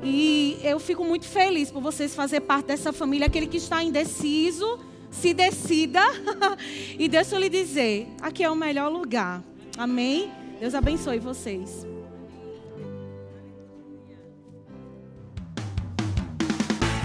E 0.03 0.59
eu 0.63 0.81
fico 0.81 1.05
muito 1.05 1.27
feliz 1.27 1.71
por 1.71 1.83
vocês 1.83 2.15
fazer 2.15 2.41
parte 2.41 2.69
dessa 2.69 2.91
família. 2.91 3.27
Aquele 3.27 3.47
que 3.47 3.59
está 3.59 3.83
indeciso, 3.83 4.79
se 5.11 5.35
decida. 5.35 6.01
e 6.99 7.07
deixa 7.07 7.37
eu 7.37 7.41
lhe 7.41 7.51
dizer: 7.51 8.09
aqui 8.23 8.43
é 8.43 8.51
o 8.51 8.57
melhor 8.57 8.91
lugar. 8.91 9.45
Amém? 9.77 10.31
Deus 10.59 10.75
abençoe 10.75 11.19
vocês. 11.19 11.87